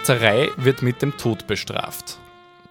Molzerei 0.00 0.48
wird 0.56 0.80
mit 0.80 1.02
dem 1.02 1.18
Tod 1.18 1.46
bestraft. 1.46 2.16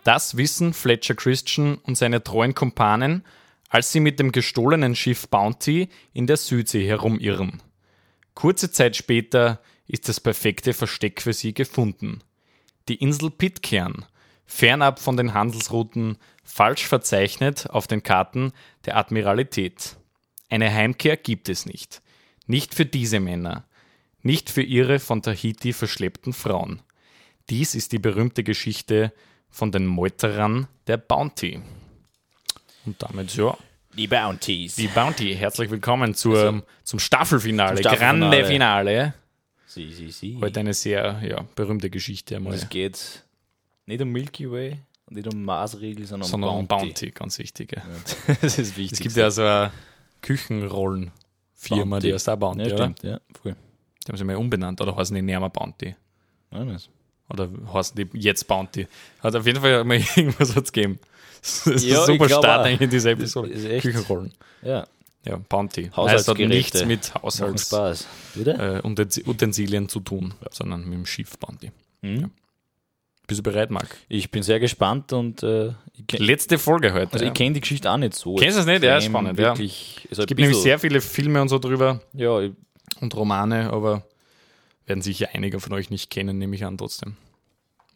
Das 0.04 0.36
wissen 0.36 0.74
Fletcher 0.74 1.14
Christian 1.14 1.76
und 1.76 1.96
seine 1.96 2.24
treuen 2.24 2.56
Kumpanen, 2.56 3.24
als 3.70 3.92
sie 3.92 4.00
mit 4.00 4.20
dem 4.20 4.32
gestohlenen 4.32 4.96
Schiff 4.96 5.28
Bounty 5.28 5.90
in 6.12 6.26
der 6.26 6.38
Südsee 6.38 6.88
herumirren. 6.88 7.62
Kurze 8.34 8.72
Zeit 8.72 8.96
später 8.96 9.62
ist 9.86 10.10
das 10.10 10.20
perfekte 10.20 10.74
Versteck 10.74 11.22
für 11.22 11.34
sie 11.34 11.54
gefunden. 11.54 12.24
Die 12.88 12.96
Insel 12.96 13.30
Pitcairn, 13.30 14.06
fernab 14.48 15.00
von 15.00 15.16
den 15.16 15.36
Handelsrouten, 15.36 16.18
falsch 16.44 16.88
verzeichnet 16.88 17.70
auf 17.70 17.86
den 17.86 18.02
Karten 18.02 18.54
der 18.86 18.98
Admiralität. 18.98 19.98
Eine 20.50 20.74
Heimkehr 20.74 21.16
gibt 21.16 21.48
es 21.48 21.68
nicht. 21.68 22.02
Nicht 22.48 22.74
für 22.74 22.88
diese 22.88 23.20
Männer. 23.20 23.68
Nicht 24.24 24.50
für 24.50 24.64
ihre 24.64 24.98
von 24.98 25.22
Tahiti 25.22 25.74
verschleppten 25.74 26.34
Frauen. 26.34 26.82
Dies 27.50 27.74
ist 27.74 27.92
die 27.94 28.00
berühmte 28.00 28.44
Geschichte 28.44 29.12
von 29.50 29.72
den 29.72 29.88
Meuterern 29.88 30.68
der 30.86 30.98
Bounty. 30.98 31.60
Und 32.86 33.02
damit, 33.02 33.36
ja, 33.36 33.58
Die 33.96 34.08
Bounties. 34.08 34.76
die 34.76 34.88
Bounty. 34.88 35.36
Herzlich 35.36 35.72
willkommen 35.72 36.14
zur, 36.14 36.38
Also, 36.38 36.62
zum 36.84 37.00
Staffelfinale, 37.00 37.78
zum 37.78 37.82
Staffelfinale. 37.82 38.20
Grande 38.20 38.46
Finale. 38.46 39.14
Sie, 39.66 39.92
sie, 39.92 40.12
sie. 40.12 40.38
Heute 40.40 40.60
eine 40.60 40.76
sehr 40.76 41.22
ja, 41.28 41.44
berühmte 41.56 41.90
Geschichte 41.90 42.36
einmal. 42.36 42.54
Es 42.54 42.70
geht 42.70 43.24
nicht 43.88 44.02
um 44.02 44.10
Milky 44.10 44.50
Way 44.52 44.78
und 45.08 45.16
nicht 45.16 45.34
um 45.34 45.44
Maßregel, 45.44 46.06
sondern 46.06 46.28
um 46.28 46.32
sondern 46.32 46.50
um 46.52 46.68
Bounty. 46.68 46.86
Bounty, 46.86 47.12
ganz 47.12 47.40
wichtig. 47.40 47.72
Ja. 47.76 47.84
das 48.42 48.60
ist 48.60 48.78
wichtig. 48.78 49.00
Es 49.00 49.00
gibt 49.00 49.16
ja 49.16 49.32
so 49.32 49.42
eine 49.42 49.72
Küchenrollenfirma, 50.22 52.00
die 52.00 52.14
heißt 52.14 52.30
auch 52.30 52.38
Bounty, 52.38 52.70
ja, 52.70 52.78
stimmt, 52.78 53.02
ja, 53.02 53.20
voll. 53.42 53.56
Die 54.06 54.12
haben 54.12 54.18
sie 54.18 54.24
mal 54.24 54.36
umbenannt, 54.36 54.82
oder 54.82 54.96
heißen 54.96 55.16
die 55.16 55.22
mehr 55.24 55.40
Bounty? 55.50 55.96
Ja, 56.52 56.64
das. 56.66 56.90
Oder 57.30 57.50
heißen 57.74 57.96
die 57.96 58.18
jetzt 58.20 58.48
Bounty? 58.48 58.88
Hat 59.22 59.36
auf 59.36 59.46
jeden 59.46 59.62
Fall 59.62 59.84
mal 59.84 59.98
irgendwas 60.16 60.56
hat's 60.56 60.72
gegeben. 60.72 61.00
Das 61.42 61.68
ist 61.68 61.86
Ja, 61.86 62.02
ein 62.02 62.06
super 62.08 62.26
ich 62.26 62.30
glaub 62.30 62.44
Start 62.44 62.66
eigentlich 62.66 62.82
in 62.82 62.90
dieser 62.90 63.12
Episode. 63.12 63.50
Ist 63.50 63.66
echt- 63.66 63.82
Küchenrollen. 63.84 64.34
ja. 64.62 64.86
Ja, 65.26 65.36
Bounty. 65.36 65.90
Heißt, 65.96 66.30
hat 66.30 66.38
nichts 66.40 66.86
mit 66.86 67.14
Haushalts 67.14 67.74
äh, 67.74 67.94
Utensi- 68.84 69.28
Utensilien 69.28 69.90
zu 69.90 70.00
tun, 70.00 70.34
sondern 70.50 70.86
mit 70.86 70.94
dem 70.94 71.06
Schiff 71.06 71.38
Bounty. 71.38 71.72
Mhm. 72.02 72.32
Bist 73.28 73.40
du 73.40 73.44
bereit, 73.44 73.70
Marc? 73.70 73.98
Ich 74.08 74.32
bin 74.32 74.44
sehr 74.44 74.62
gespannt 74.62 75.12
und 75.12 75.44
äh, 75.44 75.74
Letzte 76.14 76.58
Folge 76.58 76.94
heute. 76.94 77.12
also 77.12 77.26
ja. 77.26 77.32
ich 77.32 77.38
kenne 77.38 77.54
die 77.54 77.60
Geschichte 77.60 77.92
auch 77.92 77.98
nicht 77.98 78.16
so. 78.16 78.36
Kennst 78.36 78.56
du 78.58 78.62
es 78.62 78.66
nicht? 78.66 78.82
Ja, 78.82 78.96
extrem, 78.96 79.12
spannend, 79.12 79.38
ja. 79.38 79.48
Wirklich, 79.50 80.08
also 80.10 80.22
es 80.24 80.28
gibt 80.28 80.40
nämlich 80.40 80.58
sehr 80.58 80.80
viele 80.80 81.02
Filme 81.02 81.42
und 81.42 81.50
so 81.50 81.60
drüber 81.60 82.00
Ja, 82.14 82.32
und 83.02 83.16
Romane, 83.16 83.72
aber 83.72 84.04
werden 84.90 85.02
sicher 85.02 85.30
einige 85.34 85.60
von 85.60 85.74
euch 85.74 85.90
nicht 85.90 86.10
kennen, 86.10 86.38
nehme 86.38 86.56
ich 86.56 86.66
an 86.66 86.78
trotzdem. 86.78 87.16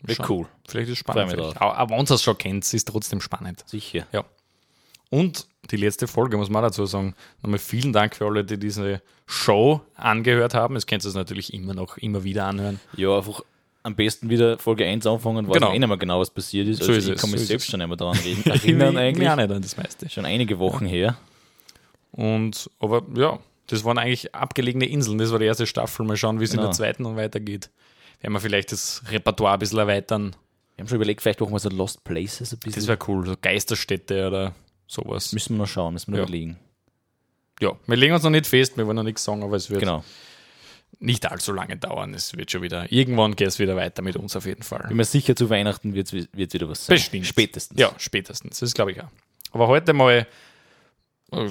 Schauen. 0.09 0.25
cool. 0.29 0.47
Vielleicht 0.67 0.87
ist 0.89 0.93
es 0.93 0.99
spannend. 0.99 1.39
Aber, 1.39 1.77
aber 1.77 1.97
uns 1.97 2.09
das 2.09 2.21
schon 2.23 2.37
kennt, 2.37 2.71
ist 2.73 2.87
trotzdem 2.87 3.21
spannend. 3.21 3.63
Sicher. 3.65 4.05
Und 5.09 5.47
die 5.71 5.77
letzte 5.77 6.07
Folge, 6.07 6.37
muss 6.37 6.49
man 6.49 6.61
dazu 6.63 6.85
sagen. 6.85 7.13
Nochmal 7.41 7.59
vielen 7.59 7.93
Dank 7.93 8.15
für 8.15 8.25
alle, 8.25 8.43
die 8.43 8.57
diese 8.57 9.01
Show 9.27 9.81
angehört 9.95 10.53
haben. 10.55 10.75
Es 10.75 10.87
könnt 10.87 11.05
ihr 11.05 11.09
es 11.09 11.15
natürlich 11.15 11.53
immer 11.53 11.73
noch, 11.73 11.97
immer 11.97 12.23
wieder 12.23 12.45
anhören. 12.47 12.79
Ja, 12.97 13.17
einfach 13.17 13.41
am 13.83 13.95
besten 13.95 14.29
wieder 14.29 14.57
Folge 14.57 14.85
1 14.85 15.05
anfangen, 15.05 15.47
weiß 15.47 15.53
Genau. 15.53 15.67
genau. 15.67 15.75
eh 15.75 15.79
nicht 15.79 15.87
mehr 15.87 15.97
genau, 15.97 16.19
was 16.19 16.29
passiert 16.31 16.67
ist. 16.67 16.79
So 16.79 16.85
Also 16.85 16.93
ist 16.97 17.05
ich 17.07 17.13
es, 17.15 17.21
kann 17.21 17.31
mich 17.31 17.41
so 17.41 17.45
selbst 17.45 17.69
schon 17.69 17.77
mehr 17.79 17.95
daran 17.95 18.17
reden. 18.25 18.43
erinnern 18.49 18.97
eigentlich. 18.97 19.23
Ja, 19.25 19.35
nicht 19.35 19.51
an 19.51 19.61
das 19.61 19.77
meiste. 19.77 20.09
Schon 20.09 20.25
einige 20.25 20.57
Wochen 20.59 20.85
her. 20.85 21.15
Und, 22.11 22.69
aber 22.79 23.03
ja, 23.15 23.39
das 23.67 23.83
waren 23.83 23.97
eigentlich 23.97 24.33
abgelegene 24.35 24.85
Inseln. 24.85 25.17
Das 25.17 25.31
war 25.31 25.39
die 25.39 25.45
erste 25.45 25.65
Staffel. 25.67 26.05
Mal 26.05 26.17
schauen, 26.17 26.39
wie 26.39 26.43
es 26.43 26.51
in 26.51 26.57
Genau. 26.57 26.69
der 26.69 26.75
zweiten 26.75 27.05
und 27.05 27.15
weitergeht. 27.15 27.69
Werden 28.21 28.33
wir 28.33 28.39
vielleicht 28.39 28.71
das 28.71 29.01
Repertoire 29.09 29.53
ein 29.53 29.59
bisschen 29.59 29.79
erweitern. 29.79 30.35
Wir 30.75 30.83
haben 30.83 30.87
schon 30.89 30.95
überlegt, 30.95 31.21
vielleicht 31.21 31.39
machen 31.41 31.53
wir 31.53 31.59
so 31.59 31.69
Lost 31.69 32.03
Places 32.03 32.51
ein 32.53 32.59
bisschen. 32.59 32.81
Das 32.81 32.87
wäre 32.87 32.99
cool. 33.07 33.25
So 33.25 33.35
Geisterstädte 33.41 34.27
oder 34.27 34.55
sowas. 34.87 35.33
müssen 35.33 35.55
wir 35.55 35.59
noch 35.63 35.67
schauen, 35.67 35.93
müssen 35.93 36.11
wir 36.11 36.17
Ja. 36.19 36.23
noch 36.23 36.29
überlegen. 36.29 36.57
Ja, 37.61 37.71
wir 37.87 37.95
legen 37.95 38.13
uns 38.13 38.23
noch 38.23 38.29
nicht 38.31 38.47
fest, 38.47 38.75
wir 38.77 38.85
wollen 38.85 38.95
noch 38.95 39.03
nichts 39.03 39.23
sagen, 39.23 39.43
aber 39.43 39.55
es 39.55 39.69
wird 39.69 39.79
Genau. 39.79 40.03
nicht 40.99 41.29
allzu 41.31 41.53
lange 41.53 41.77
dauern. 41.77 42.13
Es 42.13 42.35
wird 42.35 42.51
schon 42.51 42.61
wieder, 42.61 42.91
irgendwann 42.91 43.35
geht 43.35 43.47
es 43.47 43.59
wieder 43.59 43.75
weiter 43.75 44.01
mit 44.01 44.15
uns 44.15 44.35
auf 44.35 44.45
jeden 44.45 44.63
Fall. 44.63 44.85
Bin 44.87 44.97
mir 44.97 45.05
sicher, 45.05 45.35
zu 45.35 45.49
Weihnachten 45.49 45.93
wird 45.93 46.11
es 46.13 46.27
wieder 46.33 46.67
was 46.69 46.85
sein. 46.87 46.95
Bestimmt. 46.95 47.27
Spätestens. 47.27 47.79
Ja, 47.79 47.93
spätestens. 47.97 48.59
Das 48.59 48.73
glaube 48.73 48.91
ich 48.91 49.01
auch. 49.01 49.09
Aber 49.51 49.67
heute 49.67 49.93
mal 49.93 50.27
äh, 51.31 51.49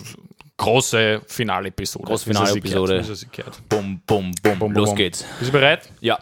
große 0.63 1.21
Finale-Episode. 1.27 2.05
Große 2.07 3.27
gehört. 3.33 3.61
Bum, 3.69 4.01
bum, 4.07 4.33
bum, 4.43 4.59
Bum, 4.59 4.73
Los 4.73 4.89
bum. 4.91 4.97
geht's. 4.97 5.25
Bist 5.39 5.49
du 5.51 5.53
bereit? 5.53 5.91
Ja. 6.01 6.19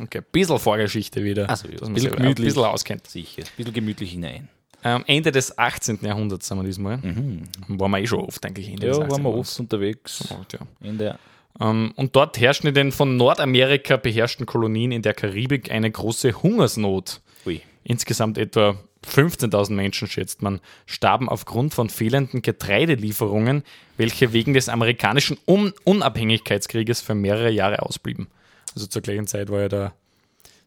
Okay, 0.00 0.18
ein 0.18 0.24
bisschen 0.30 0.58
Vorgeschichte 0.58 1.22
wieder. 1.24 1.46
Ach 1.48 1.56
so, 1.56 1.66
ja. 1.68 1.72
dass 1.74 1.82
man 1.82 1.94
Bisschen 1.94 2.10
sich 2.10 2.18
ein 2.18 2.22
gemütlich. 2.22 2.46
bisschen 2.48 2.64
auskennt. 2.64 3.06
Sicher. 3.06 3.42
Ein 3.42 3.48
bisschen 3.56 3.72
gemütlich 3.72 4.10
hinein. 4.12 4.48
Ähm, 4.84 5.02
Ende 5.08 5.32
des 5.32 5.58
18. 5.58 5.98
Jahrhunderts 6.02 6.46
sind 6.46 6.56
wir 6.58 6.64
diesmal. 6.64 7.02
Waren 7.02 7.90
wir 7.90 7.98
eh 7.98 8.06
schon 8.06 8.20
oft 8.20 8.44
eigentlich 8.46 8.68
Ende 8.68 8.86
Mhm. 8.86 8.92
Ja, 8.92 8.98
des 8.98 8.98
18. 9.00 9.10
waren 9.10 9.22
wir 9.22 9.28
Jahrhunderts. 9.30 9.50
oft 9.52 9.60
unterwegs. 9.60 10.24
Oft, 10.30 10.52
ja. 10.52 10.60
In 10.80 10.98
der 10.98 11.18
Ähm, 11.60 11.92
und 11.96 12.14
dort 12.14 12.38
herrschten 12.38 12.68
in 12.68 12.74
den 12.74 12.92
von 12.92 13.16
Nordamerika 13.16 13.96
beherrschten 13.96 14.46
Kolonien 14.46 14.92
in 14.92 15.02
der 15.02 15.14
Karibik 15.14 15.72
eine 15.72 15.90
große 15.90 16.30
Hungersnot. 16.44 17.20
Ui. 17.46 17.60
Insgesamt 17.82 18.38
etwa 18.38 18.76
15.000 19.06 19.72
Menschen, 19.72 20.08
schätzt 20.08 20.42
man, 20.42 20.60
starben 20.86 21.28
aufgrund 21.28 21.72
von 21.74 21.88
fehlenden 21.88 22.42
Getreidelieferungen, 22.42 23.62
welche 23.96 24.32
wegen 24.32 24.54
des 24.54 24.68
amerikanischen 24.68 25.38
Un 25.46 25.72
Unabhängigkeitskrieges 25.84 27.00
für 27.00 27.14
mehrere 27.14 27.50
Jahre 27.50 27.82
ausblieben. 27.82 28.28
Also 28.74 28.86
zur 28.86 29.02
gleichen 29.02 29.26
Zeit 29.26 29.50
war 29.50 29.60
ja 29.60 29.68
der 29.68 29.92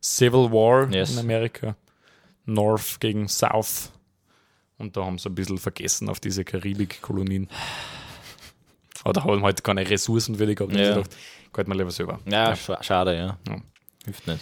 Civil 0.01 0.51
War 0.51 0.89
Yes. 0.91 1.11
in 1.13 1.19
Amerika. 1.19 1.75
North 2.45 2.99
gegen 2.99 3.27
South. 3.27 3.91
Und 4.77 4.97
da 4.97 5.05
haben 5.05 5.17
sie 5.19 5.29
ein 5.29 5.35
bisschen 5.35 5.59
vergessen 5.59 6.09
auf 6.09 6.19
diese 6.19 6.43
Karibik-Kolonien. 6.43 7.47
Oder 9.05 9.23
haben 9.23 9.43
halt 9.43 9.63
keine 9.63 9.87
Ressourcen 9.89 10.35
für 10.35 10.45
die 10.47 10.55
gehabt. 10.55 10.73
Ja. 10.75 10.81
ja. 10.81 10.89
gedacht, 10.95 11.15
geht 11.53 11.67
mal 11.67 11.77
lieber 11.77 11.91
selber. 11.91 12.19
Ja, 12.25 12.53
scha- 12.53 12.81
schade, 12.83 13.15
ja. 13.15 13.37
Ja. 13.47 13.61
Hilft 14.05 14.27
nicht. 14.27 14.39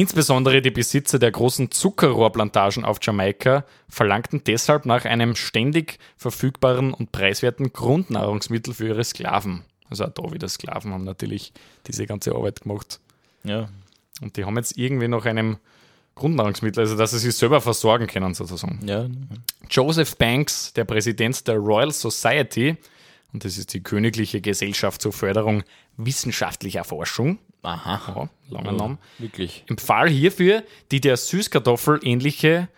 Insbesondere 0.00 0.62
die 0.62 0.70
Besitzer 0.70 1.18
der 1.18 1.30
großen 1.30 1.70
Zuckerrohrplantagen 1.70 2.86
auf 2.86 3.00
Jamaika 3.02 3.66
verlangten 3.86 4.42
deshalb 4.46 4.86
nach 4.86 5.04
einem 5.04 5.36
ständig 5.36 5.98
verfügbaren 6.16 6.94
und 6.94 7.12
preiswerten 7.12 7.74
Grundnahrungsmittel 7.74 8.72
für 8.72 8.88
ihre 8.88 9.04
Sklaven. 9.04 9.62
Also 9.90 10.06
auch 10.06 10.08
da 10.08 10.32
wieder 10.32 10.48
Sklaven 10.48 10.94
haben 10.94 11.04
natürlich 11.04 11.52
diese 11.86 12.06
ganze 12.06 12.34
Arbeit 12.34 12.62
gemacht. 12.62 12.98
Ja. 13.44 13.68
Und 14.22 14.38
die 14.38 14.46
haben 14.46 14.56
jetzt 14.56 14.78
irgendwie 14.78 15.06
nach 15.06 15.26
einem 15.26 15.58
Grundnahrungsmittel, 16.14 16.80
also 16.80 16.96
dass 16.96 17.10
sie 17.10 17.18
sich 17.18 17.34
selber 17.34 17.60
versorgen 17.60 18.06
können 18.06 18.32
sozusagen. 18.32 18.80
Ja. 18.86 19.06
Joseph 19.68 20.16
Banks, 20.16 20.72
der 20.72 20.86
Präsident 20.86 21.46
der 21.46 21.56
Royal 21.56 21.92
Society, 21.92 22.78
und 23.32 23.44
das 23.44 23.58
ist 23.58 23.74
die 23.74 23.82
Königliche 23.82 24.40
Gesellschaft 24.40 25.02
zur 25.02 25.12
Förderung 25.12 25.62
wissenschaftlicher 25.96 26.84
Forschung, 26.84 27.38
Aha. 27.62 28.00
ja, 28.14 28.54
langer 28.54 28.72
Name, 28.72 28.98
Wirklich. 29.18 29.64
empfahl 29.68 30.08
hierfür 30.08 30.62
die 30.90 31.00
der 31.00 31.16
Süßkartoffel 31.16 32.00
ähnliche, 32.02 32.68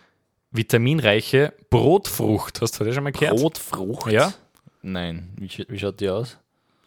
vitaminreiche 0.51 1.53
Brotfrucht. 1.69 2.61
Hast 2.61 2.79
du 2.79 2.83
das 2.83 2.93
schon 2.95 3.03
mal 3.03 3.11
gehört? 3.11 3.37
Brotfrucht? 3.37 4.11
Ja. 4.11 4.33
Nein. 4.81 5.29
Wie, 5.37 5.49
wie 5.67 5.79
schaut 5.79 5.99
die 5.99 6.09
aus? 6.09 6.37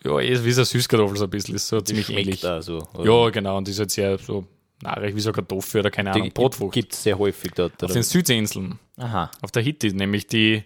Ja, 0.05 0.21
ist 0.21 0.45
wie 0.45 0.53
so 0.53 0.61
eine 0.61 0.67
Süßkartoffel 0.67 1.17
so 1.17 1.25
ein 1.25 1.31
bisschen, 1.31 1.55
ist 1.55 1.67
so 1.69 1.81
ziemlich 1.81 2.11
ähnlich. 2.11 2.41
da 2.41 2.62
so. 2.62 2.87
Ja, 3.03 3.31
genau, 3.31 3.57
und 3.57 3.67
die 3.67 3.73
ist 3.73 3.79
jetzt 3.79 3.95
sehr 3.95 4.19
so 4.19 4.47
nahrig 4.83 5.17
wie 5.17 5.21
so 5.21 5.33
Kartoffel 5.33 5.81
oder 5.81 5.91
keine 5.91 6.12
Ahnung, 6.12 6.25
die 6.25 6.31
Brotfrucht. 6.31 6.75
Gibt 6.75 6.93
es 6.93 7.03
sehr 7.03 7.19
häufig 7.19 7.53
dort. 7.53 7.83
Auf 7.83 7.93
den 7.93 8.03
Südseeinseln, 8.03 8.79
Aha. 8.99 9.31
auf 9.43 9.51
der 9.51 9.65
Haiti, 9.65 9.93
nämlich 9.93 10.27
die, 10.27 10.62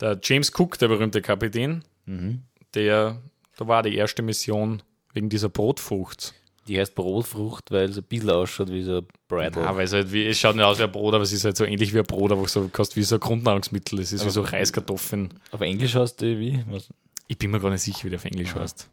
der 0.00 0.18
James 0.22 0.52
Cook, 0.54 0.78
der 0.78 0.88
berühmte 0.88 1.22
Kapitän, 1.22 1.84
Mhm. 2.06 2.42
der, 2.74 3.20
da 3.56 3.66
war 3.68 3.82
die 3.82 3.94
erste 3.96 4.22
Mission 4.22 4.82
wegen 5.12 5.28
dieser 5.28 5.48
Brotfrucht. 5.48 6.34
Die 6.66 6.80
heißt 6.80 6.94
Brotfrucht, 6.94 7.70
weil 7.70 7.90
es 7.90 7.98
ein 7.98 8.04
bisschen 8.04 8.30
ausschaut 8.30 8.70
wie 8.70 8.82
so 8.82 8.98
ein 8.98 9.06
Bridle. 9.28 9.62
Ja, 9.62 9.76
weil 9.76 9.84
es 9.84 9.92
halt 9.92 10.10
wie, 10.12 10.26
es 10.26 10.38
schaut 10.38 10.56
nicht 10.56 10.64
aus 10.64 10.78
wie 10.78 10.84
ein 10.84 10.92
Brot, 10.92 11.12
aber 11.14 11.22
es 11.22 11.32
ist 11.32 11.44
halt 11.44 11.56
so 11.58 11.64
ähnlich 11.64 11.92
wie 11.92 11.98
ein 11.98 12.06
Brot, 12.06 12.32
aber 12.32 12.48
so 12.48 12.68
kostet 12.68 12.96
wie 12.96 13.02
so 13.02 13.16
ein 13.16 13.20
Grundnahrungsmittel. 13.20 14.00
Es 14.00 14.12
ist 14.12 14.24
wie 14.24 14.30
so 14.30 14.40
Reiskartoffeln. 14.40 15.34
Auf 15.50 15.60
Englisch 15.60 15.94
heißt 15.94 16.20
die 16.22 16.38
wie? 16.38 16.64
Was? 16.70 16.88
Ich 17.28 17.36
bin 17.38 17.50
mir 17.50 17.60
gar 17.60 17.70
nicht 17.70 17.82
sicher, 17.82 18.04
wie 18.04 18.10
der 18.10 18.18
auf 18.18 18.24
Englisch 18.24 18.54
heißt. 18.54 18.88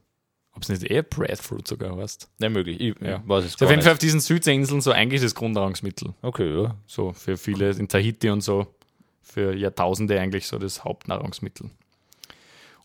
Ob 0.53 0.63
es 0.63 0.69
nicht 0.69 0.83
eher 0.83 1.03
Breadfruit 1.03 1.65
sogar 1.65 1.95
heißt. 1.95 2.29
Nicht 2.39 2.51
möglich. 2.51 2.81
Ich 2.81 2.95
Ja. 3.01 3.07
ja. 3.07 3.23
weiß 3.25 3.45
es 3.45 3.51
Ist 3.51 3.63
auf 3.63 3.69
jeden 3.69 3.81
Fall 3.81 3.93
auf 3.93 3.99
diesen 3.99 4.19
Südseeinseln 4.19 4.81
so 4.81 4.91
eigentlich 4.91 5.21
das 5.21 5.33
Grundnahrungsmittel. 5.33 6.13
Okay, 6.21 6.63
ja. 6.63 6.75
So 6.87 7.13
für 7.13 7.37
viele 7.37 7.69
in 7.71 7.87
Tahiti 7.87 8.29
und 8.29 8.41
so, 8.41 8.67
für 9.21 9.55
Jahrtausende 9.55 10.19
eigentlich 10.19 10.47
so 10.47 10.59
das 10.59 10.83
Hauptnahrungsmittel. 10.83 11.69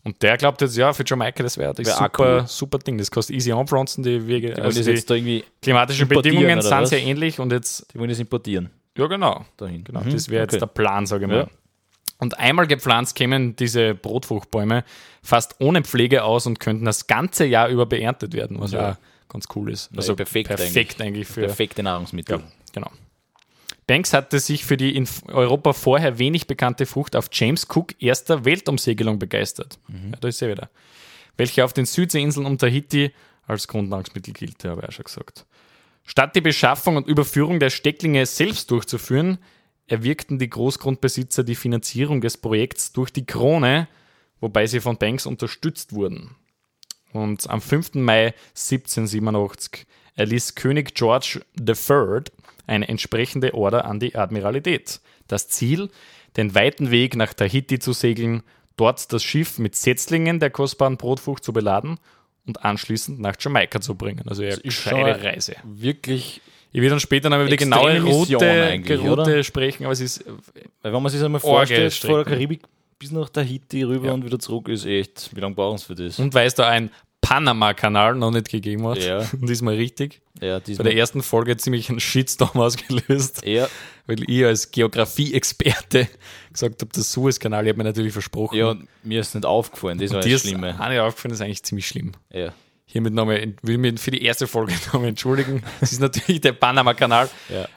Und 0.03 0.21
der 0.23 0.37
glaubt 0.37 0.61
jetzt, 0.61 0.77
ja, 0.77 0.93
für 0.93 1.03
Jamaika, 1.05 1.43
das 1.43 1.57
wäre 1.57 1.73
das 1.73 1.85
Wär 1.85 1.95
super, 1.95 2.37
cool. 2.41 2.47
super 2.47 2.77
Ding. 2.79 2.97
Das 2.97 3.11
kostet 3.11 3.35
easy 3.35 3.51
anpflanzen, 3.51 4.03
die 4.03 4.25
Wege. 4.27 4.53
Die 4.53 4.61
Also 4.61 4.81
die 4.81 4.89
jetzt 4.91 5.09
da 5.09 5.15
irgendwie, 5.15 5.43
klimatischen 5.61 6.07
Bedingungen 6.07 6.61
sind 6.61 6.87
sehr 6.87 7.01
ähnlich 7.03 7.39
und 7.39 7.51
jetzt, 7.51 7.93
die 7.93 7.99
wollen 7.99 8.09
das 8.09 8.19
importieren 8.19 8.69
ja 8.97 9.05
genau, 9.07 9.45
dahin. 9.57 9.83
genau 9.83 10.01
Mhm, 10.01 10.11
das 10.11 10.29
wäre 10.29 10.43
jetzt 10.43 10.53
okay. 10.53 10.59
der 10.59 10.67
Plan, 10.67 11.05
sage 11.05 11.25
ich 11.25 11.29
mal. 11.31 11.37
Ja. 11.37 11.47
Und 12.19 12.39
einmal 12.39 12.65
gepflanzt 12.65 13.15
kämen 13.15 13.55
diese 13.55 13.93
Brotfruchtbäume 13.93 14.83
fast 15.21 15.55
ohne 15.59 15.83
Pflege 15.83 16.23
aus 16.23 16.47
und 16.47 16.59
könnten 16.59 16.85
das 16.85 17.05
ganze 17.05 17.45
Jahr 17.45 17.67
über 17.69 17.85
beerntet 17.85 18.33
werden, 18.33 18.59
was 18.59 18.71
Ja. 18.71 18.97
ganz 19.29 19.45
cool 19.55 19.71
ist. 19.71 19.91
Ja, 19.91 19.97
Also 19.97 20.15
perfekt 20.15 20.47
perfekt 20.47 20.99
eigentlich, 20.99 21.27
für. 21.27 21.41
Perfekte 21.41 21.83
Nahrungsmittel. 21.83 22.37
Ja, 22.39 22.43
genau. 22.73 22.89
Banks 23.87 24.13
hatte 24.13 24.39
sich 24.39 24.65
für 24.65 24.75
die 24.75 24.95
in 24.95 25.07
Europa 25.27 25.71
vorher 25.71 26.19
wenig 26.19 26.45
bekannte 26.45 26.85
Frucht 26.85 27.15
auf 27.15 27.29
James 27.31 27.65
Cook 27.73 27.95
erster 28.01 28.43
Weltumsegelung 28.43 29.17
begeistert. 29.17 29.79
Ja, 29.87 30.17
da 30.19 30.27
ist 30.27 30.39
sie 30.39 30.49
wieder. 30.49 30.69
Welche 31.37 31.63
auf 31.63 31.71
den 31.71 31.85
Südseeinseln 31.85 32.45
und 32.45 32.59
Tahiti 32.59 33.13
als 33.47 33.67
Grundnahrungsmittel 33.67 34.33
gilt, 34.33 34.63
habe 34.65 34.81
ich 34.81 34.89
auch 34.89 34.91
schon 34.91 35.05
gesagt. 35.05 35.45
Statt 36.03 36.35
die 36.35 36.41
Beschaffung 36.41 36.97
und 36.97 37.07
Überführung 37.07 37.59
der 37.59 37.69
Stecklinge 37.69 38.25
selbst 38.25 38.69
durchzuführen, 38.71 39.37
erwirkten 39.87 40.37
die 40.37 40.49
Großgrundbesitzer 40.49 41.43
die 41.43 41.55
Finanzierung 41.55 42.19
des 42.19 42.37
Projekts 42.37 42.91
durch 42.91 43.11
die 43.11 43.25
Krone, 43.25 43.87
wobei 44.41 44.67
sie 44.67 44.81
von 44.81 44.97
Banks 44.97 45.25
unterstützt 45.25 45.93
wurden. 45.93 46.35
Und 47.13 47.49
am 47.49 47.61
5. 47.61 47.95
Mai 47.95 48.33
1787 48.49 49.87
erließ 50.15 50.55
König 50.55 50.93
George 50.93 51.41
III 51.57 52.23
eine 52.67 52.87
entsprechende 52.87 53.53
Order 53.53 53.85
an 53.85 53.99
die 53.99 54.15
Admiralität. 54.15 54.99
Das 55.27 55.47
Ziel, 55.49 55.89
den 56.35 56.53
weiten 56.53 56.91
Weg 56.91 57.15
nach 57.15 57.33
Tahiti 57.33 57.79
zu 57.79 57.93
segeln, 57.93 58.43
dort 58.75 59.11
das 59.11 59.23
Schiff 59.23 59.57
mit 59.57 59.75
Setzlingen 59.75 60.39
der 60.39 60.51
kostbaren 60.51 60.97
Brotfrucht 60.97 61.43
zu 61.43 61.51
beladen 61.53 61.97
und 62.45 62.63
anschließend 62.63 63.19
nach 63.19 63.35
Jamaika 63.39 63.81
zu 63.81 63.95
bringen. 63.95 64.23
Also 64.27 64.43
schon 64.43 64.61
gescheite 64.61 65.23
Reise. 65.23 65.55
Wirklich, 65.63 66.41
Ich 66.71 66.81
will 66.81 66.89
dann 66.89 66.99
später 66.99 67.29
noch 67.29 67.39
über 67.39 67.49
die 67.49 67.55
genaue 67.57 67.99
Route, 68.01 68.99
Route 68.99 69.43
sprechen, 69.43 69.85
aber 69.85 69.93
es 69.93 70.01
ist 70.01 70.25
weil 70.81 70.93
wenn 70.93 71.01
man 71.01 71.09
sich 71.09 71.19
das 71.19 71.25
einmal 71.25 71.41
vorstellt, 71.41 71.93
vor 71.93 72.23
der. 72.23 72.33
Karibik 72.33 72.61
bis 72.99 73.11
nach 73.11 73.29
Tahiti 73.29 73.83
rüber 73.83 74.07
Ja. 74.07 74.13
und 74.13 74.25
wieder 74.25 74.39
zurück, 74.39 74.69
ist 74.69 74.85
echt, 74.85 75.35
wie 75.35 75.39
lange 75.39 75.55
brauchen 75.55 75.77
sie 75.77 75.85
für 75.85 75.95
das? 75.95 76.19
und 76.19 76.33
weil 76.33 76.47
es 76.47 76.55
da 76.55 76.67
ein 76.67 76.89
Panama-Kanal 77.27 78.15
noch 78.15 78.31
nicht 78.31 78.49
gegeben 78.49 78.87
hat. 78.87 79.03
Ja. 79.03 79.19
Und 79.33 79.47
diesmal 79.49 79.75
richtig. 79.75 80.21
Ja, 80.41 80.59
Bei 80.59 80.65
diesmal, 80.65 80.83
der 80.85 80.95
ersten 80.95 81.23
Folge 81.23 81.57
ziemlich 81.57 81.89
einen 81.89 81.99
Shitstorm 81.99 82.51
ausgelöst. 82.61 83.45
ja, 83.45 83.67
weil 84.05 84.29
ich 84.29 84.45
als 84.45 84.71
Geografie-Experte 84.71 86.07
gesagt 86.53 86.81
habe, 86.81 86.91
das 86.93 87.11
Suezkanal, 87.11 87.65
ich 87.65 87.69
habe 87.69 87.77
mir 87.77 87.83
natürlich 87.83 88.13
versprochen. 88.13 88.57
ja, 88.57 88.69
und 88.69 88.87
mir 89.03 89.19
ist 89.21 89.35
nicht 89.35 89.45
aufgefallen, 89.45 89.97
das 89.97 90.11
war 90.11 90.21
das 90.21 90.31
ist 90.31 90.41
Schlimme. 90.41 90.79
auch 90.79 90.89
nicht 90.89 90.99
aufgefallen, 90.99 91.31
das 91.31 91.39
ist 91.39 91.45
eigentlich 91.45 91.63
ziemlich 91.63 91.87
schlimm. 91.87 92.11
Ja. 92.31 92.53
Hiermit 92.85 93.13
nochmal, 93.13 93.53
will 93.63 93.73
ich 93.75 93.77
mich 93.79 93.99
für 93.99 94.11
die 94.11 94.23
erste 94.23 94.47
Folge 94.47 94.73
nochmal 94.93 95.09
entschuldigen. 95.09 95.61
Es 95.81 95.91
ist 95.91 95.99
natürlich 95.99 96.39
der 96.41 96.53
Panama-Kanal 96.53 97.29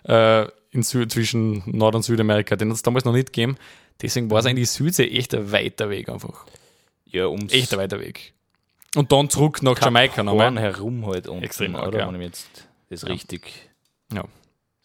äh, 0.05 0.47
in 0.71 0.85
Sü 0.85 1.09
zwischen 1.09 1.63
Nord- 1.67 1.97
und 1.97 2.03
Südamerika, 2.03 2.55
den 2.55 2.69
hat 2.69 2.77
es 2.77 2.83
damals 2.83 3.05
noch 3.05 3.13
nicht 3.13 3.33
gegeben. 3.33 3.57
Deswegen 4.03 4.31
war 4.31 4.39
es 4.39 4.47
eigentlich 4.47 4.69
die 4.69 4.75
Südsee 4.85 5.09
echt 5.09 5.35
ein 5.35 5.51
weiter 5.51 5.91
Weg 5.91 6.09
einfach. 6.09 6.47
ja, 7.07 7.27
ums 7.27 7.53
Echt 7.53 7.73
ein 7.73 7.79
weiter 7.81 7.99
Weg. 7.99 8.33
Und 8.97 9.13
dann 9.13 9.31
zurück 9.31 9.63
nach 9.63 9.81
Jamaika 9.81 10.17
Horn 10.17 10.27
nochmal. 10.27 10.59
herum 10.59 11.07
halt 11.07 11.29
unten, 11.29 11.45
Extrem 11.45 11.75
oder? 11.75 11.99
ja. 12.01 12.13
Wenn 12.13 12.21
ich 12.21 12.27
jetzt 12.27 12.69
das 12.89 13.03
Ja. 13.03 13.09
richtig... 13.09 13.71
Ja. 14.13 14.25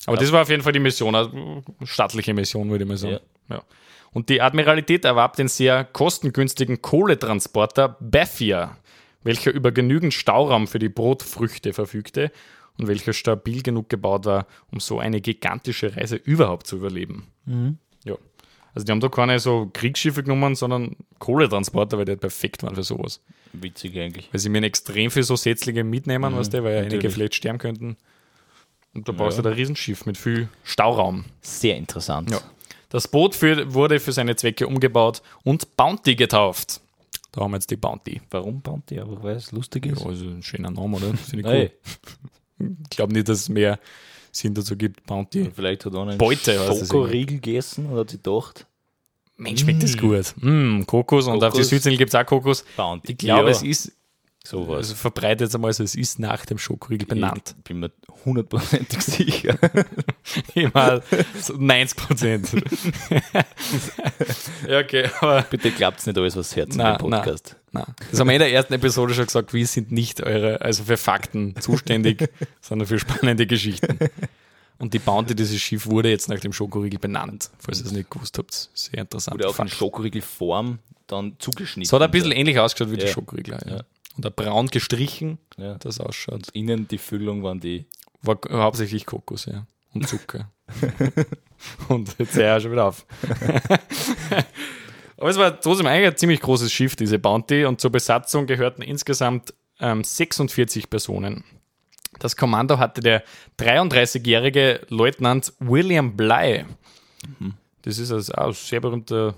Aber 0.06 0.18
das 0.18 0.32
war 0.32 0.44
auf 0.44 0.50
jeden 0.50 0.62
Fall 0.62 0.74
die 0.74 0.80
Mission, 0.80 1.16
eine 1.16 1.64
staatliche 1.84 2.34
Mission, 2.36 2.70
würde 2.70 2.84
ich 2.84 2.88
mal 2.88 2.98
sagen. 2.98 3.20
Ja. 3.50 3.64
Und 4.14 4.30
die 4.30 4.40
Admiralität 4.40 5.04
erwarb 5.04 5.36
den 5.36 5.48
sehr 5.48 5.84
kostengünstigen 5.84 6.82
Kohletransporter 6.82 7.98
Bafia, 8.00 8.78
welcher 9.24 9.52
über 9.52 9.72
genügend 9.72 10.14
Stauraum 10.14 10.68
für 10.68 10.78
die 10.78 10.90
Brotfrüchte 10.90 11.74
verfügte 11.74 12.32
und 12.78 12.88
welcher 12.88 13.14
stabil 13.14 13.64
genug 13.64 13.90
gebaut 13.90 14.26
war, 14.26 14.46
um 14.72 14.80
so 14.80 15.00
eine 15.00 15.22
gigantische 15.22 15.96
Reise 15.98 16.18
überhaupt 16.18 16.68
zu 16.68 16.76
überleben. 16.76 17.32
Ja. 18.04 18.16
Also 18.76 18.86
die 18.86 18.92
haben 18.92 19.00
da 19.00 19.08
keine 19.10 19.40
so 19.40 19.70
Kriegsschiffe 19.74 20.22
genommen, 20.22 20.54
sondern 20.56 20.96
Kohletransporter, 21.20 21.98
weil 21.98 22.06
die 22.06 22.12
halt 22.12 22.22
perfekt 22.22 22.62
waren 22.62 22.76
für 22.76 22.84
sowas. 22.84 23.22
Witzig 23.54 23.98
eigentlich. 23.98 24.28
Weil 24.32 24.40
sie 24.40 24.50
mir 24.50 24.62
extrem 24.64 25.10
viel 25.10 25.24
so 25.24 25.36
Setzlinge 25.38 25.84
mitnehmen, 25.86 26.36
weißt 26.36 26.54
du, 26.54 26.64
weil 26.64 26.76
ja 26.76 26.82
einige 26.82 27.10
vielleicht 27.10 27.36
sterben 27.36 27.58
könnten. 27.58 27.96
Und 28.94 29.08
da 29.08 29.14
brauchst 29.14 29.38
Ja. 29.38 29.44
du 29.44 29.50
da 29.50 29.54
ein 29.54 29.56
Riesenschiff 29.58 30.06
mit 30.06 30.18
viel 30.18 30.50
Stauraum. 30.64 31.26
Sehr 31.42 31.78
interessant. 31.78 32.30
Ja. 32.32 32.42
Das 32.90 33.08
Boot 33.08 33.34
für, 33.34 33.74
wurde 33.74 34.00
für 34.00 34.12
seine 34.12 34.36
Zwecke 34.36 34.68
umgebaut 34.68 35.22
und 35.44 35.76
Bounty 35.78 36.16
getauft. 36.16 36.82
Da 37.32 37.42
haben 37.42 37.52
wir 37.52 37.58
jetzt 37.58 37.72
die 37.72 37.76
Bounty. 37.78 38.22
Warum 38.30 38.62
Bounty? 38.62 39.00
Aber 39.00 39.22
weil 39.24 39.36
es 39.36 39.52
lustig 39.52 39.86
ist. 39.86 40.02
Ja, 40.02 40.08
also 40.08 40.26
ein 40.26 40.44
schöner 40.44 40.72
Name, 40.72 40.98
oder? 40.98 41.14
Finde 41.18 41.40
ich 41.40 41.46
cool. 42.60 42.70
Ich 42.84 42.90
glaube 42.90 43.14
nicht, 43.14 43.28
dass 43.28 43.40
es 43.40 43.50
mehr 43.50 43.80
Sinn 44.36 44.54
dazu 44.54 44.76
gibt. 44.76 45.06
Bounty. 45.06 45.50
vielleicht 45.56 45.86
hat 45.86 45.94
einer 45.94 46.12
einen 46.12 46.18
Beute 46.18 46.54
Schokoriegel 46.54 47.40
gegessen 47.40 47.86
und 47.88 47.98
hat 47.98 48.10
sich 48.10 48.22
gedacht, 48.22 48.68
Mensch, 49.38 49.62
schmeckt 49.62 49.84
das 49.84 49.98
gut. 49.98 50.34
Mm, 50.42 50.84
Kokos. 50.84 51.28
Und 51.28 51.34
auf 51.34 51.40
der 51.40 51.50
Kokos. 51.50 51.70
Südinsel 51.70 51.98
gibt 51.98 52.10
es 52.10 52.16
auch 52.16 52.26
Kokos. 52.26 52.66
Bounty. 52.78 53.12
Ich 53.12 53.18
glaube, 53.18 53.46
ja, 53.46 53.50
es 53.50 53.64
ist, 53.64 53.92
sowas. 54.44 54.78
also 54.78 54.96
verbreitet 54.96 55.42
jetzt 55.42 55.56
einmal, 55.56 55.74
so, 55.74 55.84
es 55.84 55.96
ist 55.96 56.20
nach 56.20 56.46
dem 56.46 56.58
Schokoriegel 56.58 57.08
benannt. 57.08 57.56
Ich 57.58 57.64
bin 57.64 57.80
mir 57.80 57.92
hundertprozentig 58.24 59.02
sicher. 59.04 59.58
Immer 60.54 61.02
so 61.42 61.54
90 61.58 61.98
Prozent. 61.98 62.50
ja, 64.70 64.80
okay, 64.80 65.10
aber 65.20 65.42
Bitte 65.44 65.72
klappt 65.72 66.06
nicht 66.06 66.18
alles, 66.18 66.36
was 66.36 66.56
Herz 66.56 66.76
in 66.76 66.82
dem 66.82 66.98
Podcast. 66.98 67.58
Na, 67.76 67.88
das 68.12 68.20
haben 68.20 68.28
wir 68.28 68.34
in 68.36 68.40
der 68.40 68.52
ersten 68.52 68.74
Episode 68.74 69.14
schon 69.14 69.26
gesagt, 69.26 69.54
wir 69.54 69.68
sind 69.68 69.92
nicht 69.92 70.22
eure, 70.24 70.62
also 70.62 70.84
für 70.86 70.98
Fakten 70.98 71.56
zuständig, 71.60 72.30
sondern 72.62 72.88
für 72.88 73.00
spannende 73.00 73.46
Geschichten. 73.48 73.98
Und 74.78 74.94
die 74.94 75.00
Bounty, 75.00 75.36
dieses 75.36 75.60
Schiff, 75.62 75.86
wurde 75.88 76.10
jetzt 76.10 76.28
nach 76.28 76.40
dem 76.40 76.52
Schokoriegel 76.52 77.00
benannt, 77.00 77.50
falls 77.60 77.80
ihr 77.80 77.86
es 77.86 77.92
nicht 77.92 78.10
gewusst 78.10 78.38
habt. 78.38 78.70
Sehr 78.74 79.00
interessant. 79.00 79.36
Wurde 79.36 79.48
auch 79.48 79.52
in 79.60 79.68
Fakt. 79.68 79.72
Schokoriegel-Form 79.72 80.80
dann 81.08 81.36
zugeschnitten. 81.40 81.84
Es 81.84 81.94
hat 81.94 82.02
ein 82.02 82.12
bisschen 82.12 82.32
ähnlich 82.32 82.60
ausgeschaut 82.60 82.92
wie 82.92 82.98
die 82.98 83.06
Ja. 83.06 83.12
Schokoriegel. 83.12 83.58
Ja. 83.66 83.76
Ja. 83.78 83.82
Und 84.18 84.26
ein 84.26 84.34
braun 84.34 84.68
gestrichen, 84.68 85.38
Ja. 85.58 85.76
das 85.76 86.00
ausschaut. 86.00 86.50
Innen 86.54 86.88
die 86.88 86.98
Füllung 86.98 87.44
waren 87.44 87.60
die. 87.60 87.86
War 88.22 88.38
hauptsächlich 88.50 89.06
Kokos, 89.06 89.46
ja. 89.46 89.66
Und 89.94 90.08
Zucker. 90.10 90.50
und 91.90 92.16
jetzt 92.18 92.36
hör 92.36 92.58
ich 92.58 92.64
schon 92.64 92.72
wieder 92.74 92.86
auf. 92.86 93.06
Aber 95.18 95.30
es 95.30 95.38
war 95.38 95.60
trotzdem 95.60 95.88
eigentlich 95.88 96.12
ein 96.12 96.18
ziemlich 96.18 96.42
großes 96.42 96.72
Schiff, 96.72 96.96
diese 96.96 97.20
Bounty, 97.20 97.66
und 97.66 97.80
zur 97.80 97.92
Besatzung 97.92 98.48
gehörten 98.48 98.82
insgesamt 98.82 99.54
ähm, 99.80 100.04
46 100.04 100.90
Personen. 100.90 101.44
Das 102.20 102.36
Kommando 102.36 102.78
hatte 102.80 103.02
der 103.02 103.24
33-jährige 103.60 104.82
Leutnant 104.90 105.54
William 105.60 106.16
Bligh. 106.16 106.66
Das 107.82 107.98
ist 107.98 108.12
also 108.12 108.34
auch 108.34 108.48
ein 108.48 108.54
sehr 108.54 108.80
berühmter 108.80 109.36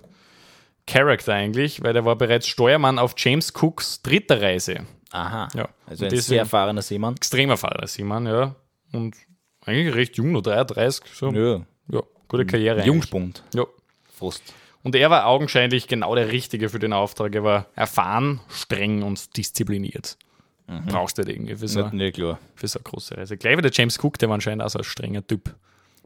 Charakter 0.86 1.34
eigentlich, 1.34 1.84
weil 1.84 1.94
der 1.94 2.06
war 2.06 2.16
bereits 2.16 2.48
Steuermann 2.48 3.00
auf 3.00 3.14
James 3.18 3.52
Cooks 3.56 4.02
dritter 4.02 4.42
Reise. 4.42 4.86
Aha. 5.12 5.48
Ja. 5.54 5.70
Also 5.86 6.06
ein 6.06 6.16
sehr 6.16 6.40
erfahrener 6.40 6.82
Seemann. 6.82 7.16
Extremer 7.16 7.58
Fahrer, 7.58 7.88
Simon, 7.88 8.26
ja. 8.28 8.56
Und 8.92 9.16
eigentlich 9.66 9.96
recht 9.96 10.18
jung, 10.18 10.32
nur 10.32 10.42
33. 10.42 11.04
So. 11.14 11.32
Ja. 11.32 11.62
Ja, 11.90 12.04
gute 12.28 12.46
Karriere. 12.46 12.76
eigentlich. 12.76 12.88
Jungspund. 12.88 13.44
Ja. 13.54 13.66
Fast. 14.18 14.54
Und 14.84 14.96
er 14.96 15.10
war 15.10 15.26
augenscheinlich 15.26 15.88
genau 15.88 16.16
der 16.16 16.32
Richtige 16.32 16.70
für 16.70 16.80
den 16.80 16.94
Auftrag. 16.94 17.36
Er 17.36 17.44
war 17.44 17.66
erfahren, 17.76 18.40
streng 18.50 19.04
und 19.04 19.36
diszipliniert. 19.38 20.18
Brauchst 20.88 21.18
du 21.18 21.24
nicht 21.24 21.36
irgendwie 21.36 21.56
für 21.56 21.68
so, 21.68 21.82
Nicht, 21.84 21.94
nicht 21.94 22.16
klar. 22.16 22.40
für 22.56 22.68
so 22.68 22.80
eine 22.80 22.84
große 22.84 23.18
Reise. 23.18 23.38
Gleich 23.38 23.58
wie 23.58 23.62
der 23.62 23.72
James 23.72 23.98
Cook, 24.04 24.18
der 24.20 24.28
war 24.28 24.36
anscheinend 24.36 24.62
auch 24.64 24.70
so 24.70 24.80
ein 24.80 24.84
strenger 24.84 25.26
Typ. 25.26 25.56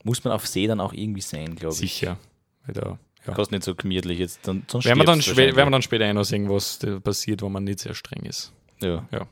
Muss 0.04 0.24
man 0.24 0.34
auf 0.34 0.48
See 0.48 0.68
dann 0.68 0.80
auch 0.80 0.94
irgendwie 0.94 1.22
sein, 1.22 1.56
glaube 1.56 1.74
ich. 1.74 1.80
Sicher. 1.80 2.18
Weil 2.66 2.76
da, 2.76 3.00
ja. 3.26 3.34
Kostet 3.34 3.54
nicht 3.54 3.64
so 3.64 3.74
gemütlich 3.76 4.20
jetzt. 4.20 4.48
Dann, 4.48 4.64
sonst 4.68 4.86
Werden 4.86 5.00
wir, 5.00 5.06
dann, 5.06 5.20
werden 5.26 5.56
wir 5.56 5.70
dann 5.72 5.82
später 5.82 6.06
eh 6.06 6.14
noch 6.14 6.24
sehen, 6.26 6.50
was 6.50 6.78
da 6.80 7.00
passiert, 7.00 7.42
wenn 7.42 7.52
man 7.52 7.64
nicht 7.64 7.80
sehr 7.80 7.94
streng 7.96 8.24
ist. 8.24 8.52
wahrscheinlich. 8.80 9.04
Ja. 9.12 9.28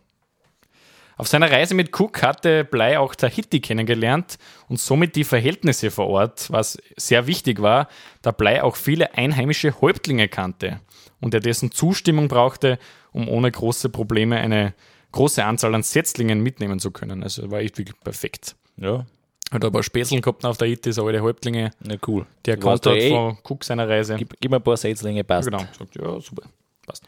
Auf 1.20 1.28
seiner 1.28 1.52
Reise 1.52 1.76
mit 1.76 2.00
Cook 2.00 2.24
hatte 2.24 2.64
Bly 2.64 2.96
auch 2.96 3.14
Tahiti 3.14 3.60
kennengelernt 3.60 4.38
und 4.70 4.80
somit 4.80 5.18
die 5.18 5.26
Verhältnisse 5.26 5.92
vor 5.92 6.08
Ort, 6.08 6.50
was 6.50 6.82
sehr 6.96 7.28
wichtig 7.28 7.62
war, 7.62 7.90
da 8.22 8.32
Bly 8.32 8.62
auch 8.62 8.78
viele 8.78 9.16
einheimische 9.16 9.82
Häuptlinge 9.82 10.30
kannte 10.30 10.80
und 11.20 11.34
er 11.34 11.42
dessen 11.42 11.74
Zustimmung 11.74 12.30
brauchte, 12.30 12.80
um 13.12 13.28
ohne 13.28 13.52
große 13.52 13.90
Probleme 13.90 14.38
eine 14.38 14.74
große 15.12 15.44
Anzahl 15.44 15.76
an 15.76 15.84
Setzlingen 15.84 16.40
mitnehmen 16.40 16.80
zu 16.80 16.90
können. 16.90 17.22
Also 17.22 17.52
war 17.52 17.60
echt 17.60 17.78
wirklich 17.78 18.00
perfekt. 18.00 18.56
Ja. 18.78 19.06
Hat 19.52 19.66
ein 19.66 19.72
paar 19.74 19.84
Späßeln 19.84 20.22
gehabt 20.22 20.46
auf 20.46 20.58
Tahiti, 20.58 20.94
so 20.94 21.06
alte 21.06 21.22
Häuptlinge, 21.22 21.72
Na 21.82 21.96
cool. 22.08 22.28
der 22.46 22.56
kommt 22.56 22.86
dort 22.86 23.04
von 23.04 23.38
Cook 23.44 23.66
seiner 23.66 23.90
Reise. 23.90 24.16
Gib, 24.16 24.40
gib 24.40 24.52
mir 24.52 24.58
ein 24.58 24.64
paar 24.64 24.78
Setzlinge, 24.78 25.26
passt. 25.26 25.50
Genau, 25.50 25.66
sagt, 25.78 25.98
ja, 25.98 26.18
super, 26.22 26.44
passt. 26.88 27.04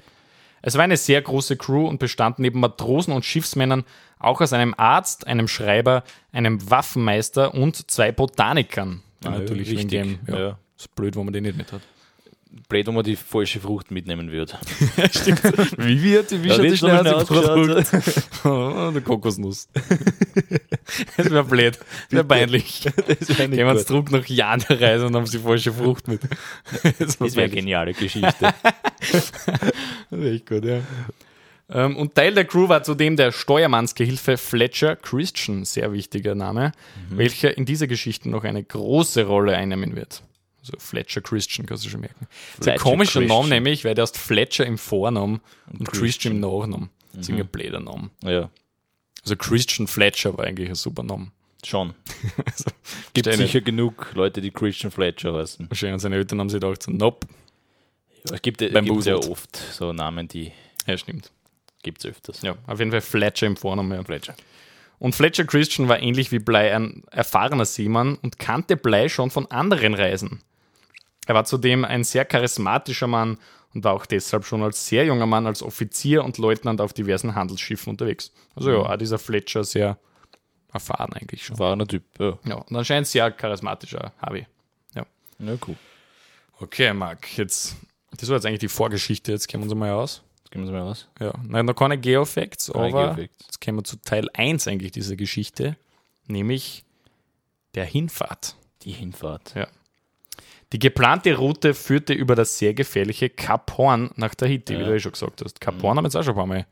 Es 0.61 0.75
war 0.75 0.83
eine 0.83 0.97
sehr 0.97 1.21
große 1.21 1.57
Crew 1.57 1.87
und 1.87 1.99
bestand 1.99 2.39
neben 2.39 2.59
Matrosen 2.59 3.13
und 3.13 3.25
Schiffsmännern 3.25 3.83
auch 4.19 4.41
aus 4.41 4.53
einem 4.53 4.75
Arzt, 4.77 5.25
einem 5.27 5.47
Schreiber, 5.47 6.03
einem 6.31 6.69
Waffenmeister 6.69 7.53
und 7.53 7.89
zwei 7.89 8.11
Botanikern. 8.11 9.01
Ja, 9.23 9.31
natürlich 9.31 9.69
wegen 9.69 9.91
wichtig, 9.91 10.19
dem, 10.19 10.19
ja, 10.27 10.39
ja. 10.39 10.57
ist 10.77 10.93
blöd, 10.95 11.15
wenn 11.15 11.25
man 11.25 11.33
den 11.33 11.43
nicht 11.43 11.57
mit 11.57 11.71
hat. 11.71 11.81
Blöd, 12.71 12.87
wenn 12.87 12.93
man 12.93 13.03
die 13.03 13.17
falsche 13.17 13.59
Frucht 13.59 13.91
mitnehmen 13.91 14.31
würde. 14.31 14.53
Wie 15.77 16.01
wird 16.01 16.31
die 16.31 16.35
Ja, 16.37 16.63
wie 16.63 16.77
schaut 16.77 17.05
die? 17.05 18.47
Oh, 18.47 18.91
der 18.93 19.01
Kokosnuss. 19.01 19.67
das 21.17 21.29
wäre 21.29 21.43
blöd, 21.43 21.77
das 21.77 22.11
wäre 22.11 22.23
peinlich. 22.23 22.85
Das 23.19 23.27
Gehen 23.27 23.51
wir 23.51 23.67
uns 23.67 23.85
zurück 23.85 24.09
nach 24.11 24.25
Jahren 24.25 24.63
der 24.69 24.79
Reise 24.79 25.05
und 25.05 25.15
haben 25.17 25.29
die 25.29 25.37
falsche 25.37 25.73
Frucht 25.73 26.07
mit. 26.07 26.21
Das, 26.97 27.17
Das 27.17 27.35
wäre 27.35 27.47
eine 27.47 27.49
geniale 27.49 27.93
Geschichte. 27.93 28.53
Echt 30.11 30.45
gut, 30.45 30.63
ja. 30.63 30.79
Ähm, 31.69 31.97
und 31.97 32.15
Teil 32.15 32.33
der 32.33 32.45
Crew 32.45 32.69
war 32.69 32.83
zudem 32.83 33.17
der 33.17 33.33
Steuermannsgehilfe 33.33 34.37
Fletcher 34.37 34.95
Christian, 34.95 35.65
sehr 35.65 35.91
wichtiger 35.91 36.35
Name, 36.35 36.71
welcher 37.09 37.57
in 37.57 37.65
dieser 37.65 37.87
Geschichte 37.87 38.29
noch 38.29 38.45
eine 38.45 38.63
große 38.63 39.25
Rolle 39.25 39.57
einnehmen 39.57 39.97
wird. 39.97 40.23
Also 40.61 40.73
Fletcher 40.77 41.21
Christian, 41.21 41.65
kannst 41.65 41.85
du 41.85 41.89
schon 41.89 42.01
merken. 42.01 42.27
Das 42.57 42.67
ist 42.67 42.73
ein 42.73 42.77
komischer 42.79 43.19
Christian. 43.19 43.41
Name 43.41 43.49
nämlich, 43.49 43.83
weil 43.83 43.95
der 43.95 44.03
ist 44.03 44.17
Fletcher 44.17 44.65
im 44.65 44.77
Vornamen 44.77 45.41
und, 45.71 45.87
Christian 45.91 46.35
im 46.35 46.39
Nachnamen. 46.41 46.89
Das 47.13 47.27
ist 47.27 47.35
ein 47.35 47.47
blöder 47.47 47.79
Name. 47.79 48.09
Ja, 48.23 48.49
Also 49.23 49.35
Christian 49.35 49.87
Fletcher 49.87 50.37
war 50.37 50.45
eigentlich 50.45 50.69
ein 50.69 50.75
super 50.75 51.03
Name. 51.03 51.31
schon. 51.65 51.93
Also, 52.45 52.65
Gibt 53.13 53.33
sicher 53.33 53.61
genug 53.61 54.11
Leute, 54.13 54.39
die 54.41 54.51
Christian 54.51 54.91
Fletcher 54.91 55.33
heißen. 55.33 55.69
Wahrscheinlich 55.69 56.01
seine 56.01 56.15
Eltern 56.15 56.39
haben 56.39 56.49
sich 56.49 56.59
gedacht, 56.61 56.83
so, 56.83 56.91
nope. 56.91 57.27
Ja, 58.27 58.35
es 58.35 58.41
gibt, 58.41 58.61
es 58.61 58.71
Beim 58.71 58.85
gibt 58.85 59.03
ja 59.05 59.15
oft 59.15 59.55
so 59.57 59.91
Namen, 59.93 60.27
die 60.27 60.51
Ja, 60.85 60.95
stimmt. 60.97 61.31
gibt 61.81 61.99
es 62.05 62.05
öfters. 62.11 62.41
Ja, 62.43 62.55
auf 62.67 62.77
jeden 62.79 62.91
Fall 62.91 63.01
Fletcher 63.01 63.47
im 63.47 63.57
Vornamen. 63.57 63.91
Ja. 63.97 64.03
Fletcher. 64.03 64.35
Und 64.99 65.15
Fletcher 65.15 65.45
Christian 65.45 65.87
war 65.89 65.99
ähnlich 65.99 66.31
wie 66.31 66.37
Blei 66.37 66.75
ein 66.75 67.03
erfahrener 67.09 67.65
Seemann 67.65 68.15
und 68.21 68.37
kannte 68.37 68.77
Blei 68.77 69.09
schon 69.09 69.31
von 69.31 69.47
anderen 69.49 69.95
Reisen. 69.95 70.39
Er 71.31 71.35
war 71.35 71.45
zudem 71.45 71.85
ein 71.85 72.03
sehr 72.03 72.25
charismatischer 72.25 73.07
Mann 73.07 73.37
und 73.73 73.85
war 73.85 73.93
auch 73.93 74.05
deshalb 74.05 74.43
schon 74.43 74.63
als 74.63 74.85
sehr 74.85 75.05
junger 75.05 75.25
Mann 75.25 75.47
als 75.47 75.63
Offizier 75.63 76.25
und 76.25 76.37
Leutnant 76.37 76.81
auf 76.81 76.91
diversen 76.91 77.35
Handelsschiffen 77.35 77.89
unterwegs. 77.91 78.33
Also 78.53 78.71
ja, 78.71 78.79
auch 78.79 78.97
dieser 78.97 79.17
Fletcher 79.17 79.63
sehr 79.63 79.97
erfahren 80.73 81.13
eigentlich 81.13 81.45
schon. 81.45 81.57
Ein 81.57 81.87
Typ, 81.87 82.03
ja. 82.19 82.37
Ja, 82.43 82.55
und 82.55 82.75
anscheinend 82.75 83.07
sehr 83.07 83.31
charismatischer 83.31 84.11
Harvey. 84.21 84.45
Ja. 84.93 85.05
Ja, 85.39 85.53
cool. 85.65 85.77
Okay, 86.59 86.91
Marc, 86.91 87.37
jetzt, 87.37 87.77
das 88.17 88.27
war 88.27 88.35
jetzt 88.35 88.45
eigentlich 88.45 88.59
die 88.59 88.67
Vorgeschichte, 88.67 89.31
jetzt 89.31 89.47
kennen 89.47 89.63
wir 89.63 89.71
uns 89.71 89.79
mal 89.79 89.91
aus. 89.91 90.23
Jetzt 90.39 90.51
gehen 90.51 90.65
wir 90.65 90.71
mal 90.73 90.81
raus. 90.81 91.07
Ja, 91.21 91.33
nein, 91.47 91.65
noch 91.65 91.75
keine 91.75 91.97
Geofacts, 91.97 92.69
aber 92.71 92.89
Geofacts. 92.89 93.45
jetzt 93.45 93.61
kommen 93.61 93.77
wir 93.77 93.85
zu 93.85 93.95
Teil 94.01 94.27
1 94.33 94.67
eigentlich 94.67 94.91
dieser 94.91 95.15
Geschichte, 95.15 95.77
nämlich 96.27 96.83
der 97.73 97.85
Hinfahrt. 97.85 98.57
Die 98.81 98.91
Hinfahrt. 98.91 99.55
Ja. 99.55 99.69
Die 100.73 100.79
geplante 100.79 101.35
Route 101.35 101.73
führte 101.73 102.13
über 102.13 102.35
das 102.35 102.57
sehr 102.57 102.73
gefährliche 102.73 103.29
Kap 103.29 103.77
Horn 103.77 104.11
nach 104.15 104.33
Tahiti, 104.35 104.75
wie 104.75 104.81
Ja. 104.81 104.87
du 104.87 104.95
eh 104.95 104.99
schon 104.99 105.11
gesagt 105.11 105.41
hast. 105.43 105.59
Kap 105.59 105.81
Horn 105.83 105.97
haben 105.97 106.03
wir 106.05 106.07
jetzt 106.07 106.15
auch 106.15 106.23
schon 106.23 106.33
ein 106.33 106.37
paar 106.37 106.45
Mal 106.47 106.65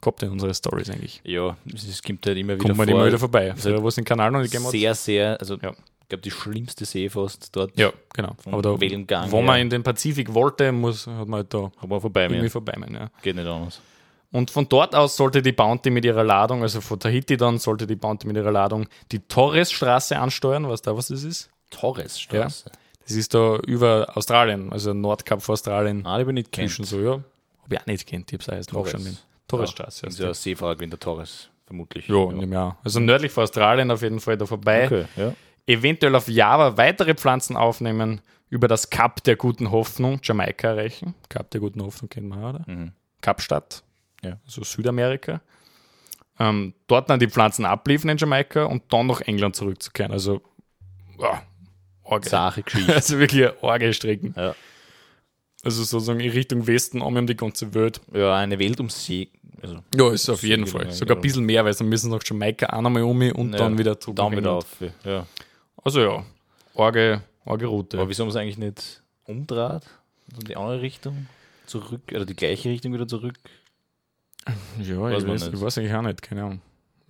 gehabt 0.00 0.22
in 0.22 0.30
unsere 0.30 0.54
Stories 0.54 0.88
eigentlich. 0.90 1.20
Ja, 1.24 1.56
es 1.72 2.02
kommt 2.02 2.24
halt 2.26 2.38
immer 2.38 2.54
wieder 2.54 2.64
Kommt 2.64 2.76
man 2.78 2.88
vor. 2.88 2.96
immer 2.96 3.06
wieder 3.06 3.18
vorbei. 3.18 3.48
Es 3.48 3.64
hat 3.66 3.76
So, 3.76 3.82
wo 3.82 3.88
es 3.88 3.94
den 3.96 4.04
Kanal 4.04 4.30
noch 4.30 4.40
nicht 4.40 4.54
hat. 4.54 4.62
sehr, 4.70 4.94
sehr, 4.94 5.38
also 5.38 5.56
Ja. 5.62 5.70
ich 5.70 6.08
glaube, 6.08 6.22
die 6.22 6.30
schlimmste 6.30 6.84
See 6.86 7.08
fast 7.10 7.54
dort. 7.54 7.78
Ja, 7.78 7.92
genau. 8.14 8.34
Aber 8.46 8.62
da, 8.62 8.80
Wellengang 8.80 9.30
wo 9.30 9.36
her. 9.38 9.44
man 9.46 9.60
in 9.60 9.68
den 9.70 9.82
Pazifik 9.82 10.32
wollte, 10.32 10.72
muss, 10.72 11.06
hat 11.06 11.28
man 11.28 11.38
halt 11.40 11.52
da 11.54 11.70
Haben 11.76 11.90
wir 11.90 12.00
vorbei 12.00 12.24
irgendwie 12.24 12.48
vorbei. 12.48 12.74
meinen, 12.78 12.94
Ja. 12.94 13.10
Geht 13.22 13.36
nicht 13.36 13.46
anders. 13.46 13.80
Und 14.32 14.50
von 14.50 14.66
dort 14.66 14.94
aus 14.94 15.14
sollte 15.16 15.42
die 15.42 15.52
Bounty 15.52 15.90
mit 15.90 16.06
ihrer 16.06 16.24
Ladung, 16.24 16.62
also 16.62 16.80
von 16.80 16.98
Tahiti 16.98 17.36
dann, 17.36 17.58
sollte 17.58 17.86
die 17.86 17.96
Bounty 17.96 18.26
mit 18.26 18.36
ihrer 18.36 18.50
Ladung 18.50 18.88
die 19.12 19.18
Torres-Straße 19.18 20.18
ansteuern. 20.18 20.66
Weißt 20.66 20.86
du, 20.86 20.96
was 20.96 21.08
das 21.08 21.22
ist? 21.22 21.50
Torresstraße. 21.70 22.72
Das 23.04 23.12
ist 23.16 23.34
da 23.34 23.56
über 23.66 24.12
Australien, 24.16 24.72
also 24.72 24.92
Nordkap 24.94 25.42
vor 25.42 25.54
Australien. 25.54 26.04
Ah, 26.06 26.18
die 26.18 26.24
bin 26.24 26.36
ich 26.36 26.44
nicht 26.44 26.52
kennt. 26.76 26.86
so, 26.86 27.00
ja. 27.00 27.12
Hab 27.62 27.72
ich 27.72 27.80
auch 27.80 27.86
nicht 27.86 28.06
kennt, 28.06 28.32
ich 28.32 28.38
hab's 28.38 28.48
auch 28.48 28.54
erst 28.54 28.70
Torres. 28.70 28.92
nachschauen. 28.92 29.18
Torres-Straße. 29.48 30.06
Ist 30.06 30.12
heißt 30.12 30.18
ja 30.20 30.28
die. 30.28 30.34
Seefahrer 30.34 30.80
in 30.80 30.90
der 30.90 30.98
Torres, 31.00 31.50
vermutlich. 31.66 32.08
Ja, 32.08 32.30
in 32.30 32.40
dem 32.40 32.52
Jahr. 32.52 32.78
Also 32.84 33.00
nördlich 33.00 33.32
vor 33.32 33.42
Australien 33.44 33.90
auf 33.90 34.02
jeden 34.02 34.20
Fall 34.20 34.36
da 34.38 34.46
vorbei. 34.46 34.86
Okay, 34.86 35.04
ja. 35.16 35.34
Eventuell 35.66 36.14
auf 36.16 36.28
Java 36.28 36.76
weitere 36.76 37.14
Pflanzen 37.14 37.56
aufnehmen, 37.56 38.20
über 38.48 38.68
das 38.68 38.90
Kap 38.90 39.22
der 39.24 39.36
guten 39.36 39.70
Hoffnung 39.70 40.20
Jamaika 40.22 40.68
erreichen. 40.68 41.14
Kap 41.28 41.50
der 41.50 41.60
guten 41.60 41.82
Hoffnung 41.82 42.08
kennen 42.08 42.28
wir, 42.28 42.48
oder? 42.50 42.64
Mhm. 42.66 42.92
Kapstadt, 43.20 43.82
Ja. 44.22 44.38
also 44.44 44.62
Südamerika. 44.64 45.40
Ähm, 46.38 46.74
dort 46.86 47.08
dann 47.10 47.20
die 47.20 47.28
Pflanzen 47.28 47.64
abliefern 47.64 48.10
in 48.10 48.16
Jamaika 48.18 48.64
und 48.64 48.82
dann 48.92 49.06
nach 49.06 49.20
England 49.22 49.54
zurückzukehren. 49.54 50.12
Also, 50.12 50.40
ja, 51.20 51.42
Orge. 52.04 52.28
Sache 52.28 52.62
Geschichte. 52.64 52.94
Also 52.94 53.18
wirklich 53.18 53.42
eine 53.44 53.62
Orge 53.62 53.92
strecken. 53.92 54.34
Ja. 54.36 54.54
Also 55.64 55.84
sozusagen 55.84 56.20
in 56.20 56.30
Richtung 56.32 56.66
Westen, 56.66 57.00
um 57.00 57.16
um 57.16 57.26
die 57.26 57.36
ganze 57.36 57.72
Welt. 57.74 58.00
ja, 58.12 58.34
eine 58.34 58.58
Welt 58.58 58.80
um 58.80 58.90
See. 58.90 59.28
Also 59.62 59.78
Ja, 59.94 60.12
ist 60.12 60.28
auf 60.28 60.42
jeden 60.42 60.66
Fall. 60.66 60.90
Sogar 60.90 61.16
ein 61.16 61.20
bisschen 61.22 61.44
mehr, 61.44 61.64
weil 61.64 61.72
dann 61.72 61.88
müssen 61.88 62.10
sie 62.10 62.16
nach 62.16 62.22
Jamaika 62.24 62.66
auch 62.76 62.80
nochmal 62.80 63.02
um 63.04 63.20
und 63.20 63.52
Ja, 63.52 63.58
dann 63.58 63.78
wieder 63.78 63.98
zurück. 64.00 64.18
Nach 64.18 64.30
wieder 64.32 64.52
auf. 64.52 64.66
Ja. 65.04 65.26
Also 65.84 66.00
ja, 66.00 66.24
Orge, 66.74 67.22
Orge 67.44 67.66
Route. 67.66 67.98
Aber 67.98 68.08
wieso 68.08 68.24
haben 68.24 68.30
sie 68.32 68.40
eigentlich 68.40 68.58
nicht 68.58 69.02
umdraht? 69.24 69.84
In 70.36 70.44
die 70.46 70.56
andere 70.56 70.80
Richtung? 70.82 71.26
Zurück, 71.66 72.00
oder 72.10 72.24
die 72.24 72.34
gleiche 72.34 72.68
Richtung 72.68 72.92
wieder 72.92 73.06
zurück? 73.06 73.34
Ja, 74.82 75.00
Weiß 75.00 75.22
ich 75.22 75.28
weiß, 75.28 75.48
ich 75.52 75.60
weiß 75.60 75.78
eigentlich 75.78 75.94
auch 75.94 76.02
nicht, 76.02 76.22
keine 76.22 76.42
Ahnung. 76.42 76.60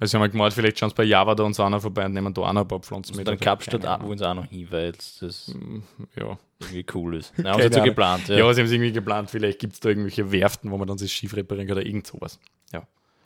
Also 0.02 0.11
sie 0.11 0.16
haben 0.16 0.23
halt 0.23 0.32
gemeint, 0.32 0.52
vielleicht 0.52 0.78
schauen 0.78 0.90
sie 0.90 0.94
bei 0.97 1.04
Java 1.04 1.35
da 1.35 1.44
uns 1.44 1.61
auch 1.61 1.71
noch 1.71 1.80
vorbei 1.80 2.04
und 2.04 2.12
nehmen 2.12 2.35
da 2.35 2.42
auch 2.42 2.52
noch 2.52 2.62
ein 2.62 2.68
paar 2.68 2.80
Pflanzen 2.80 3.16
Und 3.16 3.25
dann 3.26 3.35
Also 3.35 3.44
Kapstadt 3.44 3.87
auch, 3.87 4.02
wollen 4.02 4.18
sie 4.18 4.28
auch 4.28 4.35
noch 4.35 4.47
hin, 4.47 4.66
weil 4.71 4.92
das 4.92 5.54
Ja. 6.16 6.38
irgendwie 6.61 6.87
cool 6.94 7.16
ist. 7.16 7.32
Nein, 7.38 7.47
haben 7.52 7.62
sie 7.62 7.73
so 7.73 7.82
geplant. 7.82 8.28
Ja. 8.28 8.37
Ja. 8.38 8.52
sie 8.52 8.61
haben 8.61 8.66
es 8.66 8.73
irgendwie 8.73 8.92
geplant, 8.92 9.30
vielleicht 9.30 9.59
gibt 9.59 9.75
es 9.75 9.80
da 9.80 9.88
irgendwelche 9.90 10.30
Werften, 10.32 10.71
wo 10.71 10.76
man 10.78 10.88
dann 10.88 10.97
das 10.97 11.11
Schiff 11.11 11.35
reparieren 11.37 11.68
kann 11.68 11.78
oder 11.78 11.87
irgend 11.87 12.06
sowas. 12.06 12.38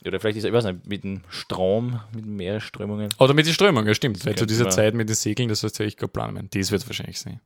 Oder 0.05 0.21
vielleicht 0.21 0.39
ist, 0.39 0.45
ich 0.45 0.53
weiß 0.53 0.65
nicht, 0.65 0.87
mit 0.87 1.05
dem 1.05 1.23
Strom, 1.29 2.01
mit 2.15 2.25
den 2.25 2.37
Meeresströmungen. 2.37 3.09
Oder 3.19 3.35
mit 3.35 3.47
den 3.47 3.55
Strömungen, 3.55 3.89
ja 3.89 3.95
stimmt. 3.95 4.25
Weil 4.25 4.37
zu 4.37 4.47
dieser 4.47 4.69
Zeit 4.69 4.95
mit 4.95 5.09
den 5.09 5.17
Segeln, 5.17 5.49
das 5.49 5.63
heißt 5.63 5.79
ja, 5.79 5.87
ich 5.87 5.97
gerade 5.97 6.13
planen. 6.13 6.49
Das 6.53 6.71
wird 6.71 6.83
es 6.83 6.89
wahrscheinlich 6.89 7.19
sein. 7.19 7.41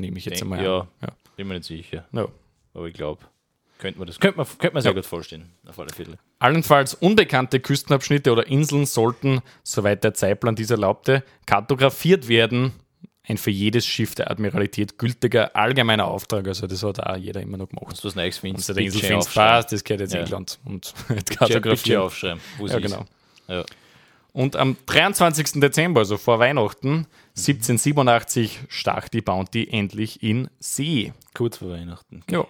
Nehme 0.00 0.18
ich 0.18 0.24
jetzt 0.24 0.40
Denk, 0.40 0.52
einmal 0.52 0.64
ja, 0.64 0.80
an. 0.80 0.88
Ja. 1.02 1.08
bin 1.36 1.46
mir 1.46 1.54
nicht 1.54 1.66
sicher. 1.66 2.06
Ja. 2.12 2.26
Aber 2.74 2.86
ich 2.86 2.94
glaube, 2.94 3.20
könnte 3.78 3.98
man 3.98 4.06
das 4.08 4.18
könnte 4.20 4.36
man, 4.38 4.46
könnte 4.46 4.74
man 4.74 4.82
sehr 4.82 4.92
Ja. 4.92 4.96
gut 4.96 5.06
vorstellen. 5.06 5.50
Auf 5.66 5.78
alle 5.78 5.90
Fälle. 5.90 6.18
Allenfalls 6.38 6.94
unbekannte 6.94 7.60
Küstenabschnitte 7.60 8.30
oder 8.32 8.46
Inseln 8.46 8.86
sollten, 8.86 9.40
soweit 9.62 10.04
der 10.04 10.14
Zeitplan 10.14 10.54
dies 10.56 10.70
erlaubte, 10.70 11.22
kartografiert 11.46 12.28
werden. 12.28 12.72
Ein 13.26 13.36
für 13.36 13.50
jedes 13.50 13.84
Schiff 13.84 14.14
der 14.14 14.30
Admiralität 14.30 14.96
gültiger 14.98 15.54
allgemeiner 15.54 16.06
Auftrag. 16.06 16.48
Also 16.48 16.66
das 16.66 16.82
hat 16.82 16.98
auch 17.00 17.16
jeder 17.16 17.42
immer 17.42 17.58
noch 17.58 17.68
gemacht. 17.68 17.98
Du 18.02 18.08
was 18.08 18.14
Neues 18.14 18.36
Und 18.38 18.40
findest, 18.40 18.68
der 18.70 18.78
Insel 18.78 19.00
findest, 19.02 19.36
das 19.36 19.84
gehört 19.84 20.00
jetzt 20.00 20.14
Ja. 20.14 20.20
England. 20.20 20.58
Und 20.64 20.94
kartografieren. 21.38 22.02
aufschreiben. 22.02 22.40
Wo 22.56 22.66
Ja, 22.66 22.78
genau. 22.78 23.04
Ja. 23.48 23.64
Und 24.32 24.56
am 24.56 24.76
23. 24.86 25.60
Dezember, 25.60 26.00
also 26.00 26.16
vor 26.16 26.38
Weihnachten, 26.38 27.06
1787, 27.36 28.60
stach 28.68 29.08
die 29.08 29.20
Bounty 29.20 29.68
endlich 29.70 30.22
in 30.22 30.48
See. 30.58 31.12
Kurz 31.34 31.58
vor 31.58 31.70
Weihnachten. 31.70 32.22
Ja. 32.30 32.46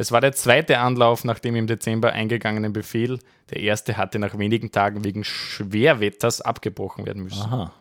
Es 0.00 0.12
war 0.12 0.20
der 0.20 0.32
zweite 0.32 0.78
Anlauf 0.78 1.24
nach 1.24 1.40
dem 1.40 1.56
im 1.56 1.66
Dezember 1.66 2.12
eingegangenen 2.12 2.72
Befehl. 2.72 3.18
Der 3.50 3.58
erste 3.60 3.96
hatte 3.96 4.20
nach 4.20 4.38
wenigen 4.38 4.70
Tagen 4.70 5.02
wegen 5.02 5.24
Schwerwetters 5.24 6.40
abgebrochen 6.40 7.04
werden 7.04 7.24
müssen. 7.24 7.42
Aha, 7.42 7.72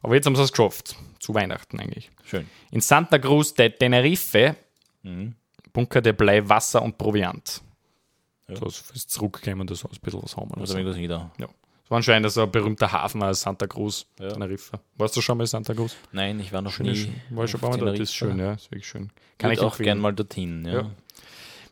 Aber 0.00 0.14
jetzt 0.14 0.24
haben 0.24 0.34
sie 0.34 0.42
es 0.42 0.50
geschafft. 0.52 0.96
Zu 1.18 1.34
Weihnachten 1.34 1.78
eigentlich. 1.78 2.10
schön. 2.24 2.48
In 2.70 2.80
Santa 2.80 3.18
Cruz 3.18 3.52
de 3.52 3.68
Tenerife 3.68 4.56
Mhm. 5.02 5.34
bunkerte 5.74 6.14
Blei 6.14 6.48
Wasser 6.48 6.80
und 6.80 6.96
Proviant. 6.96 7.60
Ja. 8.48 8.56
So, 8.56 8.70
fürs 8.70 9.06
Zurückkommen, 9.06 9.66
das 9.66 9.80
so 9.80 9.88
ein 9.88 9.96
bisschen 10.02 10.22
was 10.22 10.36
haben. 10.38 10.54
Also 10.54 10.78
irgendwas 10.78 11.06
da. 11.36 11.46
Es 11.88 11.90
war 11.90 11.96
anscheinend 11.96 12.30
so 12.30 12.42
ein 12.42 12.50
berühmter 12.50 12.92
Hafen 12.92 13.22
als 13.22 13.40
Santa 13.40 13.66
Cruz, 13.66 14.04
Ja. 14.20 14.28
Tenerife. 14.28 14.78
Warst 14.98 15.16
du 15.16 15.22
schon 15.22 15.38
mal 15.38 15.44
in 15.44 15.48
Santa 15.48 15.72
Cruz? 15.72 15.96
Nein, 16.12 16.38
ich 16.38 16.52
war 16.52 16.60
noch 16.60 16.70
Schöne, 16.70 16.92
nie. 16.92 17.10
war 17.30 17.46
ich 17.46 17.50
schon 17.50 17.58
ein 17.58 17.62
paar 17.62 17.70
Mal 17.70 17.78
dort. 17.78 17.98
Das 17.98 18.10
ist 18.10 18.18
Teneriffa. 18.18 18.36
schön, 18.36 18.46
ja. 18.46 18.52
Ist 18.52 18.70
wirklich 18.70 18.86
schön. 18.86 19.10
Kann 19.38 19.48
Würde 19.48 19.54
ich 19.54 19.60
auch 19.66 19.72
empfehlen. 19.72 19.84
gern 19.86 19.98
mal 20.00 20.12
dorthin. 20.12 20.64
Ja. 20.66 20.72
Ja. 20.82 20.90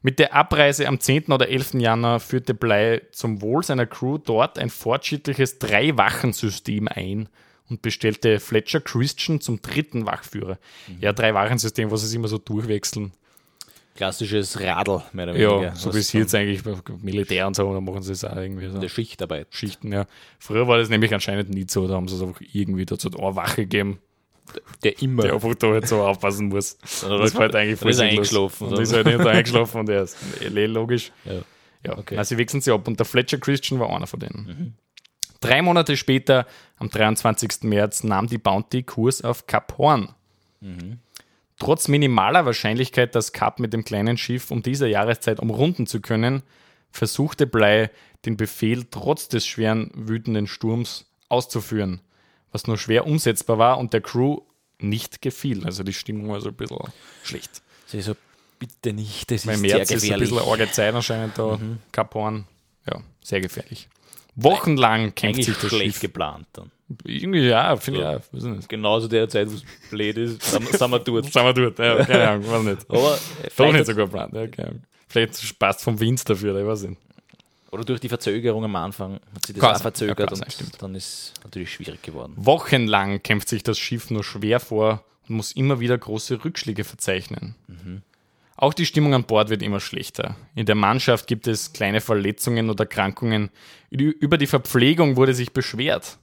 Mit 0.01 0.19
der 0.19 0.35
Abreise 0.35 0.89
am 0.89 1.01
10. 1.01 1.33
oder 1.33 1.49
11. 1.51 1.75
Januar 1.75 2.21
führte 2.21 2.55
Blei 2.55 3.03
zum 3.13 3.43
Wohl 3.43 3.63
seiner 3.63 3.85
Crew 3.85 4.17
dort 4.17 4.59
ein 4.59 4.71
fortschrittliches 4.71 5.59
Drei-Wachen-System 5.59 6.89
ein 6.89 7.29
und 7.69 7.83
bestellte 7.83 8.41
Fletcher 8.41 8.81
Christian 8.81 9.41
zum 9.43 9.61
dritten 9.61 10.07
Wachführer. 10.07 10.59
Mhm. 10.87 10.97
Ja, 11.01 11.13
Drei-Wachen-System, 11.13 11.91
was 11.91 12.09
sie 12.09 12.17
immer 12.17 12.29
so 12.29 12.39
durchwechseln. 12.39 13.13
Klassisches 13.97 14.61
Radl, 14.61 15.03
mehr 15.13 15.25
oder 15.29 15.37
Ja, 15.37 15.51
weniger. 15.53 15.75
so 15.77 15.89
was 15.89 15.97
wie 15.97 16.01
es 16.01 16.13
jetzt 16.13 16.35
eigentlich 16.35 16.63
bei 16.63 16.75
Militär 17.03 17.47
und 17.47 17.57
so, 17.57 17.73
da 17.73 17.81
machen 17.81 18.03
sie 18.03 18.13
es 18.13 18.25
auch 18.25 18.37
irgendwie 18.37 18.69
so. 18.69 18.79
der 18.79 18.89
Schichtarbeit. 18.89 19.49
Schichten, 19.51 19.93
ja. 19.93 20.07
Früher 20.39 20.69
war 20.69 20.79
das 20.79 20.89
nämlich 20.89 21.13
anscheinend 21.15 21.51
nicht 21.51 21.71
so, 21.71 21.87
da 21.89 21.95
haben 21.95 22.07
sie 22.09 22.17
es 22.17 22.23
einfach 22.23 22.41
irgendwie 22.53 22.85
dazu 22.87 23.11
eine 23.11 23.35
Wache 23.37 23.63
gegeben, 23.63 23.99
Der 24.85 25.01
immer. 25.03 25.23
der 25.25 25.35
einfach 25.35 25.55
da 25.57 25.69
halt 25.69 25.89
so 25.89 26.03
aufpassen 26.03 26.49
muss. 26.49 26.79
Oder 27.07 27.19
Das 27.19 27.35
war 27.35 27.43
halt 27.43 27.55
eigentlich 27.57 27.81
dann 27.81 27.89
ist 27.89 28.01
eingeschlafen, 28.01 28.69
Und 28.69 28.79
ist 28.79 28.93
halt 28.93 29.07
nicht 29.07 29.21
eingeschlafen 29.21 29.81
und 29.81 29.89
er 29.89 30.03
ist 30.03 30.17
eh 30.43 30.49
logisch. 30.67 31.11
Ja. 31.25 31.33
Ja, 31.85 31.99
Okay. 31.99 32.17
also 32.19 32.31
sie 32.31 32.39
wechseln 32.39 32.61
sie 32.61 32.73
ab 32.73 32.87
und 32.89 32.99
der 32.99 33.07
Fletcher 33.07 33.39
Christian 33.39 33.79
war 33.81 33.95
einer 33.95 34.07
von 34.07 34.19
denen. 34.21 34.77
Drei 35.41 35.63
Monate 35.63 35.97
später, 35.97 36.47
am 36.79 36.89
23. 36.91 37.63
März, 37.63 38.03
nahm 38.05 38.27
die 38.27 38.39
Bounty 38.39 38.83
Kurs 38.83 39.23
auf 39.23 39.47
Kap 39.47 39.77
Horn. 39.79 40.09
Trotz 41.59 41.89
minimaler 41.89 42.45
Wahrscheinlichkeit, 42.45 43.15
das 43.15 43.33
Kap 43.33 43.61
mit 43.61 43.73
dem 43.73 43.85
kleinen 43.85 44.19
Schiff 44.19 44.51
um 44.51 44.63
diese 44.63 44.89
Jahreszeit 44.89 45.41
umrunden 45.41 45.87
zu 45.87 46.01
können, 46.01 46.43
versuchte 46.91 47.47
Blei, 47.47 47.91
den 48.25 48.37
Befehl 48.37 48.85
trotz 48.91 49.29
des 49.29 49.47
schweren, 49.47 49.91
wütenden 49.95 50.47
Sturms 50.47 51.07
auszuführen, 51.29 52.01
was 52.53 52.67
nur 52.67 52.77
schwer 52.79 53.07
umsetzbar 53.07 53.59
war 53.59 53.79
und 53.79 53.93
der 53.93 54.01
Crew 54.01 54.41
nicht 54.79 55.23
gefiel. 55.23 55.65
Also 55.65 55.83
die 55.83 55.93
Stimmung 55.95 56.29
war 56.29 56.41
so 56.41 56.49
ein 56.49 56.55
bisschen 56.55 56.79
schlecht. 57.23 57.63
Ist 57.93 58.05
so 58.05 58.15
bitte 58.59 58.93
nicht. 58.93 59.31
Das 59.31 59.45
Mein 59.45 59.57
ist 59.57 59.61
März 59.63 59.73
sehr 59.73 59.83
ist 59.83 59.91
ein 59.91 59.95
gefährlich. 60.01 60.29
bisschen 60.31 60.43
eine 60.45 60.51
arge 60.53 60.71
Zeit 60.73 60.95
anscheinend 60.95 61.39
da. 61.39 61.59
Cap 61.93 62.15
Horn. 62.15 62.47
Ja, 62.87 63.01
sehr 63.23 63.41
gefährlich. 63.41 63.89
Wochenlang 64.35 65.15
kämpft 65.15 65.37
Eigentlich 65.39 65.47
sich 65.47 65.57
das 65.59 65.71
schlecht 65.71 65.95
Schiff. 65.95 66.01
geplant 66.01 66.47
dann. 66.53 66.71
Irgendwie, 67.05 67.49
ja, 67.49 67.75
finde 67.77 68.01
ich 68.01 68.05
Ja. 68.05 68.15
Weiß 68.15 68.45
ich 68.45 68.45
nicht. 68.45 68.69
Genauso 68.69 69.09
der 69.09 69.29
Zeit, 69.29 69.49
wo 69.51 69.55
es 69.55 69.65
blöd 69.91 70.17
ist, 70.19 70.43
sind, 70.43 70.63
wir 70.91 70.99
dort. 71.01 71.25
Sind 71.33 71.35
wir 71.45 71.53
dort? 71.53 71.79
Ja, 71.79 72.05
keine 72.05 72.29
Ahnung, 72.31 72.49
weiß 72.51 72.63
nicht. 72.63 72.91
Aber 72.91 72.99
Doch 73.01 73.19
vielleicht 73.51 73.73
nicht 73.75 73.87
so 73.87 73.93
gut 73.95 74.05
geplant. 74.05 74.35
Ja, 74.35 74.47
keine 74.47 74.69
Ahnung. 74.69 74.83
Vielleicht 75.09 75.59
passt 75.59 75.83
vom 75.83 75.99
Wind 75.99 76.29
dafür, 76.29 76.57
ich 76.61 76.67
weiß 76.67 76.83
nicht. 76.83 77.01
Oder 77.73 77.85
durch 77.85 78.01
die 78.01 78.09
Verzögerung 78.09 78.65
am 78.65 78.77
Anfang 78.77 79.15
hat 79.35 79.45
sich 79.47 79.55
das 79.57 79.61
Kann 79.65 79.75
auch 79.77 79.81
verzögert 79.83 80.19
Ja, 80.21 80.27
kann 80.27 80.41
und 80.41 80.53
stimmt. 80.53 80.81
dann 80.83 80.95
ist 80.95 81.35
natürlich 81.43 81.73
schwierig 81.73 82.01
geworden. 82.03 82.33
Wochenlang 82.37 83.23
kämpft 83.23 83.49
sich 83.49 83.63
das 83.65 83.79
Schiff 83.79 84.11
nur 84.11 84.23
schwer 84.25 84.61
vor 84.61 85.05
und 85.29 85.37
muss 85.37 85.53
immer 85.53 85.81
wieder 85.81 85.99
große 85.99 86.45
Rückschläge 86.45 86.85
verzeichnen. 86.85 87.57
Auch 88.57 88.73
die 88.73 88.87
Stimmung 88.87 89.13
an 89.13 89.25
Bord 89.25 89.51
wird 89.51 89.63
immer 89.63 89.81
schlechter. 89.81 90.37
In 90.55 90.65
der 90.65 90.77
Mannschaft 90.77 91.27
gibt 91.27 91.47
es 91.49 91.73
kleine 91.73 92.01
Verletzungen 92.01 92.71
oder 92.71 92.87
Krankungen. 92.87 93.51
Ü- 93.93 94.15
Über 94.19 94.39
die 94.39 94.47
Verpflegung 94.47 95.17
wurde 95.17 95.35
sich 95.35 95.53
beschwert. 95.53 96.19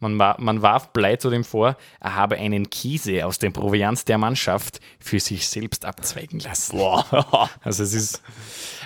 Man, 0.00 0.14
man 0.14 0.62
warf 0.62 0.92
Blei 0.92 1.16
zudem 1.16 1.42
vor, 1.44 1.76
er 2.00 2.14
habe 2.14 2.36
einen 2.36 2.70
Käse 2.70 3.26
aus 3.26 3.38
dem 3.38 3.52
Proviant 3.52 4.06
der 4.08 4.16
Mannschaft 4.18 4.80
für 5.00 5.18
sich 5.18 5.48
selbst 5.48 5.84
abzweigen 5.84 6.38
lassen. 6.40 6.78
Also 7.62 7.82
es 7.82 7.92
ist. 7.94 8.22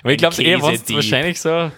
Aber 0.02 0.12
ich 0.12 0.18
glaube, 0.18 0.42
eher 0.42 0.62
was 0.62 0.88
wahrscheinlich 0.90 1.40
so 1.40 1.50
an 1.50 1.72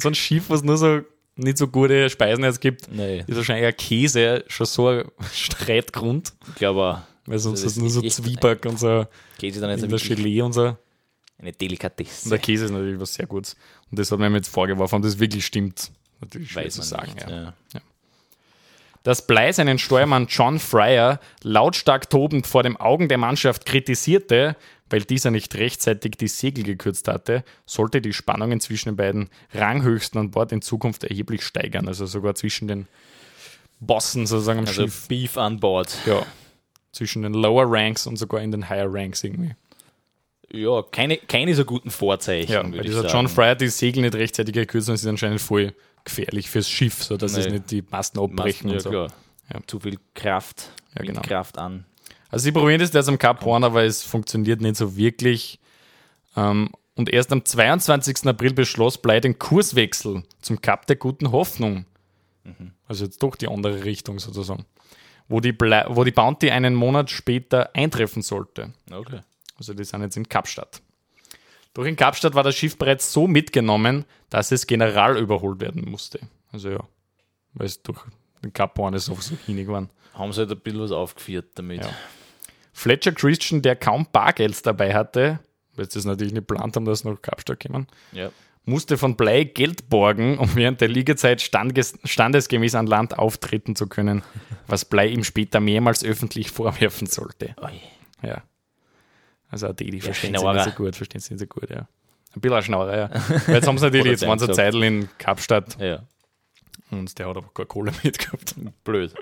so 0.00 0.08
einem 0.08 0.14
Schiff, 0.14 0.44
was 0.48 0.62
nur 0.62 0.76
so 0.76 1.00
nicht 1.36 1.58
so 1.58 1.68
gute 1.68 2.10
Speisen 2.10 2.44
jetzt 2.44 2.60
gibt, 2.60 2.90
Nee. 2.92 3.24
ist 3.26 3.36
wahrscheinlich 3.36 3.66
ein 3.66 3.76
Käse 3.76 4.44
schon 4.48 4.66
so 4.66 4.88
ein 4.88 5.04
Streitgrund, 5.32 6.32
Ich 6.48 6.54
glaube, 6.56 7.02
weil 7.26 7.38
sonst 7.38 7.64
das 7.64 7.72
ist 7.72 7.78
nur 7.78 7.90
so 7.90 8.02
Zwieback 8.02 8.64
und 8.66 8.78
so 8.78 9.06
Käse 9.38 9.60
dann 9.60 9.70
jetzt 9.70 9.82
in 9.84 9.90
der 9.90 9.98
Gelee 9.98 10.42
und 10.42 10.52
so. 10.52 10.76
eine 11.38 11.52
Delikatesse. 11.52 12.24
Und 12.24 12.30
der 12.30 12.38
Käse 12.38 12.66
ist 12.66 12.70
natürlich 12.70 13.00
was 13.00 13.14
sehr 13.14 13.26
Gutes. 13.26 13.56
Und 13.90 13.98
das 13.98 14.10
hat 14.12 14.18
man 14.18 14.30
mir 14.32 14.38
jetzt 14.38 14.48
vorgeworfen, 14.48 14.96
ob 14.96 15.02
das 15.02 15.18
wirklich 15.18 15.44
stimmt. 15.46 15.90
Natürlich 16.20 16.50
schwer 16.52 16.64
Weiß 16.66 16.74
zu 16.74 16.82
sagen. 16.82 17.12
nicht. 17.14 17.28
Ja. 17.28 17.54
Ja. 17.72 17.80
Dass 19.04 19.26
Blei 19.26 19.52
seinen 19.52 19.78
Steuermann 19.78 20.26
John 20.28 20.58
Fryer 20.58 21.20
lautstark 21.42 22.10
tobend 22.10 22.46
vor 22.46 22.62
den 22.62 22.76
Augen 22.76 23.08
der 23.08 23.18
Mannschaft 23.18 23.66
kritisierte, 23.66 24.56
weil 24.88 25.02
dieser 25.02 25.30
nicht 25.30 25.54
rechtzeitig 25.56 26.12
die 26.12 26.26
Segel 26.28 26.64
gekürzt 26.64 27.06
hatte, 27.06 27.44
sollte 27.66 28.00
die 28.00 28.14
Spannungen 28.14 28.60
zwischen 28.60 28.90
den 28.90 28.96
beiden 28.96 29.28
Ranghöchsten 29.52 30.18
an 30.18 30.30
Bord 30.30 30.52
in 30.52 30.62
Zukunft 30.62 31.04
erheblich 31.04 31.42
steigern. 31.42 31.86
Also 31.86 32.06
sogar 32.06 32.34
zwischen 32.34 32.66
den 32.66 32.86
Bossen 33.78 34.26
sozusagen 34.26 34.60
am 34.60 34.66
Also 34.66 34.82
Schiff. 34.82 35.06
Beef 35.08 35.36
an 35.36 35.60
Bord. 35.60 35.94
Ja. 36.06 36.24
Zwischen 36.92 37.22
den 37.22 37.34
Lower 37.34 37.64
Ranks 37.66 38.06
und 38.06 38.16
sogar 38.16 38.40
in 38.40 38.52
den 38.52 38.68
Higher 38.70 38.92
Ranks 38.92 39.22
irgendwie. 39.22 39.54
Ja, 40.50 40.82
keine, 40.82 41.16
keine 41.18 41.54
so 41.54 41.64
guten 41.64 41.90
Vorzeichen, 41.90 42.52
Ja, 42.52 42.62
weil 42.62 42.82
dieser 42.82 43.02
sagen. 43.02 43.12
John 43.12 43.28
Fryer 43.28 43.56
die 43.56 43.68
Segel 43.68 44.02
nicht 44.02 44.14
rechtzeitig 44.14 44.54
gekürzt 44.54 44.88
und 44.88 44.94
ist 44.94 45.06
anscheinend 45.06 45.40
voll 45.40 45.74
gefährlich 46.04 46.50
fürs 46.50 46.68
Schiff, 46.68 47.02
sodass 47.02 47.36
es 47.36 47.46
Nee. 47.46 47.52
nicht 47.52 47.70
die 47.70 47.82
Masten 47.90 48.20
abbrechen 48.20 48.68
ja, 48.68 48.74
und 48.74 48.80
so. 48.80 48.92
Ja. 48.92 49.08
Zu 49.66 49.80
viel 49.80 49.98
Kraft, 50.14 50.70
Ja, 50.96 51.02
genau. 51.04 51.20
Kraft 51.22 51.58
an. 51.58 51.84
Also 52.30 52.44
sie 52.44 52.52
probieren 52.52 52.80
das 52.80 52.92
jetzt 52.92 53.08
am 53.08 53.18
Cap 53.18 53.44
Horn, 53.44 53.62
aber 53.64 53.84
es 53.84 54.02
funktioniert 54.02 54.60
nicht 54.60 54.76
so 54.76 54.96
wirklich. 54.96 55.60
Ähm, 56.36 56.70
und 56.96 57.08
erst 57.10 57.32
am 57.32 57.44
22. 57.44 58.26
April 58.26 58.52
beschloss 58.54 58.98
Blei 58.98 59.20
den 59.20 59.38
Kurswechsel 59.38 60.22
zum 60.40 60.60
Kap 60.60 60.86
der 60.86 60.96
guten 60.96 61.32
Hoffnung. 61.32 61.86
Also 62.86 63.04
jetzt 63.04 63.22
doch 63.22 63.36
die 63.36 63.48
andere 63.48 63.84
Richtung 63.84 64.18
sozusagen. 64.18 64.66
Wo 65.28 65.40
die, 65.40 65.52
Blei, 65.52 65.86
wo 65.88 66.04
die 66.04 66.10
Bounty 66.10 66.50
einen 66.50 66.74
Monat 66.74 67.10
später 67.10 67.70
eintreffen 67.74 68.20
sollte. 68.22 68.72
Okay. 68.92 69.20
Also 69.56 69.72
die 69.72 69.84
sind 69.84 70.02
jetzt 70.02 70.16
in 70.16 70.28
Kapstadt. 70.28 70.82
Doch 71.74 71.84
in 71.84 71.96
Kapstadt 71.96 72.34
war 72.34 72.42
das 72.44 72.54
Schiff 72.56 72.78
bereits 72.78 73.12
so 73.12 73.26
mitgenommen, 73.26 74.04
dass 74.30 74.52
es 74.52 74.66
general 74.66 75.18
überholt 75.18 75.60
werden 75.60 75.90
musste. 75.90 76.20
Also 76.52 76.70
ja, 76.70 76.80
weil 77.54 77.66
es 77.66 77.82
durch 77.82 77.98
den 78.42 78.52
Cap 78.52 78.78
Horn 78.78 78.94
ist 78.94 79.06
so 79.06 79.16
hinig 79.46 79.66
waren. 79.68 79.90
Haben 80.14 80.32
sie 80.32 80.40
halt 80.42 80.52
ein 80.52 80.60
bisschen 80.60 80.80
was 80.80 80.92
aufgeführt 80.92 81.46
damit. 81.56 81.82
Ja. 81.82 81.90
Fletcher 82.72 83.12
Christian, 83.12 83.62
der 83.62 83.76
kaum 83.76 84.06
Bargeld 84.12 84.64
dabei 84.66 84.94
hatte, 84.94 85.40
weil 85.76 85.90
sie 85.90 85.98
das 85.98 86.04
natürlich 86.04 86.32
nicht 86.32 86.46
geplant 86.46 86.76
haben, 86.76 86.84
dass 86.84 87.00
sie 87.00 87.08
nach 87.10 87.20
Kapstadt 87.20 87.60
kommen, 87.60 87.88
Ja. 88.12 88.30
musste 88.64 88.96
von 88.96 89.16
Blei 89.16 89.42
Geld 89.44 89.88
borgen, 89.88 90.38
um 90.38 90.54
während 90.54 90.80
der 90.80 90.88
Liegezeit 90.88 91.40
standes, 91.42 91.98
standesgemäß 92.04 92.74
an 92.76 92.86
Land 92.86 93.18
auftreten 93.18 93.74
zu 93.74 93.88
können, 93.88 94.22
was 94.68 94.84
Blei 94.84 95.08
ihm 95.08 95.24
später 95.24 95.58
mehrmals 95.60 96.04
öffentlich 96.04 96.50
vorwerfen 96.52 97.06
sollte. 97.08 97.54
Oi. 97.60 97.80
Ja. 98.22 98.42
Also 99.54 99.68
auch 99.68 99.72
die, 99.72 99.88
die 99.88 100.00
verstehen 100.00 100.36
sie 100.36 100.44
nicht 100.52 100.64
so 100.64 100.70
gut, 100.72 100.96
verstehen 100.96 101.20
sie 101.20 101.34
nicht 101.34 101.40
so 101.42 101.46
gut, 101.46 101.70
ja. 101.70 101.86
Ein 102.34 102.40
bisschen 102.40 102.62
Schnauer, 102.62 102.92
ja. 102.92 103.08
Weil 103.46 103.54
jetzt 103.54 103.68
haben 103.68 103.78
sie 103.78 103.84
natürlich, 103.84 104.06
jetzt 104.06 104.26
waren 104.26 104.36
sie 104.36 104.46
eine 104.46 104.54
Zeit 104.54 104.72
Zeit 104.72 104.82
in 104.82 105.08
Kapstadt 105.16 105.80
Ja. 105.80 106.02
und 106.90 107.16
der 107.16 107.28
hat 107.28 107.36
aber 107.36 107.48
keine 107.54 107.66
Kohle 107.66 107.92
mitgehabt. 108.02 108.56
Blöd. 108.82 109.14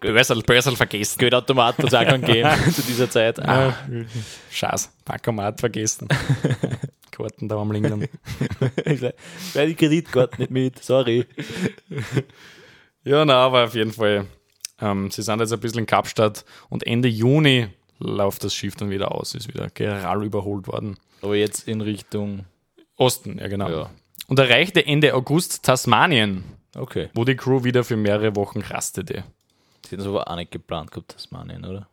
Börsel, 0.00 0.40
Börsel 0.40 0.74
vergessen. 0.74 1.18
Geldautomat 1.18 1.76
hat 1.76 1.84
es 1.84 1.92
auch 1.92 2.20
gehen 2.24 2.48
zu 2.72 2.80
dieser 2.80 3.10
Zeit. 3.10 3.46
Ah, 3.46 3.76
Scheiß, 4.50 4.90
Bankomat 5.04 5.60
vergessen. 5.60 6.08
Karten 7.10 7.46
da 7.46 7.56
am 7.56 7.70
Lingern. 7.70 8.08
weil 9.52 9.66
die 9.66 9.74
Kreditkarte 9.74 10.38
nicht 10.40 10.50
mit, 10.50 10.82
sorry. 10.82 11.26
Ja, 13.04 13.22
na, 13.26 13.34
aber 13.34 13.64
auf 13.64 13.74
jeden 13.74 13.92
Fall. 13.92 14.24
Ähm, 14.80 15.10
sie 15.10 15.20
sind 15.20 15.40
jetzt 15.40 15.52
ein 15.52 15.60
bisschen 15.60 15.80
in 15.80 15.86
Kapstadt 15.86 16.46
und 16.70 16.86
Ende 16.86 17.08
Juni 17.08 17.68
läuft 17.98 18.44
das 18.44 18.54
Schiff 18.54 18.76
dann 18.76 18.90
wieder 18.90 19.12
aus, 19.12 19.34
ist 19.34 19.48
wieder 19.48 19.68
general 19.70 20.24
überholt 20.24 20.66
worden. 20.68 20.96
Aber 21.22 21.36
jetzt 21.36 21.66
in 21.68 21.80
Richtung. 21.80 22.44
Osten, 22.96 23.38
ja 23.38 23.48
genau. 23.48 23.68
Ja. 23.70 23.90
Und 24.26 24.38
erreichte 24.38 24.84
Ende 24.84 25.14
August 25.14 25.62
Tasmanien, 25.62 26.44
Okay. 26.76 27.10
wo 27.14 27.24
die 27.24 27.36
Crew 27.36 27.64
wieder 27.64 27.84
für 27.84 27.96
mehrere 27.96 28.34
Wochen 28.36 28.60
rastete. 28.60 29.24
Sie 29.84 29.92
hätten 29.92 30.02
es 30.02 30.06
aber 30.08 30.28
auch 30.28 30.36
nicht 30.36 30.50
geplant 30.50 30.90
gehabt, 30.90 31.12
Tasmanien, 31.12 31.64
oder? 31.64 31.88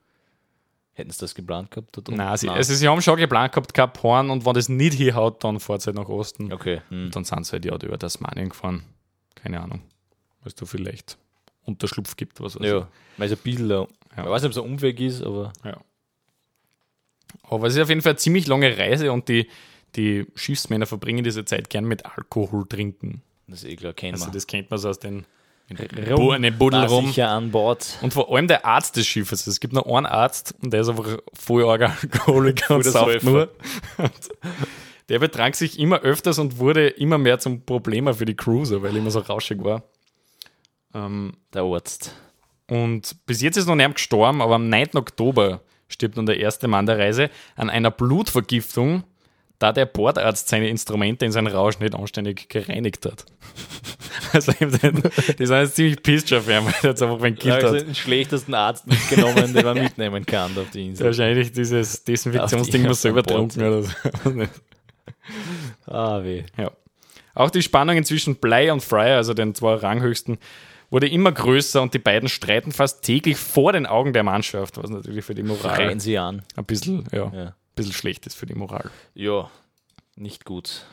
Hätten 0.93 1.11
sie 1.11 1.19
das 1.19 1.35
geplant 1.35 1.71
gehabt? 1.71 1.97
Oder? 1.97 2.11
Nein, 2.15 2.37
sie, 2.37 2.49
also 2.49 2.73
sie 2.73 2.87
haben 2.87 3.01
schon 3.01 3.17
geplant 3.17 3.51
gehabt, 3.53 3.73
Cap 3.73 4.01
Horn, 4.01 4.29
und 4.29 4.45
wenn 4.45 4.53
das 4.53 4.69
nicht 4.69 4.93
hinhaut, 4.95 5.43
dann 5.43 5.59
fahrt 5.59 5.81
sie 5.81 5.87
halt 5.87 5.97
nach 5.97 6.07
Osten. 6.09 6.51
Okay. 6.51 6.81
Hm. 6.89 7.05
Und 7.05 7.15
dann 7.15 7.23
sind 7.23 7.45
sie 7.45 7.51
halt 7.53 7.65
ja 7.65 7.75
über 7.75 7.99
Tasmanien 7.99 8.49
gefahren. 8.49 8.83
Keine 9.35 9.61
Ahnung. 9.61 9.81
Weil 10.41 10.47
es 10.47 10.55
da 10.55 10.65
vielleicht 10.65 11.17
Unterschlupf 11.65 12.15
gibt, 12.15 12.39
was 12.41 12.59
weiß 12.59 12.67
Ja, 12.67 12.87
weil 13.17 13.31
es 13.31 13.37
ein 13.37 13.43
bisschen. 13.43 13.69
Ja. 13.69 13.87
Ich 14.11 14.17
weiß 14.17 14.41
nicht, 14.41 14.45
ob 14.45 14.51
es 14.51 14.57
ein 14.57 14.71
Umweg 14.71 14.99
ist, 14.99 15.21
aber. 15.21 15.51
Ja. 15.63 15.77
Aber 17.43 17.67
es 17.67 17.75
ist 17.75 17.81
auf 17.81 17.89
jeden 17.89 18.01
Fall 18.01 18.11
eine 18.13 18.17
ziemlich 18.17 18.47
lange 18.47 18.77
Reise 18.77 19.11
und 19.11 19.27
die, 19.29 19.47
die 19.95 20.25
Schiffsmänner 20.35 20.85
verbringen 20.85 21.23
diese 21.23 21.45
Zeit 21.45 21.69
gern 21.69 21.85
mit 21.85 22.05
Alkohol 22.05 22.67
trinken. 22.67 23.21
Das 23.47 23.63
ist 23.63 23.69
eh 23.69 23.75
klar, 23.75 23.93
kennen 23.93 24.13
Also 24.13 24.27
wir. 24.27 24.31
das 24.33 24.47
kennt 24.47 24.69
man 24.71 24.79
so 24.79 24.89
aus 24.89 24.99
den 24.99 25.25
Rum 26.11 26.29
eine 26.31 26.51
Buddel 26.51 26.83
rum. 26.85 27.07
sicher 27.07 27.29
an 27.29 27.49
Bord. 27.51 27.97
Und 28.01 28.13
vor 28.13 28.31
allem 28.33 28.47
der 28.47 28.65
Arzt 28.65 28.97
des 28.97 29.07
Schiffes. 29.07 29.47
Es 29.47 29.59
gibt 29.59 29.73
nur 29.73 29.85
einen 29.87 30.05
Arzt 30.05 30.53
und 30.61 30.71
der 30.71 30.81
ist 30.81 30.89
einfach 30.89 31.17
voll 31.33 31.65
arger 31.67 31.95
Alkoholiker 32.01 32.75
und 32.75 32.83
sauft 32.83 33.23
nur. 33.23 33.49
Der 35.09 35.19
betrank 35.19 35.55
sich 35.55 35.79
immer 35.79 35.99
öfters 36.01 36.39
und 36.39 36.57
wurde 36.57 36.87
immer 36.87 37.17
mehr 37.17 37.39
zum 37.39 37.61
Problem 37.61 38.11
für 38.13 38.25
die 38.25 38.35
Cruiser, 38.35 38.81
weil 38.81 38.91
er 38.95 38.97
immer 38.97 39.11
so 39.11 39.19
rauschig 39.19 39.63
war. 39.63 39.83
Ähm, 40.93 41.33
Der 41.53 41.63
Arzt. 41.63 42.15
Und 42.67 43.15
bis 43.27 43.41
jetzt 43.41 43.57
ist 43.57 43.67
noch 43.67 43.75
niemand 43.75 43.95
gestorben, 43.95 44.41
aber 44.41 44.55
am 44.55 44.69
9. 44.69 44.89
Oktober 44.95 45.61
stirbt 45.87 46.15
nun 46.15 46.25
der 46.25 46.39
erste 46.39 46.67
Mann 46.67 46.85
der 46.85 46.97
Reise 46.97 47.29
an 47.55 47.69
einer 47.69 47.91
Blutvergiftung, 47.91 49.03
da 49.59 49.71
der 49.71 49.85
Bordarzt 49.85 50.49
seine 50.49 50.67
Instrumente 50.69 51.25
in 51.25 51.31
seinen 51.31 51.47
Rausch 51.47 51.79
nicht 51.79 51.95
anständig 51.95 52.49
gereinigt 52.49 53.05
hat. 53.05 53.25
Also, 54.33 54.51
die 54.53 54.65
sind 55.45 55.59
jetzt 55.59 55.75
ziemlich 55.75 56.01
pisst 56.01 56.29
schon 56.29 56.45
weil 56.47 56.55
er 56.81 56.89
jetzt 56.89 57.01
einfach 57.01 57.21
Ja, 57.21 57.29
Gilt 57.29 57.63
also 57.63 57.75
hat. 57.77 57.87
den 57.87 57.95
schlechtesten 57.95 58.53
Arzt 58.53 58.87
mitgenommen, 58.87 59.53
den 59.53 59.63
man 59.63 59.77
mitnehmen 59.77 60.25
kann 60.25 60.57
auf 60.57 60.69
die 60.71 60.87
Insel. 60.87 61.05
Wahrscheinlich 61.07 61.51
dieses 61.51 62.03
Desinfektionsding 62.03 62.87
die- 62.87 62.93
selber 62.93 63.19
auf 63.19 63.25
Bord 63.27 63.53
trunken 63.53 63.63
oder 63.63 63.83
so. 63.83 63.91
Ah, 65.85 66.23
weh. 66.23 66.43
Ja. 66.57 66.71
Auch 67.33 67.49
die 67.49 67.61
Spannungen 67.61 68.03
zwischen 68.03 68.35
Bly 68.37 68.71
und 68.71 68.83
Fryer, 68.83 69.17
also 69.17 69.33
den 69.33 69.53
zwei 69.53 69.75
Ranghöchsten, 69.75 70.37
wurde 70.95 71.09
immer 71.09 71.33
größer 71.33 71.81
und 71.81 71.93
die 71.93 71.99
beiden 71.99 72.29
streiten 72.29 72.71
fast 72.71 73.01
täglich 73.03 73.35
vor 73.35 73.73
den 73.73 73.85
Augen 73.85 74.13
der 74.13 74.23
Mannschaft, 74.23 74.77
was 74.77 74.89
natürlich 74.89 75.25
für 75.25 75.35
die 75.35 75.43
Moral 75.43 75.99
sie 75.99 76.17
an. 76.17 76.41
ein 76.55 76.63
bisschen, 76.63 77.03
ja, 77.11 77.29
Ja. 77.33 77.43
ein 77.47 77.53
bisschen 77.75 77.91
schlecht 77.91 78.25
ist 78.27 78.35
für 78.35 78.45
die 78.45 78.55
Moral. 78.55 78.89
ja, 79.13 79.51
nicht 80.15 80.45
gut. 80.45 80.85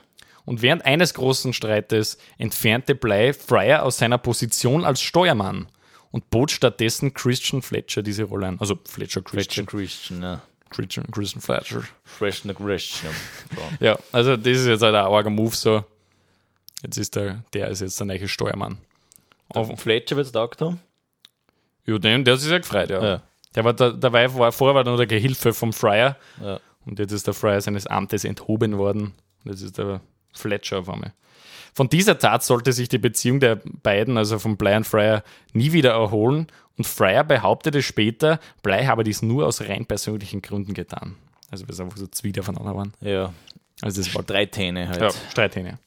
Und 0.45 0.61
während 0.61 0.85
eines 0.85 1.15
großen 1.15 1.53
Streites 1.53 2.19
entfernte 2.37 2.97
Bly 2.97 3.33
Fryer 3.33 3.85
aus 3.85 3.99
seiner 3.99 4.19
Position 4.19 4.85
als 4.85 5.01
Steuermann 5.01 5.69
und 6.11 6.31
bot 6.31 6.51
stattdessen 6.51 7.15
Christian 7.15 7.63
Fletcher 7.63 8.03
diese 8.03 8.25
Rolle 8.25 8.49
an. 8.49 8.59
Also 8.59 8.77
Fletcher 8.85 9.23
Christian 9.23 9.67
Christian. 9.67 10.19
Christian, 10.19 10.23
ja. 10.25 10.43
Christian, 10.71 11.07
Christian 11.13 11.43
Fletcher. 11.43 11.85
Christian. 12.19 12.55
So. 13.55 13.63
Ja, 13.87 13.97
also 14.11 14.37
das 14.37 14.59
ist 14.59 14.67
jetzt 14.67 14.83
halt 14.83 14.97
ein 14.97 15.05
arger 15.05 15.31
Move 15.31 15.55
so. 15.55 15.85
Jetzt 16.83 16.97
ist 16.99 17.15
der, 17.15 17.45
der 17.53 17.69
ist 17.69 17.81
jetzt 17.81 18.01
der 18.01 18.07
neue 18.09 18.27
Steuermann. 18.27 18.79
Auf 19.57 19.69
dem 19.69 19.77
Fletcher 19.77 20.17
wird 20.17 20.27
es 20.27 20.33
taugt 20.33 20.61
haben. 20.61 20.81
Ja, 21.87 21.99
dem, 21.99 22.25
der 22.25 22.35
hat 22.35 22.41
sich 22.41 22.51
ja 22.51 22.59
gefreut, 22.59 22.91
ja. 22.91 23.05
Ja. 23.05 23.23
Der 23.55 23.65
war 23.65 23.75
da, 23.75 23.91
dabei 23.91 24.33
war, 24.35 24.53
vorher 24.53 24.75
war 24.75 24.85
nur 24.85 24.97
der 24.97 25.07
Gehilfe 25.07 25.53
vom 25.53 25.73
Fryer 25.73 26.17
Ja. 26.41 26.61
Und 26.85 26.99
jetzt 26.99 27.13
ist 27.13 27.27
der 27.27 27.35
Fryer 27.35 27.61
seines 27.61 27.87
Amtes 27.87 28.25
enthoben 28.25 28.79
worden. 28.79 29.15
Und 29.45 29.51
jetzt 29.51 29.63
ist 29.63 29.79
der 29.79 30.01
Fletcher 30.33 30.81
auf 30.81 30.89
einmal. 30.89 31.13
Von 31.75 31.89
dieser 31.89 32.19
Tat 32.19 32.43
sollte 32.43 32.73
sich 32.73 32.89
die 32.89 32.99
Beziehung 32.99 33.41
der 33.41 33.61
beiden, 33.83 34.19
also 34.19 34.39
von 34.39 34.57
Bly 34.57 34.77
und 34.77 34.87
Fryer, 34.87 35.23
nie 35.53 35.73
wieder 35.73 35.93
erholen. 35.93 36.49
Und 36.77 36.87
Fryer 36.87 37.25
behauptete 37.25 37.83
später, 37.83 38.41
Bly 38.63 38.85
habe 38.85 39.05
dies 39.05 39.23
nur 39.23 39.47
aus 39.47 39.63
rein 39.63 39.87
persönlichen 39.87 40.43
Gründen 40.43 40.75
getan. 40.75 41.17
Also 41.51 41.69
weil 41.69 41.75
sie 41.75 41.83
einfach 41.83 41.97
so 41.99 42.07
Zwider 42.07 42.43
voneinander 42.43 42.77
waren. 42.77 42.93
Ja. 43.01 43.33
Also 43.81 44.03
das 44.03 44.15
war 44.15 44.23
Streithähne 44.23 44.89
halt. 44.89 45.01
ja, 45.01 45.11
Streithähne. 45.31 45.79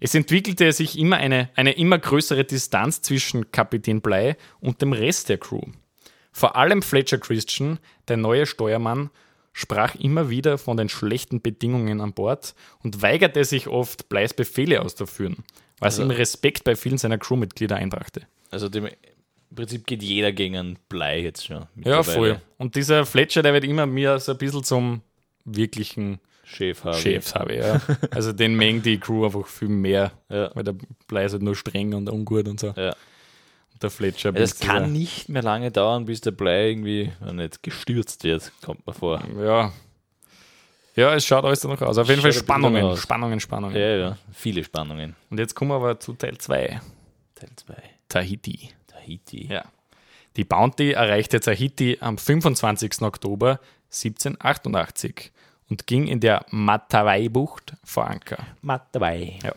Es 0.00 0.14
entwickelte 0.14 0.72
sich 0.72 0.98
immer 0.98 1.18
eine, 1.18 1.50
eine 1.54 1.72
immer 1.72 1.98
größere 1.98 2.44
Distanz 2.44 3.02
zwischen 3.02 3.52
Kapitän 3.52 4.00
Bly 4.00 4.34
und 4.60 4.80
dem 4.82 4.92
Rest 4.92 5.28
der 5.28 5.38
Crew. 5.38 5.60
Vor 6.32 6.56
allem 6.56 6.80
Fletcher 6.82 7.18
Christian, 7.18 7.78
der 8.08 8.16
neue 8.16 8.46
Steuermann, 8.46 9.10
sprach 9.52 9.94
immer 9.96 10.30
wieder 10.30 10.58
von 10.58 10.76
den 10.76 10.88
schlechten 10.88 11.42
Bedingungen 11.42 12.00
an 12.00 12.12
Bord 12.14 12.54
und 12.82 13.02
weigerte 13.02 13.44
sich 13.44 13.66
oft, 13.68 14.08
Bleis 14.08 14.32
Befehle 14.32 14.80
auszuführen, 14.80 15.38
was 15.80 15.98
Also- 15.98 16.04
ihm 16.04 16.16
Respekt 16.16 16.64
bei 16.64 16.76
vielen 16.76 16.98
seiner 16.98 17.18
Crewmitglieder 17.18 17.76
einbrachte. 17.76 18.22
Also 18.50 18.68
dem, 18.68 18.86
im 18.86 19.56
Prinzip 19.56 19.86
geht 19.86 20.02
jeder 20.02 20.32
gegen 20.32 20.56
einen 20.56 20.78
Blei 20.88 21.20
jetzt 21.20 21.44
schon. 21.46 21.66
Ja, 21.84 22.02
voll. 22.02 22.40
Und 22.56 22.76
dieser 22.76 23.04
Fletcher, 23.04 23.42
der 23.42 23.52
wird 23.52 23.64
immer 23.64 23.86
mehr 23.86 24.18
so 24.20 24.32
ein 24.32 24.38
bisschen 24.38 24.62
zum 24.64 25.02
wirklichen 25.44 26.20
Chef 26.50 26.84
habe. 26.84 26.96
Chef, 26.96 27.34
habe 27.34 27.54
ich, 27.54 27.60
ja. 27.60 27.80
Also 28.10 28.32
den 28.32 28.56
mengen 28.56 28.82
die 28.82 28.98
Crew 28.98 29.24
einfach 29.24 29.46
viel 29.46 29.68
mehr, 29.68 30.12
Ja. 30.28 30.50
weil 30.54 30.64
der 30.64 30.74
Blei 31.06 31.24
ist 31.24 31.32
halt 31.32 31.42
nur 31.42 31.54
streng 31.56 31.94
und 31.94 32.08
ungut 32.10 32.48
und 32.48 32.58
so. 32.60 32.74
Ja. 32.76 32.90
Und 33.72 33.82
der 33.82 33.90
Fletcher 33.90 34.30
Es 34.34 34.54
bisschen 34.54 34.68
kann 34.68 34.92
nicht 34.92 35.28
mehr 35.28 35.42
lange 35.42 35.70
dauern, 35.70 36.04
bis 36.04 36.20
der 36.20 36.32
Blei 36.32 36.70
irgendwie 36.70 37.12
nicht 37.32 37.62
gestürzt 37.62 38.24
wird, 38.24 38.50
kommt 38.62 38.86
mir 38.86 38.92
vor. 38.92 39.22
Ja. 39.38 39.72
Ja, 40.96 41.14
es 41.14 41.24
schaut 41.24 41.44
alles 41.44 41.60
danach 41.60 41.80
aus. 41.82 41.96
Auf 41.98 42.08
jeden 42.08 42.20
Fall 42.20 42.32
Spannungen. 42.32 42.96
Spannungen, 42.96 43.38
Spannungen. 43.40 43.76
Ja, 43.76 43.96
ja, 43.96 44.18
viele 44.32 44.64
Spannungen. 44.64 45.14
Und 45.30 45.38
jetzt 45.38 45.54
kommen 45.54 45.70
wir 45.70 45.76
aber 45.76 46.00
zu 46.00 46.14
Teil 46.14 46.36
2. 46.36 46.80
Teil 47.36 47.48
2. 47.56 47.74
Tahiti. 48.08 48.70
Tahiti. 48.88 49.46
Ja. 49.46 49.64
Die 50.36 50.44
Bounty 50.44 50.92
erreichte 50.92 51.40
Tahiti 51.40 51.98
am 52.00 52.18
25. 52.18 53.02
Oktober 53.02 53.60
1788 53.92 55.32
und 55.70 55.86
ging 55.86 56.06
in 56.06 56.20
der 56.20 56.44
Matavai-Bucht 56.50 57.74
vor 57.84 58.06
Anker. 58.06 58.38
Matt 58.60 58.88
dabei. 58.92 59.38
Ja. 59.42 59.54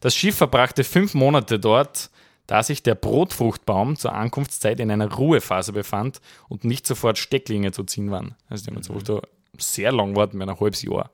Das 0.00 0.14
Schiff 0.14 0.36
verbrachte 0.36 0.84
fünf 0.84 1.14
Monate 1.14 1.58
dort, 1.58 2.10
da 2.46 2.62
sich 2.62 2.82
der 2.82 2.94
Brotfruchtbaum 2.94 3.96
zur 3.96 4.12
Ankunftszeit 4.12 4.78
in 4.80 4.90
einer 4.90 5.12
Ruhephase 5.12 5.72
befand 5.72 6.20
und 6.48 6.64
nicht 6.64 6.86
sofort 6.86 7.18
Stecklinge 7.18 7.72
zu 7.72 7.84
ziehen 7.84 8.10
waren. 8.10 8.34
Also 8.48 8.64
die 8.64 8.70
haben 8.70 8.76
jetzt 8.76 8.90
mhm. 8.90 9.20
sehr 9.58 9.92
lang 9.92 10.14
warten, 10.14 10.42
ein 10.42 10.60
halbes 10.60 10.82
Jahr. 10.82 11.10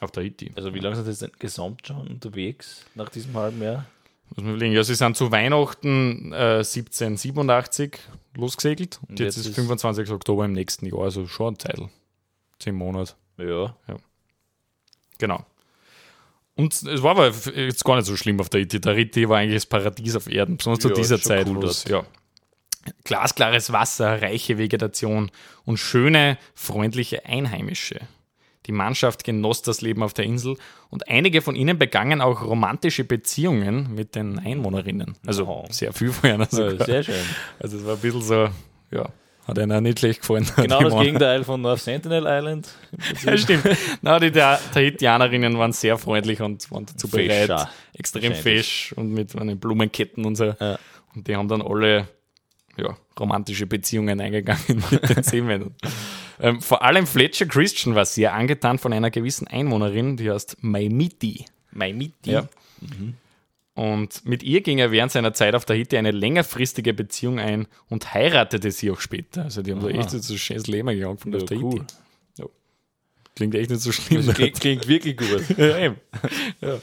Auf 0.00 0.10
Tahiti. 0.10 0.52
Also 0.54 0.74
wie 0.74 0.80
lange 0.80 0.96
sind 0.96 1.10
Sie 1.10 1.24
jetzt 1.24 1.40
gesamt 1.40 1.86
schon 1.86 2.06
unterwegs 2.06 2.84
nach 2.94 3.08
diesem 3.08 3.34
halben 3.34 3.62
Jahr? 3.62 3.86
Muss 4.30 4.44
man 4.44 4.54
überlegen. 4.54 4.74
Ja, 4.74 4.84
sie 4.84 4.94
sind 4.94 5.16
zu 5.16 5.32
Weihnachten 5.32 6.32
äh, 6.32 6.58
1787 6.58 7.98
losgesegelt 8.34 8.98
und, 9.02 9.10
Und 9.10 9.20
jetzt, 9.20 9.36
jetzt 9.36 9.46
ist 9.46 9.50
ist- 9.50 9.54
25. 9.54 10.10
Oktober 10.10 10.44
im 10.44 10.52
nächsten 10.52 10.86
Jahr, 10.86 11.00
also 11.00 11.26
schon 11.26 11.48
eine 11.48 11.58
Zeit. 11.58 11.80
Zehn 12.58 12.74
Monate. 12.74 13.14
Ja. 13.38 13.74
Genau. 15.18 15.44
Und 16.54 16.72
es 16.72 17.02
war 17.02 17.10
aber 17.12 17.26
jetzt 17.54 17.84
gar 17.84 17.96
nicht 17.96 18.06
so 18.06 18.16
schlimm 18.16 18.40
auf 18.40 18.48
Tahiti. 18.48 18.80
Tahiti 18.80 19.28
war 19.28 19.38
eigentlich 19.38 19.56
das 19.56 19.66
Paradies 19.66 20.16
auf 20.16 20.26
Erden, 20.26 20.56
besonders 20.56 20.80
zu 20.82 20.88
Ja, 20.88 20.94
dieser 20.94 21.18
schon 21.18 21.24
Zeit. 21.26 21.46
cool 21.48 21.60
dort. 21.60 21.88
ja, 21.88 22.02
glasklares 23.04 23.72
Wasser, 23.72 24.22
reiche 24.22 24.56
Vegetation 24.58 25.30
und 25.64 25.76
schöne, 25.78 26.38
freundliche 26.54 27.26
Einheimische. 27.26 28.00
Die 28.66 28.72
Mannschaft 28.72 29.22
genoss 29.22 29.62
das 29.62 29.80
Leben 29.80 30.02
auf 30.02 30.12
der 30.14 30.24
Insel 30.24 30.56
und 30.90 31.08
einige 31.08 31.40
von 31.42 31.54
ihnen 31.54 31.78
begangen 31.78 32.20
auch 32.20 32.42
romantische 32.42 33.04
Beziehungen 33.04 33.94
mit 33.94 34.14
den 34.16 34.38
Einwohnerinnen. 34.38 35.14
Also 35.26 35.46
Oh. 35.46 35.66
sehr 35.70 35.92
viel 35.92 36.10
von 36.10 36.30
ihnen 36.30 36.46
sogar. 36.50 36.72
ja 36.74 36.84
sehr 36.84 37.02
schön. 37.04 37.24
Also 37.60 37.76
es 37.78 37.84
war 37.86 37.94
ein 37.94 38.00
bisschen 38.00 38.22
so, 38.22 38.48
ja, 38.90 39.08
hat 39.46 39.58
auch 39.58 39.80
nicht 39.80 39.98
schlecht 40.00 40.20
gefallen. 40.20 40.46
Genau 40.56 40.80
das 40.80 40.98
Gegenteil 40.98 41.44
von 41.44 41.60
North 41.60 41.80
Sentinel 41.80 42.24
Island. 42.26 42.68
Ja, 43.24 43.36
stimmt. 43.36 43.64
Na, 44.02 44.18
die 44.18 44.30
Ta- 44.32 44.58
Tahitianerinnen 44.72 45.58
waren 45.58 45.72
sehr 45.72 45.98
freundlich 45.98 46.40
und 46.40 46.70
waren 46.70 46.86
dazu 46.86 47.08
bereit. 47.08 47.68
Extrem 47.94 48.34
fesch 48.34 48.92
und 48.96 49.12
mit 49.12 49.36
einen 49.36 49.58
Blumenketten 49.58 50.24
und 50.24 50.36
so. 50.36 50.54
Ja. 50.58 50.78
Und 51.14 51.28
die 51.28 51.36
haben 51.36 51.48
dann 51.48 51.62
alle 51.62 52.08
ja, 52.76 52.96
romantische 53.18 53.66
Beziehungen 53.66 54.20
eingegangen 54.20 54.82
mit 54.90 55.08
den 55.16 55.22
Seemännern. 55.22 55.74
ähm, 56.40 56.60
vor 56.60 56.82
allem 56.82 57.06
Fletcher 57.06 57.46
Christian 57.46 57.94
war 57.94 58.04
sehr 58.04 58.34
angetan 58.34 58.78
von 58.78 58.92
einer 58.92 59.10
gewissen 59.10 59.46
Einwohnerin, 59.46 60.16
die 60.16 60.30
heißt 60.30 60.58
Maimiti. 60.60 61.46
Maimiti. 61.70 62.30
Ja. 62.32 62.48
Und 63.76 64.24
mit 64.24 64.42
ihr 64.42 64.62
ging 64.62 64.78
er 64.78 64.90
während 64.90 65.12
seiner 65.12 65.34
Zeit 65.34 65.54
auf 65.54 65.64
Tahiti 65.66 65.96
eine 65.96 66.10
längerfristige 66.10 66.94
Beziehung 66.94 67.38
ein 67.38 67.68
und 67.88 68.12
heiratete 68.14 68.72
sie 68.72 68.90
auch 68.90 69.00
später. 69.00 69.44
Also 69.44 69.62
die 69.62 69.70
haben 69.70 69.80
da 69.80 69.88
Aha. 69.88 69.98
echt 69.98 70.10
so 70.10 70.32
ein 70.34 70.38
schönes 70.38 70.66
Leben 70.66 70.88
angefangen 70.88 71.34
Ja, 71.34 71.38
auf 71.40 71.44
Tahiti. 71.44 71.64
cool. 71.64 71.86
Klingt 73.34 73.54
echt 73.54 73.68
nicht 73.68 73.82
so 73.82 73.92
schlimm. 73.92 74.24
Das 74.24 74.34
klingt, 74.34 74.58
klingt 74.60 74.88
wirklich 74.88 75.16
gut. 75.18 75.44
Ja, 75.58 75.78
eben. 75.78 75.96
Ja. 76.62 76.78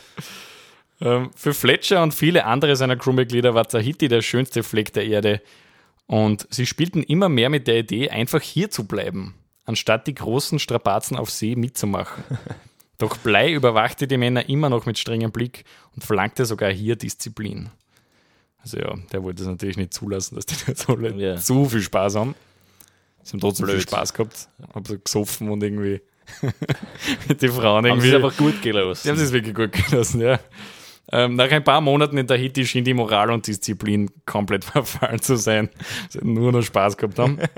Ähm, 1.02 1.32
für 1.36 1.56
Fletcher 1.56 2.04
und 2.04 2.14
viele 2.14 2.46
andere 2.46 2.76
seiner 2.76 2.96
Crewmitglieder 2.96 3.56
war 3.56 3.68
Tahiti 3.68 4.08
der 4.08 4.22
schönste 4.22 4.62
Fleck 4.62 4.94
der 4.94 5.08
Erde. 5.08 5.42
Und 6.06 6.46
sie 6.52 6.68
spielten 6.68 7.02
immer 7.02 7.28
mehr 7.28 7.50
mit 7.50 7.68
der 7.68 7.80
Idee, 7.80 8.10
einfach 8.12 8.42
hier 8.42 8.70
zu 8.70 8.88
bleiben, 8.88 9.34
anstatt 9.66 10.06
die 10.06 10.14
großen 10.14 10.60
Strapazen 10.60 11.18
auf 11.18 11.32
See 11.32 11.56
mitzumachen. 11.56 12.24
Doch 13.04 13.18
Blei 13.18 13.52
überwachte 13.52 14.08
die 14.08 14.18
Männer 14.18 14.48
immer 14.50 14.70
noch 14.70 14.86
mit 14.86 14.98
strengem 14.98 15.32
Blick 15.32 15.66
und 15.96 16.04
verlangte 16.04 16.46
sogar 16.46 16.72
hier 16.72 16.96
Disziplin. 16.96 17.70
Also 18.62 18.78
ja, 18.78 18.96
der 19.12 19.24
wollte 19.24 19.42
es 19.44 19.48
natürlich 19.50 19.76
nicht 19.78 19.94
zulassen, 19.94 20.36
dass 20.36 20.46
die 20.46 20.56
jetzt 20.68 20.90
alle 20.90 21.14
Ja. 21.16 21.36
zu 21.36 21.66
viel 21.66 21.82
Spaß 21.82 22.16
haben. 22.16 22.36
Sie 23.24 23.34
haben 23.34 23.42
trotzdem 23.42 23.66
viel 23.68 23.76
Blöd. 23.76 23.90
Spaß 23.90 24.14
gehabt, 24.14 24.48
haben 24.74 24.86
so 24.86 24.98
gesoffen 24.98 25.50
und 25.50 25.62
irgendwie 25.64 26.02
mit 27.28 27.42
den 27.42 27.52
Frauen 27.52 27.86
Haben 27.86 27.86
irgendwie. 27.86 28.10
sie 28.10 28.16
einfach 28.16 28.38
gut 28.38 28.52
Sie 28.64 28.70
haben 28.70 28.78
gelassen. 28.86 29.10
es 29.18 29.32
wirklich 29.34 29.54
gut 29.56 29.72
gelassen, 29.74 30.22
ja. 30.22 30.40
Ähm, 31.12 31.36
nach 31.36 31.52
ein 31.52 31.64
paar 31.66 31.82
Monaten 31.82 32.18
in 32.18 32.26
Tahiti 32.28 32.66
schien 32.66 32.86
die 32.86 32.94
Moral 32.94 33.30
und 33.32 33.46
Disziplin 33.46 34.10
komplett 34.26 34.64
verfallen 34.66 35.22
zu 35.22 35.36
sein. 35.36 35.70
Sie 36.10 36.20
hatten 36.20 36.34
nur 36.34 36.54
noch 36.54 36.62
Spaß 36.64 36.96
gehabt 36.96 37.20
haben. 37.20 37.40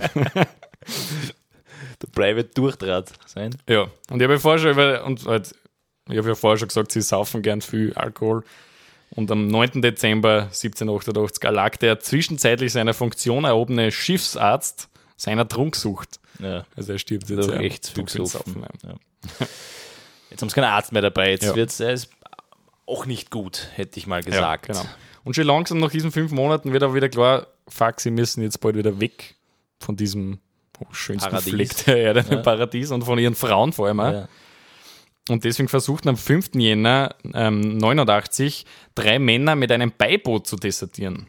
Der 2.01 2.07
Blei 2.07 2.35
wird 2.35 2.57
durchdraht 2.57 3.11
sein. 3.25 3.55
ja, 3.69 3.83
und 4.09 4.17
ich 4.17 4.23
habe 4.23 4.33
ja 4.33 4.39
vorher 4.39 4.59
schon 4.59 4.71
über, 4.71 5.03
und 5.05 5.25
halt, 5.25 5.53
ich 6.09 6.17
habe 6.17 6.27
ja 6.29 6.35
vorher 6.35 6.57
schon 6.57 6.67
gesagt, 6.67 6.91
sie 6.91 7.01
saufen 7.01 7.41
gern 7.41 7.61
viel 7.61 7.93
Alkohol. 7.93 8.43
Und 9.11 9.31
am 9.31 9.47
9. 9.47 9.81
Dezember 9.81 10.43
1788 10.51 11.43
erlag 11.43 11.77
der 11.77 11.99
zwischenzeitlich 11.99 12.73
seiner 12.73 12.93
Funktion 12.93 13.45
erhobene 13.45 13.91
Schiffsarzt 13.91 14.89
seiner 15.15 15.47
Trunksucht. 15.47 16.19
Ja. 16.39 16.65
Also 16.75 16.91
er 16.93 16.99
stirbt 16.99 17.29
jetzt 17.29 17.47
ja, 17.47 17.55
echt 17.57 17.87
viel 17.87 18.03
gesoffen. 18.03 18.53
Saufen, 18.53 18.65
ja. 18.83 18.89
Ja. 18.89 19.47
Jetzt 20.29 20.41
haben 20.41 20.49
sie 20.49 20.55
keinen 20.55 20.65
Arzt 20.65 20.91
mehr 20.91 21.01
dabei. 21.01 21.29
Jetzt 21.31 21.43
Ja. 21.45 21.55
wird's, 21.55 21.79
er 21.79 21.93
ist 21.93 22.09
auch 22.85 23.05
nicht 23.05 23.31
gut, 23.31 23.69
hätte 23.75 23.97
ich 23.99 24.07
mal 24.07 24.19
Ja, 24.21 24.25
gesagt. 24.25 24.67
genau. 24.67 24.83
Und 25.23 25.35
schon 25.35 25.45
langsam 25.45 25.77
nach 25.77 25.91
diesen 25.91 26.11
fünf 26.11 26.31
Monaten 26.31 26.73
wird 26.73 26.83
auch 26.83 26.93
wieder 26.93 27.07
klar, 27.07 27.47
fuck, 27.69 28.01
sie 28.01 28.11
müssen 28.11 28.43
jetzt 28.43 28.59
bald 28.59 28.75
wieder 28.75 28.99
weg 28.99 29.35
von 29.79 29.95
diesem 29.95 30.39
schönsten 30.91 31.29
Paradies. 31.29 31.53
Fleck 31.53 31.85
der 31.85 31.97
Erde, 31.97 32.25
Ja. 32.29 32.37
Paradies 32.37 32.91
und 32.91 33.03
von 33.03 33.17
ihren 33.19 33.35
Frauen 33.35 33.73
vor 33.73 33.87
allem. 33.87 33.99
auch. 33.99 34.11
Ja. 34.11 34.27
Und 35.29 35.43
deswegen 35.43 35.67
versuchten 35.69 36.09
am 36.09 36.17
5. 36.17 36.51
Jänner 36.55 37.15
ähm, 37.33 37.77
89 37.77 38.65
drei 38.93 39.17
Männer 39.19 39.55
mit 39.55 39.71
einem 39.71 39.91
Beiboot 39.97 40.45
zu 40.45 40.55
desertieren. 40.55 41.27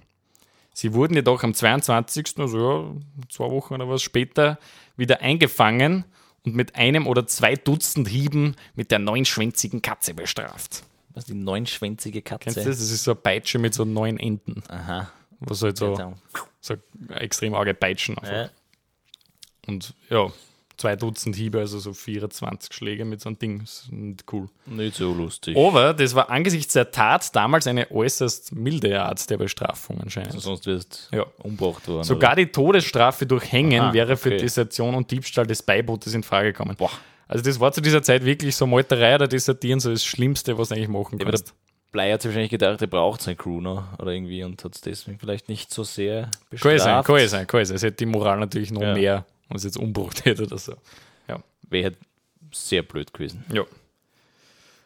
Sie 0.74 0.92
wurden 0.92 1.14
jedoch 1.14 1.42
am 1.42 1.54
22., 1.54 2.34
also 2.38 2.58
ja, 2.58 3.24
zwei 3.30 3.50
Wochen 3.50 3.72
oder 3.74 3.88
was 3.88 4.02
später, 4.02 4.58
wieder 4.96 5.22
eingefangen 5.22 6.04
und 6.44 6.54
mit 6.54 6.74
einem 6.76 7.06
oder 7.06 7.26
zwei 7.26 7.54
Dutzend 7.54 8.08
Hieben 8.08 8.54
mit 8.74 8.90
der 8.90 8.98
neunschwänzigen 8.98 9.80
Katze 9.80 10.12
bestraft. 10.12 10.82
Was 11.14 11.24
die 11.24 11.32
neunschwänzige 11.34 12.20
Katze? 12.20 12.44
Kennst 12.44 12.56
du 12.58 12.64
das? 12.68 12.78
Das 12.78 12.90
ist 12.90 13.04
so 13.04 13.12
eine 13.12 13.20
Peitsche 13.20 13.58
mit 13.58 13.72
so 13.72 13.86
neun 13.86 14.18
Enden, 14.18 14.62
Aha. 14.68 15.10
was 15.40 15.62
halt 15.62 15.78
so, 15.78 16.14
so 16.60 16.74
extrem 17.14 17.54
arge 17.54 17.72
Peitschen 17.72 18.18
einfach. 18.18 18.30
Ja. 18.34 18.50
Und 19.66 19.94
ja, 20.10 20.26
zwei 20.76 20.94
Dutzend 20.96 21.36
Hiebe, 21.36 21.58
also 21.58 21.78
so 21.78 21.92
24 21.94 22.72
Schläge 22.72 23.04
mit 23.04 23.20
so 23.20 23.28
einem 23.30 23.38
Ding. 23.38 23.60
Das 23.60 23.82
ist 23.84 23.92
nicht 23.92 24.24
cool. 24.32 24.48
Nicht 24.66 24.96
so 24.96 25.12
lustig. 25.14 25.56
Aber 25.56 25.94
das 25.94 26.14
war 26.14 26.28
angesichts 26.30 26.74
der 26.74 26.90
Tat 26.90 27.34
damals 27.34 27.66
eine 27.66 27.90
äußerst 27.90 28.54
milde 28.54 29.00
Art 29.02 29.28
der 29.30 29.38
Bestrafung 29.38 30.00
anscheinend. 30.00 30.40
Sonst 30.40 30.66
wirst 30.66 31.08
du 31.10 31.16
Ja. 31.18 31.26
umgebracht 31.38 31.88
worden. 31.88 32.04
Sogar 32.04 32.36
die 32.36 32.46
Todesstrafe 32.46 33.26
durch 33.26 33.50
Hängen 33.50 33.80
Aha, 33.80 33.92
wäre 33.94 34.16
für 34.16 34.28
okay. 34.30 34.38
Desertion 34.38 34.94
und 34.94 35.10
Diebstahl 35.10 35.46
des 35.46 35.62
Beibootes 35.62 36.12
in 36.14 36.22
Frage 36.22 36.52
gekommen. 36.52 36.76
Boah. 36.76 36.90
Also 37.28 37.42
das 37.42 37.58
war 37.58 37.72
zu 37.72 37.80
dieser 37.80 38.02
Zeit 38.02 38.24
wirklich 38.24 38.54
so 38.54 38.66
Meuterei 38.66 39.14
oder 39.16 39.26
Desertieren 39.26 39.80
so 39.80 39.90
das 39.90 40.04
Schlimmste, 40.04 40.56
was 40.58 40.68
du 40.68 40.74
eigentlich 40.76 40.88
machen 40.88 41.18
kannst. 41.18 41.54
Blei 41.90 42.12
hat 42.12 42.20
sich 42.20 42.28
wahrscheinlich 42.28 42.50
gedacht, 42.50 42.80
er 42.82 42.86
braucht 42.88 43.22
seine 43.22 43.36
Crew 43.36 43.60
noch 43.60 43.98
oder 43.98 44.12
irgendwie 44.12 44.44
und 44.44 44.62
hat 44.62 44.74
es 44.74 44.80
deswegen 44.82 45.18
vielleicht 45.18 45.48
nicht 45.48 45.72
so 45.72 45.82
sehr 45.82 46.30
Kann 46.60 46.72
ja 46.72 46.78
sein, 46.78 47.02
bestraft. 47.02 47.06
kann 47.06 47.28
sein, 47.28 47.46
kann 47.46 47.64
sein. 47.64 47.76
Es 47.76 47.82
hätte 47.82 47.96
die 47.96 48.06
Moral 48.06 48.38
natürlich 48.38 48.70
noch 48.70 48.82
Ja. 48.82 48.92
mehr, 48.92 49.26
wenn 49.48 49.56
es 49.56 49.64
jetzt 49.64 49.76
umbrucht 49.76 50.24
hätte 50.24 50.42
oder 50.46 50.58
so. 50.58 50.74
Ja. 51.28 51.42
Wäre 51.62 51.84
halt 51.84 51.98
sehr 52.52 52.82
blöd 52.82 53.12
gewesen. 53.12 53.44
Ja. 53.52 53.64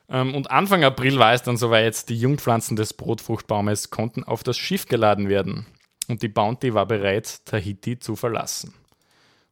Ähm, 0.09 0.35
und 0.35 0.51
Anfang 0.51 0.85
April 0.85 1.19
war 1.19 1.33
es 1.33 1.43
dann 1.43 1.57
soweit, 1.57 2.09
die 2.09 2.19
Jungpflanzen 2.19 2.77
des 2.77 2.95
Brotfruchtbaumes 2.95 3.91
konnten 3.91 4.25
auf 4.25 4.43
das 4.43 4.59
Schiff 4.59 4.87
geladen 4.87 5.29
werden. 5.29 5.67
Und 6.09 6.23
die 6.23 6.29
Bounty 6.29 6.75
war 6.75 6.87
bereit, 6.87 7.45
Tahiti 7.47 7.99
zu 7.99 8.17
verlassen. 8.17 8.75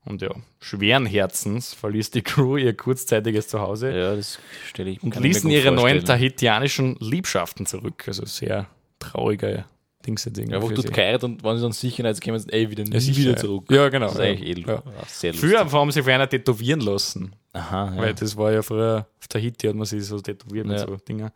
Und 0.05 0.23
ja, 0.23 0.31
schweren 0.61 1.07
Herzens 1.07 1.75
verließ 1.75 2.11
die 2.11 2.23
Crew 2.23 2.57
ihr 2.57 2.75
kurzzeitiges 2.75 3.49
Zuhause 3.49 3.91
Ja, 3.95 4.17
das 4.17 4.39
stelle 4.67 4.91
ich 4.91 5.03
und 5.03 5.15
mir 5.15 5.21
ließen 5.21 5.43
gut 5.43 5.53
ihre 5.53 5.67
neuen 5.67 5.77
vorstellen. 5.77 6.05
tahitianischen 6.07 6.97
Liebschaften 7.01 7.67
zurück. 7.67 8.05
Also 8.07 8.25
sehr 8.25 8.67
trauriger 9.01 9.67
Dings 10.07 10.25
jetzt 10.25 10.39
irgendwie. 10.39 10.55
Einfach 10.57 10.69
für 10.69 10.75
dort 10.75 10.87
sie. 10.89 10.93
geheiratet 10.93 11.25
und 11.25 11.43
wenn 11.45 11.57
sie 11.57 11.63
dann 11.63 11.73
sicher 11.73 12.03
sind, 12.15 12.25
kommen 12.25 12.39
sie 12.39 12.53
ey, 12.53 12.71
wieder 12.71 12.85
nie 12.85 12.97
Ja, 12.99 13.17
wieder 13.17 13.31
ja. 13.33 13.37
zurück. 13.37 13.65
Ja, 13.71 13.89
genau. 13.89 14.07
Das 14.07 14.15
ist 14.15 14.21
ja. 14.21 14.25
eigentlich 14.27 14.59
eh 14.59 14.61
Ja. 14.61 14.75
ja. 14.75 14.83
sehr 15.07 15.33
lustig. 15.33 15.51
Früher 15.51 15.71
haben 15.73 15.91
sie 15.93 16.03
für 16.03 16.15
einer 16.15 16.29
tätowieren 16.29 16.81
lassen. 16.81 17.33
Aha, 17.53 17.95
ja. 17.95 18.01
Weil 18.03 18.15
das 18.15 18.37
war 18.37 18.53
ja 18.53 18.63
früher 18.63 19.07
auf 19.21 19.29
Tahiti, 19.29 19.67
hat 19.67 19.75
man 19.77 19.87
sich 19.87 20.05
so 20.05 20.21
tätowiert 20.21 20.67
mit 20.67 20.79
Ja. 20.79 20.87
so 20.87 20.97
Dinger. 20.97 21.33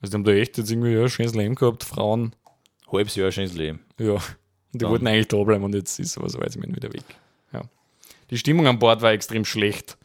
Also 0.00 0.10
die 0.10 0.14
haben 0.14 0.24
da 0.24 0.32
echt 0.32 0.58
jetzt 0.58 0.70
irgendwie 0.70 0.92
ja, 0.92 1.02
ein 1.02 1.08
schönes 1.08 1.34
Leben 1.34 1.54
gehabt, 1.54 1.82
Frauen, 1.84 2.34
Halbes 2.92 3.14
Jahr 3.16 3.30
schönes 3.32 3.54
Leben. 3.54 3.80
ja. 3.98 4.12
Und 4.14 4.22
die 4.74 4.78
Dann. 4.78 4.90
wollten 4.90 5.06
eigentlich 5.06 5.28
da 5.28 5.42
bleiben 5.42 5.62
und 5.64 5.72
jetzt 5.74 5.98
ist 6.00 6.18
aber 6.18 6.28
so 6.28 6.40
weit 6.40 6.52
sind 6.52 6.66
wir 6.66 6.74
wieder 6.74 6.92
weg. 6.92 7.04
Ja. 7.52 7.62
Die 8.30 8.36
Stimmung 8.36 8.66
an 8.66 8.80
Bord 8.80 9.02
war 9.02 9.12
extrem 9.12 9.44
schlecht 9.44 9.96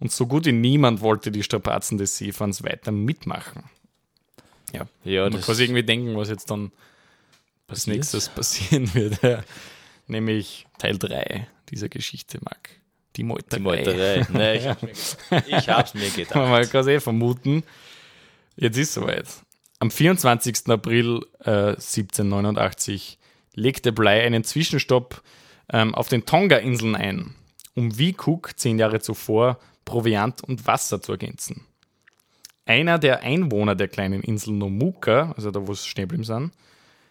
und 0.00 0.10
so 0.10 0.26
gut 0.26 0.46
wie 0.46 0.52
niemand 0.52 1.00
wollte 1.00 1.30
die 1.30 1.44
Strapazen 1.44 1.96
des 1.96 2.18
Seefahrens 2.18 2.64
weiter 2.64 2.90
mitmachen. 2.90 3.62
Ja, 4.72 4.86
Ja, 5.04 5.22
man 5.22 5.32
das 5.32 5.46
kann 5.46 5.54
sich 5.54 5.68
irgendwie 5.68 5.84
denken, 5.84 6.16
was 6.16 6.28
jetzt 6.28 6.50
dann 6.50 6.72
als 7.68 7.86
nächstes 7.86 8.28
passieren 8.34 8.92
wird. 8.94 9.22
Ja. 9.22 9.42
Nämlich 10.06 10.66
Teil 10.78 10.98
3 10.98 11.48
dieser 11.70 11.88
Geschichte, 11.88 12.38
Marc. 12.42 12.70
Die 13.16 13.24
Meuterei. 13.24 13.56
Die 13.56 13.62
Meuterei. 13.62 14.26
Nein, 14.30 14.56
ich 14.56 14.66
hab's 14.66 14.82
mir 14.82 14.90
gedacht. 14.90 15.46
Ich 15.46 15.68
hab's 15.68 15.94
mir 15.94 16.10
gedacht. 16.10 16.34
Man 16.34 16.68
kann 16.68 16.80
es 16.82 16.86
eh 16.86 17.00
vermuten. 17.00 17.64
Jetzt 18.56 18.76
ist 18.76 18.94
soweit. 18.94 19.26
Am 19.78 19.90
24. 19.90 20.68
April 20.68 21.26
äh, 21.40 21.74
1789 21.76 23.18
legte 23.54 23.92
Bligh 23.92 24.22
einen 24.22 24.44
Zwischenstopp 24.44 25.22
ähm, 25.72 25.94
auf 25.94 26.08
den 26.08 26.24
Tonga-Inseln 26.24 26.94
ein, 26.94 27.34
um 27.74 27.98
wie 27.98 28.14
Cook 28.14 28.58
zehn 28.58 28.78
Jahre 28.78 29.00
zuvor 29.00 29.58
Proviant 29.84 30.42
und 30.42 30.66
Wasser 30.66 31.00
zu 31.00 31.12
ergänzen. 31.12 31.66
Einer 32.64 32.98
der 32.98 33.20
Einwohner 33.20 33.74
der 33.74 33.88
kleinen 33.88 34.22
Insel 34.22 34.54
Nomuka, 34.54 35.32
also 35.36 35.50
da 35.50 35.66
wo 35.66 35.72
es 35.72 35.94
geblieben 35.94 36.24
sind, 36.24 36.52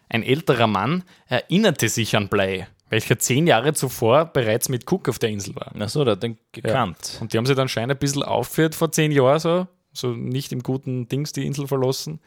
ein 0.08 0.22
älterer 0.22 0.66
Mann, 0.66 1.04
erinnerte 1.28 1.88
sich 1.88 2.16
an 2.16 2.28
Bligh, 2.28 2.66
welcher 2.90 3.18
zehn 3.18 3.46
Jahre 3.46 3.74
zuvor 3.74 4.26
bereits 4.26 4.68
mit 4.68 4.90
Cook 4.90 5.08
auf 5.08 5.18
der 5.18 5.30
Insel 5.30 5.56
war. 5.56 5.72
Ach 5.78 5.88
so, 5.88 6.04
der 6.04 6.12
hat 6.12 6.22
den 6.22 6.38
gekannt. 6.52 7.18
Und 7.20 7.32
die 7.32 7.38
haben 7.38 7.46
sie 7.46 7.54
dann 7.54 7.68
scheinbar 7.68 7.96
ein 7.96 8.00
bisschen 8.00 8.22
aufgeführt 8.22 8.74
vor 8.74 8.92
zehn 8.92 9.12
Jahren 9.12 9.40
so, 9.40 9.66
so 9.92 10.08
nicht 10.12 10.52
im 10.52 10.62
guten 10.62 11.08
Dings 11.08 11.32
die 11.32 11.46
Insel 11.46 11.66
verlassen. 11.66 12.20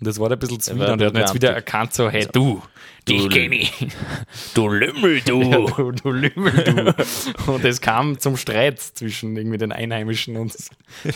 Und 0.00 0.06
jetzt 0.06 0.18
war 0.18 0.28
der 0.28 0.36
ein 0.36 0.40
bisschen 0.40 0.58
zwider 0.58 0.94
und 0.94 1.00
er 1.00 1.06
hat 1.06 1.14
ihn 1.14 1.20
jetzt 1.20 1.34
wieder 1.34 1.52
erkannt, 1.52 1.94
so, 1.94 2.10
hey 2.10 2.26
du, 2.32 2.60
dich 3.08 3.28
kenn 3.30 3.52
ich. 3.52 3.72
Du 4.54 4.68
Lümmel, 4.68 5.20
du! 5.20 5.42
Ja, 5.42 5.58
du, 5.58 5.92
du 5.92 6.10
Lümmel, 6.10 6.52
du. 6.64 7.52
Und 7.52 7.64
es 7.64 7.80
kam 7.80 8.18
zum 8.18 8.36
Streit 8.36 8.80
zwischen 8.80 9.36
irgendwie 9.36 9.58
den 9.58 9.70
Einheimischen 9.70 10.36
und 10.36 10.56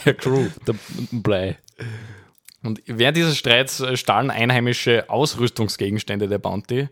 der 0.05 0.15
Crew. 0.15 0.47
Der 0.69 0.77
Blei. 1.11 1.59
Und 2.67 2.83
während 2.87 3.17
dieses 3.17 3.39
Streits 3.39 3.81
äh, 3.81 3.97
stahlen 3.97 4.31
einheimische 4.31 5.09
Ausrüstungsgegenstände 5.09 6.29
der 6.29 6.39
Bounty, 6.39 6.89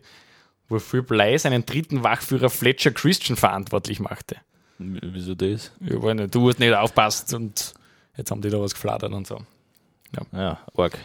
wofür 0.69 1.03
Bly 1.03 1.37
seinen 1.37 1.65
dritten 1.65 2.03
Wachführer 2.03 2.49
Fletcher 2.49 2.91
Christian 2.91 3.35
verantwortlich 3.35 3.99
machte. 3.99 4.37
Wieso 4.77 5.35
das? 5.35 5.71
Ja, 5.79 6.01
weil 6.01 6.15
nicht, 6.15 6.33
du 6.33 6.49
hast 6.49 6.59
nicht 6.59 6.73
aufpasst 6.73 7.33
und 7.33 7.73
jetzt 8.17 8.31
haben 8.31 8.41
die 8.41 8.49
da 8.49 8.59
was 8.59 8.73
geflattert 8.73 9.13
und 9.13 9.27
so. 9.27 9.41
Ja, 10.31 10.59
arg. 10.75 10.97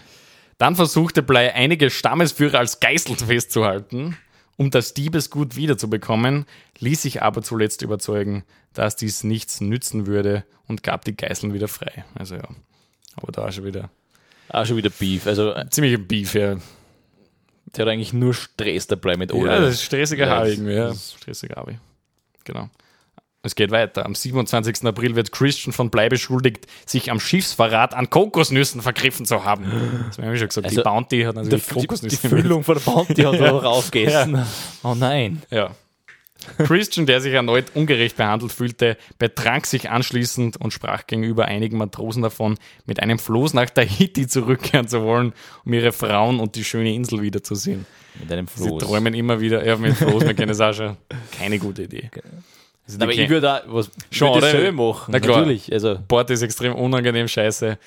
Dann 0.58 0.76
versuchte 0.76 1.22
Bly 1.22 1.50
einige 1.50 1.90
Stammesführer 1.90 2.58
als 2.58 2.80
Geißel 2.80 3.16
festzuhalten, 3.16 4.16
um 4.56 4.70
das 4.70 4.94
Diebesgut 4.94 5.56
wiederzubekommen, 5.56 6.46
ließ 6.78 7.02
sich 7.02 7.22
aber 7.22 7.42
zuletzt 7.42 7.82
überzeugen, 7.82 8.44
dass 8.74 8.94
dies 8.94 9.24
nichts 9.24 9.60
nützen 9.60 10.06
würde 10.06 10.44
und 10.68 10.82
gab 10.82 11.04
die 11.04 11.16
Geißeln 11.16 11.54
wieder 11.54 11.68
frei. 11.68 12.04
Also 12.14 12.36
ja, 12.36 12.48
aber 13.16 13.32
da 13.32 13.50
schon 13.50 13.64
wieder 13.64 13.90
Auch 14.52 14.66
schon 14.66 14.76
wieder 14.76 14.90
Beef. 14.90 15.26
Also, 15.26 15.52
äh, 15.54 15.68
ziemlich 15.70 15.94
ein 15.94 16.06
Beef, 16.06 16.34
ja. 16.34 16.56
der 17.76 17.84
hat 17.86 17.92
eigentlich 17.92 18.12
nur 18.12 18.34
Stress 18.34 18.86
dabei 18.86 19.16
mit 19.16 19.30
Ja, 19.32 19.36
Ola. 19.38 19.60
das 19.60 19.74
ist 19.74 19.82
stressiger 19.84 20.26
Ja, 20.26 20.36
Harvey 20.36 20.52
irgendwie, 20.52 20.72
ja. 20.74 20.88
das- 20.88 21.14
Stressiger 21.18 21.56
Harvey. 21.56 21.78
Genau. 22.44 22.68
Es 23.42 23.54
geht 23.54 23.70
weiter. 23.70 24.04
Am 24.04 24.14
27. 24.14 24.84
April 24.86 25.16
wird 25.16 25.32
Christian 25.32 25.72
von 25.72 25.88
Blei 25.88 26.10
beschuldigt, 26.10 26.66
sich 26.84 27.10
am 27.10 27.18
Schiffsverrat 27.20 27.94
an 27.94 28.10
Kokosnüssen 28.10 28.82
vergriffen 28.82 29.24
zu 29.24 29.44
haben. 29.44 29.64
Das 30.08 30.18
haben 30.18 30.30
wir 30.30 30.36
schon 30.36 30.48
gesagt. 30.48 30.66
die 30.66 30.70
Also, 30.78 30.82
Bounty 30.82 31.22
hat 31.22 31.36
natürlich 31.36 31.64
die, 31.64 31.74
die 31.74 31.80
Kokosnüsse. 31.80 32.28
Füllung 32.28 32.64
von 32.64 32.74
der 32.74 32.82
Bounty 32.82 33.22
hat 33.22 33.34
er 33.40 33.52
rausgegessen. 33.52 34.44
Oh 34.82 34.94
nein. 34.94 35.42
Ja. 35.50 35.70
Christian, 36.58 37.06
der 37.06 37.20
sich 37.20 37.32
erneut 37.32 37.66
ungerecht 37.74 38.16
behandelt 38.16 38.52
fühlte, 38.52 38.96
betrank 39.18 39.66
sich 39.66 39.90
anschließend 39.90 40.56
und 40.56 40.72
sprach 40.72 41.06
gegenüber 41.06 41.46
einigen 41.46 41.78
Matrosen 41.78 42.22
davon, 42.22 42.58
mit 42.86 43.00
einem 43.00 43.18
Floß 43.18 43.54
nach 43.54 43.70
Tahiti 43.70 44.26
zurückkehren 44.26 44.88
zu 44.88 45.02
wollen, 45.02 45.32
um 45.64 45.72
ihre 45.72 45.92
Frauen 45.92 46.40
und 46.40 46.56
die 46.56 46.64
schöne 46.64 46.94
Insel 46.94 47.22
wiederzusehen. 47.22 47.86
Mit 48.18 48.32
einem 48.32 48.46
Sie 48.54 48.64
Floß. 48.64 48.82
träumen 48.82 49.14
immer 49.14 49.40
wieder, 49.40 49.64
ja, 49.64 49.76
mit 49.76 49.96
Floß, 49.96 50.24
wir 50.24 50.34
kennen 50.34 50.50
es 50.50 50.60
auch 50.60 50.72
schon. 50.72 50.96
Keine 51.38 51.58
gute 51.58 51.82
Idee. 51.82 52.10
Also 52.86 52.98
die 52.98 53.02
Aber 53.04 53.12
ich 53.12 53.28
würde 53.28 53.54
auch 53.54 53.60
was 53.66 53.90
Schon, 54.10 54.34
würde 54.34 54.40
dasselbe 54.46 54.72
machen. 54.72 55.12
Na 55.12 55.20
klar. 55.20 55.38
Natürlich. 55.38 55.72
Also, 55.72 55.98
Bord 56.08 56.28
ist 56.30 56.42
extrem 56.42 56.74
unangenehm 56.74 57.28
scheiße. 57.28 57.78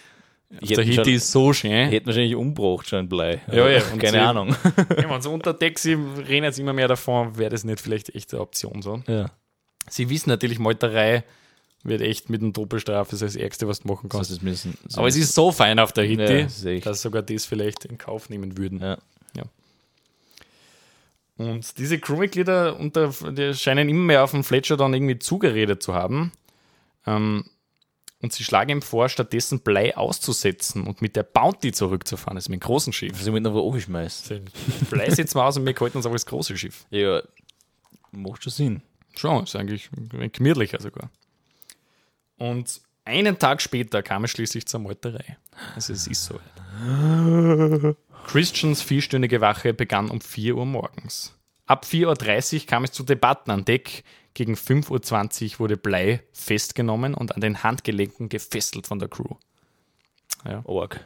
Ich 0.61 0.69
Der 0.69 0.77
hätte 0.79 0.83
Hit 0.83 0.95
schon, 1.05 1.13
ist 1.13 1.31
so 1.31 1.53
schön. 1.53 1.89
hätten 1.89 2.05
wahrscheinlich 2.07 2.35
umgebracht 2.35 2.87
schon 2.87 2.99
ein 2.99 3.09
Blei. 3.09 3.41
Ja, 3.51 3.67
ja, 3.69 3.79
Keine 3.97 4.11
sie- 4.11 4.17
Ahnung. 4.19 4.55
Ja, 4.97 5.09
wenn 5.09 5.21
sie 5.21 5.29
unter 5.29 5.53
sie 5.79 5.93
reden 5.93 6.43
jetzt 6.45 6.59
immer 6.59 6.73
mehr 6.73 6.87
davon, 6.87 7.37
wäre 7.37 7.49
das 7.49 7.63
nicht 7.63 7.79
vielleicht 7.81 8.13
echt 8.15 8.33
eine 8.33 8.41
Option 8.41 8.81
so. 8.81 9.01
Ja. 9.07 9.29
Sie 9.89 10.09
wissen 10.09 10.29
natürlich, 10.29 10.59
Meuterei 10.59 11.23
wird 11.83 12.01
echt 12.01 12.29
mit 12.29 12.41
einem 12.41 12.53
Doppelstrafe, 12.53 13.11
das 13.11 13.19
das 13.19 13.35
Ärgste, 13.35 13.67
was 13.67 13.81
du 13.81 13.89
machen 13.89 14.07
Das 14.09 14.17
kannst. 14.17 14.31
ist 14.31 14.41
müssen, 14.43 14.77
so 14.87 14.99
Aber 14.99 15.07
es 15.09 15.17
ist 15.17 15.33
so 15.35 15.51
fein 15.51 15.79
auf 15.79 15.91
der 15.91 16.05
Ja, 16.05 16.43
das 16.43 16.57
ist 16.59 16.65
echt- 16.65 16.85
dass 16.85 17.01
sogar 17.01 17.21
das 17.23 17.45
vielleicht 17.45 17.83
in 17.85 17.97
Kauf 17.97 18.29
nehmen 18.29 18.57
würden. 18.57 18.79
Ja. 18.79 18.97
Und 21.37 21.77
diese 21.79 21.99
Crewmitglieder 21.99 22.79
unter, 22.79 23.11
die 23.31 23.53
scheinen 23.55 23.89
immer 23.89 24.01
mehr 24.03 24.23
auf 24.23 24.31
den 24.31 24.43
Fletcher 24.43 24.77
dann 24.77 24.93
irgendwie 24.93 25.17
zugeredet 25.17 25.81
zu 25.81 25.93
haben. 25.95 26.31
Ähm, 27.07 27.45
und 28.23 28.31
sie 28.31 28.45
schlagen 28.45 28.69
ihm 28.71 28.81
vor, 28.81 29.09
stattdessen 29.09 29.59
Blei 29.59 29.95
auszusetzen 29.97 30.87
und 30.87 31.01
mit 31.01 31.17
der 31.17 31.23
Bounty 31.23 31.73
zurückzufahren, 31.73 32.37
also 32.37 32.49
mit 32.49 32.61
dem 32.61 32.65
großen 32.65 32.93
Schiff. 32.93 33.21
Sie 33.21 33.31
mit 33.31 33.43
noch 33.43 33.53
hochgeschmeißt. 33.53 34.33
Blei 34.89 35.09
setzen 35.09 35.35
wir 35.35 35.45
aus 35.45 35.57
und 35.57 35.65
wir 35.65 35.75
halten 35.75 35.97
uns 35.97 36.05
aber 36.05 36.15
das 36.15 36.25
große 36.25 36.57
Schiff. 36.57 36.85
Ja, 36.89 37.21
macht 38.11 38.41
schon 38.41 38.53
Sinn. 38.53 38.81
Schon, 39.17 39.43
ist 39.43 39.57
eigentlich 39.57 39.89
gemütlicher 40.31 40.79
sogar. 40.81 41.11
Und 42.37 42.79
einen 43.03 43.37
Tag 43.37 43.61
später 43.61 44.01
kam 44.01 44.23
es 44.23 44.31
schließlich 44.31 44.65
zur 44.67 44.79
Meuterei. 44.79 45.37
Also 45.75 45.91
es 45.91 46.07
ist 46.07 46.23
so. 46.23 46.39
Christians 48.25 48.81
vierstündige 48.81 49.41
Wache 49.41 49.73
begann 49.73 50.09
um 50.09 50.21
4 50.21 50.55
Uhr 50.55 50.65
morgens. 50.65 51.37
Ab 51.65 51.85
4.30 51.85 52.61
Uhr 52.61 52.67
kam 52.67 52.85
es 52.85 52.93
zu 52.93 53.03
Debatten 53.03 53.51
an 53.51 53.65
Deck. 53.65 54.05
Gegen 54.33 54.55
5.20 54.55 55.53
Uhr 55.53 55.59
wurde 55.59 55.77
Blei 55.77 56.23
festgenommen 56.31 57.13
und 57.13 57.35
an 57.35 57.41
den 57.41 57.63
Handgelenken 57.63 58.29
gefesselt 58.29 58.87
von 58.87 58.99
der 58.99 59.09
Crew. 59.09 59.35
Org. 60.63 61.05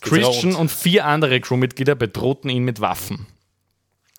Christian 0.00 0.54
und 0.54 0.70
vier 0.70 1.06
andere 1.06 1.40
Crewmitglieder 1.40 1.94
bedrohten 1.94 2.50
ihn 2.50 2.64
mit 2.64 2.80
Waffen. 2.80 3.26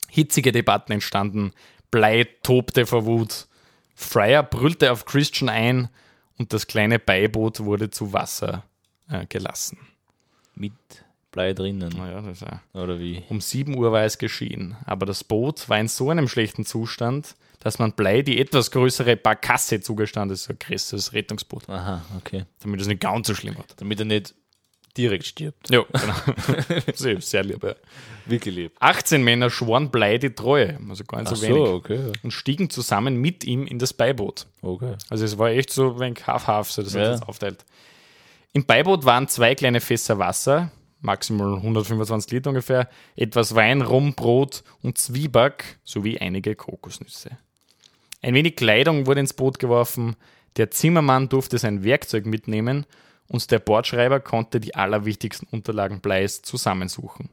Hitzige 0.10 0.52
Debatten 0.52 0.92
entstanden, 0.92 1.54
Blei 1.90 2.26
tobte 2.44 2.86
vor 2.86 3.06
Wut, 3.06 3.48
Fryer 3.96 4.44
brüllte 4.44 4.92
auf 4.92 5.06
Christian 5.06 5.50
ein 5.50 5.90
und 6.38 6.54
das 6.54 6.68
kleine 6.68 7.00
Beiboot 7.00 7.62
wurde 7.62 7.90
zu 7.90 8.14
Wasser 8.14 8.64
äh, 9.10 9.26
gelassen. 9.28 9.78
Mit 10.56 10.74
Blei 11.32 11.54
drinnen. 11.54 11.94
Naja, 11.96 12.22
das, 12.22 12.42
äh, 12.42 12.48
Oder 12.74 13.00
wie? 13.00 13.24
um 13.30 13.40
7 13.42 13.78
Uhr 13.78 13.92
war 13.92 14.04
es 14.04 14.18
geschehen, 14.18 14.76
aber 14.86 15.06
das 15.06 15.24
Boot 15.24 15.70
war 15.70 15.80
in 15.80 15.88
so 15.88 16.10
einem 16.10 16.28
schlechten 16.28 16.66
Zustand, 16.66 17.36
dass 17.60 17.80
man 17.80 17.94
Blei 17.94 18.22
die 18.22 18.40
etwas 18.40 18.72
größere 18.72 19.16
Barkasse 19.16 19.80
zugestand, 19.82 20.32
das 20.32 20.40
ist 20.42 20.46
so 20.46 20.54
ein 20.54 20.60
größeres 20.60 21.14
Rettungsboot, 21.14 21.70
Aha, 21.70 22.04
okay. 22.18 22.46
damit 22.62 22.82
es 22.82 22.88
nicht 22.88 23.00
ganz 23.02 23.28
so 23.28 23.36
schlimm 23.36 23.56
wird. 23.56 23.74
Damit 23.78 24.00
er 24.00 24.06
nicht 24.06 24.34
direkt 24.98 25.26
stirbt. 25.26 25.70
Ja, 25.70 25.84
genau. 25.94 26.82
sehr, 26.96 27.22
sehr 27.22 27.44
lieb. 27.44 27.64
Ja. 27.64 27.76
Wirklich 28.26 28.54
lieb. 28.54 28.74
18 28.80 29.24
Männer 29.24 29.50
schworen 29.50 29.90
Blei 29.90 30.18
die 30.18 30.32
Treue, 30.32 30.78
also 30.90 31.06
gar 31.06 31.20
nicht 31.20 31.30
so 31.30 31.36
so, 31.36 31.44
wenig, 31.48 31.60
okay. 31.70 32.12
und 32.24 32.32
stiegen 32.32 32.70
zusammen 32.70 33.16
mit 33.16 33.46
ihm 33.46 33.66
in 33.68 33.80
das 33.80 33.94
Beiboot. 33.94 34.48
Okay. 34.62 34.96
Also 35.10 35.24
es 35.24 35.38
war 35.38 35.50
echt 35.50 35.70
so 35.72 35.94
ein 35.94 36.00
wenig 36.00 36.28
half-half, 36.28 36.70
so 36.72 36.82
dass 36.84 36.94
er 36.96 37.04
Ja. 37.04 37.12
das 37.12 37.22
aufteilt. 37.22 37.64
Im 38.54 38.66
Beiboot 38.66 39.06
waren 39.06 39.30
zwei 39.30 39.56
kleine 39.56 39.80
Fässer 39.80 40.20
Wasser, 40.20 40.72
maximal 41.02 41.56
125 41.56 42.32
Liter 42.32 42.50
ungefähr, 42.50 42.90
etwas 43.16 43.56
Wein, 43.56 43.82
Rum, 43.82 44.14
Brot 44.14 44.64
und 44.82 44.98
Zwieback 44.98 45.80
sowie 45.84 46.20
einige 46.20 46.56
Kokosnüsse. 46.56 47.32
Ein 48.22 48.36
wenig 48.36 48.56
Kleidung 48.56 49.08
wurde 49.08 49.20
ins 49.20 49.34
Boot 49.34 49.60
geworfen, 49.60 50.16
Der 50.58 50.70
Zimmermann 50.70 51.30
durfte 51.30 51.58
sein 51.58 51.84
Werkzeug 51.84 52.26
mitnehmen 52.26 52.86
und 53.28 53.50
der 53.52 53.60
Bordschreiber 53.60 54.20
konnte 54.20 54.60
die 54.60 54.76
allerwichtigsten 54.76 55.48
Unterlagen 55.50 56.02
Bleis 56.02 56.42
zusammensuchen. 56.42 57.30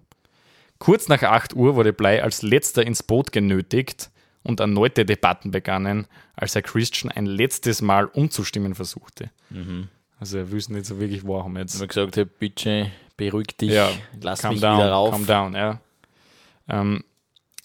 Kurz 0.79 1.09
nach 1.09 1.23
8 1.23 1.55
Uhr 1.55 1.75
wurde 1.75 1.93
Blei 1.93 2.23
als 2.23 2.43
letzter 2.43 2.87
ins 2.87 3.03
Boot 3.03 3.33
genötigt 3.33 4.11
und 4.45 4.61
erneute 4.61 5.05
Debatten 5.05 5.51
begannen, 5.51 6.07
als 6.37 6.55
er 6.55 6.63
Christian 6.63 7.11
ein 7.11 7.27
letztes 7.27 7.83
Mal 7.83 8.07
umzustimmen 8.07 8.77
versuchte. 8.77 9.31
Also 10.21 10.39
er 10.39 10.51
wüsste 10.51 10.73
nicht 10.73 10.87
so 10.87 10.99
wirklich, 10.99 11.27
warum 11.27 11.57
jetzt. 11.57 11.75
Wenn 11.75 11.81
man 11.81 11.89
gesagt 11.89 12.17
hat, 12.17 12.39
bitte 12.39 12.91
beruhig 13.17 13.49
dich, 13.61 13.71
Ja, 13.71 13.91
lass 14.21 14.43
mich 14.45 14.61
down, 14.61 14.79
wieder 14.79 14.91
rauf. 14.93 15.11
calm 15.11 15.27
down, 15.27 15.55
ja. 15.55 15.81
Ähm, 16.69 17.05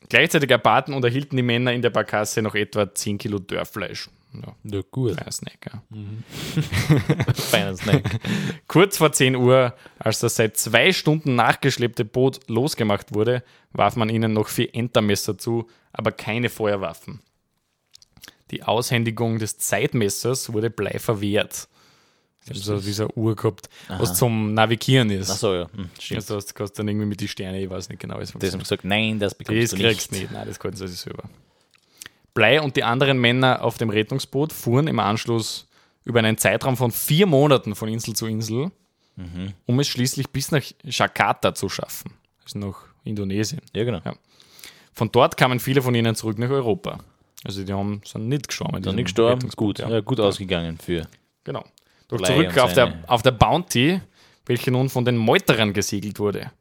gleichzeitig 0.09 0.49
erbaten 0.51 0.93
und 0.93 1.03
erhielten 1.03 1.35
die 1.35 1.43
Männer 1.43 1.73
in 1.73 1.81
der 1.81 1.89
Barkasse 1.89 2.41
noch 2.41 2.55
etwa 2.55 2.93
10 2.93 3.17
Kilo 3.17 3.39
Dörrfleisch. 3.39 4.09
Ja, 4.33 4.55
Ja, 4.63 4.81
gut. 4.89 5.15
kleiner 5.15 5.31
Snack, 5.31 5.71
ja. 5.71 5.83
Feiner 7.33 7.75
Snack. 7.77 8.03
Kurz 8.67 8.97
vor 8.97 9.11
10 9.11 9.35
Uhr, 9.35 9.73
als 9.99 10.19
das 10.19 10.35
seit 10.35 10.57
zwei 10.57 10.91
Stunden 10.91 11.35
nachgeschleppte 11.35 12.03
Boot 12.05 12.39
losgemacht 12.47 13.13
wurde, 13.13 13.43
warf 13.73 13.95
man 13.95 14.09
ihnen 14.09 14.33
noch 14.33 14.47
vier 14.47 14.73
Entermesser 14.73 15.37
zu, 15.37 15.67
aber 15.91 16.11
keine 16.11 16.49
Feuerwaffen. 16.49 17.21
Die 18.51 18.63
Aushändigung 18.63 19.37
des 19.39 19.57
Zeitmessers 19.59 20.51
wurde 20.53 20.69
Blei 20.69 20.97
verwehrt. 20.99 21.67
Also 22.49 22.79
dieser 22.79 23.15
Uhr 23.17 23.35
gehabt, 23.35 23.69
was 23.87 24.15
zum 24.15 24.53
Navigieren 24.53 25.09
ist. 25.11 25.29
Achso, 25.29 25.53
ja. 25.55 25.67
Hm, 25.75 25.89
stimmt. 25.99 26.17
Also 26.21 26.35
das 26.35 26.53
kannst 26.53 26.77
dann 26.77 26.87
irgendwie 26.87 27.05
mit 27.05 27.19
die 27.21 27.27
Sterne, 27.27 27.61
ich 27.61 27.69
weiß 27.69 27.87
nicht 27.89 27.99
genau, 28.01 28.17
wie 28.19 28.23
es 28.23 28.33
Das 28.33 28.51
haben 28.53 28.59
gesagt, 28.59 28.83
nein, 28.83 29.17
das 29.19 29.33
bekommst 29.35 29.63
Das 29.63 29.69
du 29.71 29.75
kriegst 29.77 30.11
nicht. 30.11 30.21
du 30.23 30.25
nicht, 30.25 30.33
nein, 30.33 30.47
das 30.47 30.59
konnten 30.59 30.77
sie 30.77 30.87
sich 30.87 30.99
selber. 30.99 31.23
Blei 32.33 32.59
und 32.61 32.75
die 32.75 32.83
anderen 32.83 33.19
Männer 33.19 33.63
auf 33.63 33.77
dem 33.77 33.89
Rettungsboot 33.89 34.51
fuhren 34.51 34.87
im 34.87 34.99
Anschluss 34.99 35.67
über 36.03 36.19
einen 36.19 36.37
Zeitraum 36.37 36.75
von 36.75 36.91
vier 36.91 37.27
Monaten 37.27 37.75
von 37.75 37.87
Insel 37.89 38.15
zu 38.15 38.25
Insel, 38.27 38.71
Mhm. 39.15 39.53
um 39.67 39.79
es 39.79 39.87
schließlich 39.87 40.29
bis 40.31 40.49
nach 40.51 40.63
Jakarta 40.83 41.53
zu 41.53 41.69
schaffen. 41.69 42.11
Also 42.43 42.57
nach 42.57 42.77
Indonesien. 43.03 43.61
Ja, 43.75 43.83
genau. 43.83 44.01
Ja. 44.03 44.15
Von 44.91 45.11
dort 45.11 45.37
kamen 45.37 45.59
viele 45.59 45.83
von 45.83 45.93
ihnen 45.93 46.15
zurück 46.15 46.39
nach 46.39 46.49
Europa. 46.49 46.97
Also 47.43 47.63
die 47.63 47.71
haben, 47.71 48.01
sind 48.05 48.27
nicht 48.27 48.47
gestorben. 48.47 48.81
Dann 48.81 48.95
nicht 48.95 49.05
gestorben, 49.05 49.49
gut, 49.55 49.77
ja, 49.79 49.99
gut 49.99 50.19
ausgegangen 50.19 50.79
für. 50.79 51.07
Genau. 51.43 51.63
Doch 52.07 52.17
Blei 52.17 52.27
zurück 52.27 52.57
auf 52.57 52.73
der, 52.73 53.03
auf 53.07 53.21
der 53.21 53.31
Bounty, 53.31 54.01
welche 54.45 54.71
nun 54.71 54.89
von 54.89 55.05
den 55.05 55.17
Meuterern 55.17 55.73
gesegelt 55.73 56.19
wurde. 56.19 56.51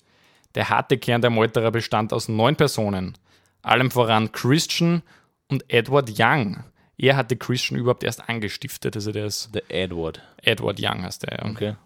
Der 0.55 0.68
harte 0.68 0.98
Kern 0.98 1.22
der 1.22 1.31
Meuterer 1.31 1.70
bestand 1.70 2.12
aus 2.12 2.28
neun 2.28 2.57
Personen, 2.57 3.14
allem 3.62 3.90
voran 3.90 4.33
Christian 4.33 5.02
und 5.48 5.64
Edward 5.68 6.12
Young. 6.18 6.64
Er 6.98 7.16
hatte 7.16 7.37
Christian 7.37 7.81
überhaupt 7.81 8.05
erst 8.05 8.28
angestiftet, 8.28 8.94
also 8.94 9.12
der 9.12 9.26
ist 9.26 9.55
Der 9.55 9.64
Edward. 9.68 10.20
Edward 10.42 10.78
Young 10.81 11.02
heißt 11.02 11.24
er. 11.24 11.44
Ja. 11.44 11.50
Okay. 11.50 11.76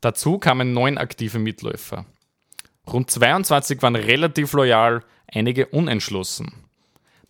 Dazu 0.00 0.38
kamen 0.38 0.72
neun 0.72 0.98
aktive 0.98 1.38
Mitläufer. 1.38 2.06
Rund 2.86 3.10
22 3.10 3.82
waren 3.82 3.96
relativ 3.96 4.52
loyal, 4.52 5.02
einige 5.26 5.66
unentschlossen. 5.66 6.52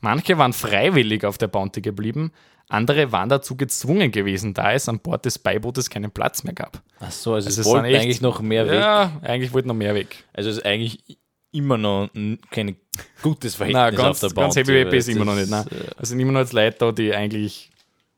Manche 0.00 0.38
waren 0.38 0.52
freiwillig 0.52 1.24
auf 1.24 1.38
der 1.38 1.48
Bounty 1.48 1.80
geblieben, 1.80 2.32
andere 2.68 3.12
waren 3.12 3.28
dazu 3.28 3.56
gezwungen 3.56 4.10
gewesen, 4.10 4.54
da 4.54 4.72
es 4.72 4.88
an 4.88 4.98
Bord 4.98 5.24
des 5.24 5.38
Beibootes 5.38 5.88
keinen 5.90 6.10
Platz 6.10 6.42
mehr 6.44 6.54
gab. 6.54 6.82
Ach 7.00 7.10
so, 7.10 7.34
also, 7.34 7.46
Also 7.46 7.60
es 7.60 7.66
es 7.66 7.72
wollten 7.72 7.84
echt- 7.86 8.00
eigentlich 8.02 8.20
noch 8.20 8.40
mehr 8.40 8.66
weg. 8.66 8.74
Ja, 8.80 9.20
eigentlich 9.22 9.52
wollten 9.52 9.68
noch 9.68 9.74
mehr 9.74 9.94
weg. 9.94 10.24
Also 10.32 10.50
es 10.50 10.56
ist 10.58 10.64
eigentlich 10.66 11.18
immer 11.52 11.78
noch 11.78 12.10
kein 12.50 12.76
gutes 13.22 13.54
Verhältnis 13.54 13.82
Nein, 13.82 13.94
ganz, 13.94 14.22
auf 14.24 14.32
der 14.32 14.42
ganz 14.42 14.54
Bounty, 14.54 14.60
Happy 14.60 14.78
Happy 14.78 14.90
weil 14.90 14.98
ist 14.98 15.08
immer 15.08 15.24
noch 15.24 15.36
nicht. 15.36 15.48
Nein. 15.50 15.64
äh, 15.70 15.74
Also 15.96 16.10
sind 16.10 16.20
immer 16.20 16.32
noch 16.32 16.40
jetzt 16.40 16.52
Leute 16.52 16.76
da, 16.78 16.92
die 16.92 17.14
eigentlich 17.14 17.70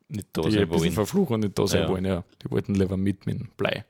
Nicht 0.09 0.29
da 0.33 0.43
die 0.43 0.51
sein 0.53 0.71
wollen. 0.71 0.93
verfluchen 0.93 1.35
und 1.35 1.41
nicht 1.41 1.59
da 1.59 1.67
sein 1.67 1.83
Ja. 1.83 1.89
wollen. 1.89 2.05
Ja. 2.07 2.25
Die 2.43 2.51
wollten 2.51 2.75
lieber 2.75 2.97
mit 2.97 3.27
mit 3.27 3.39
dem 3.39 3.49
Blei. 3.57 3.85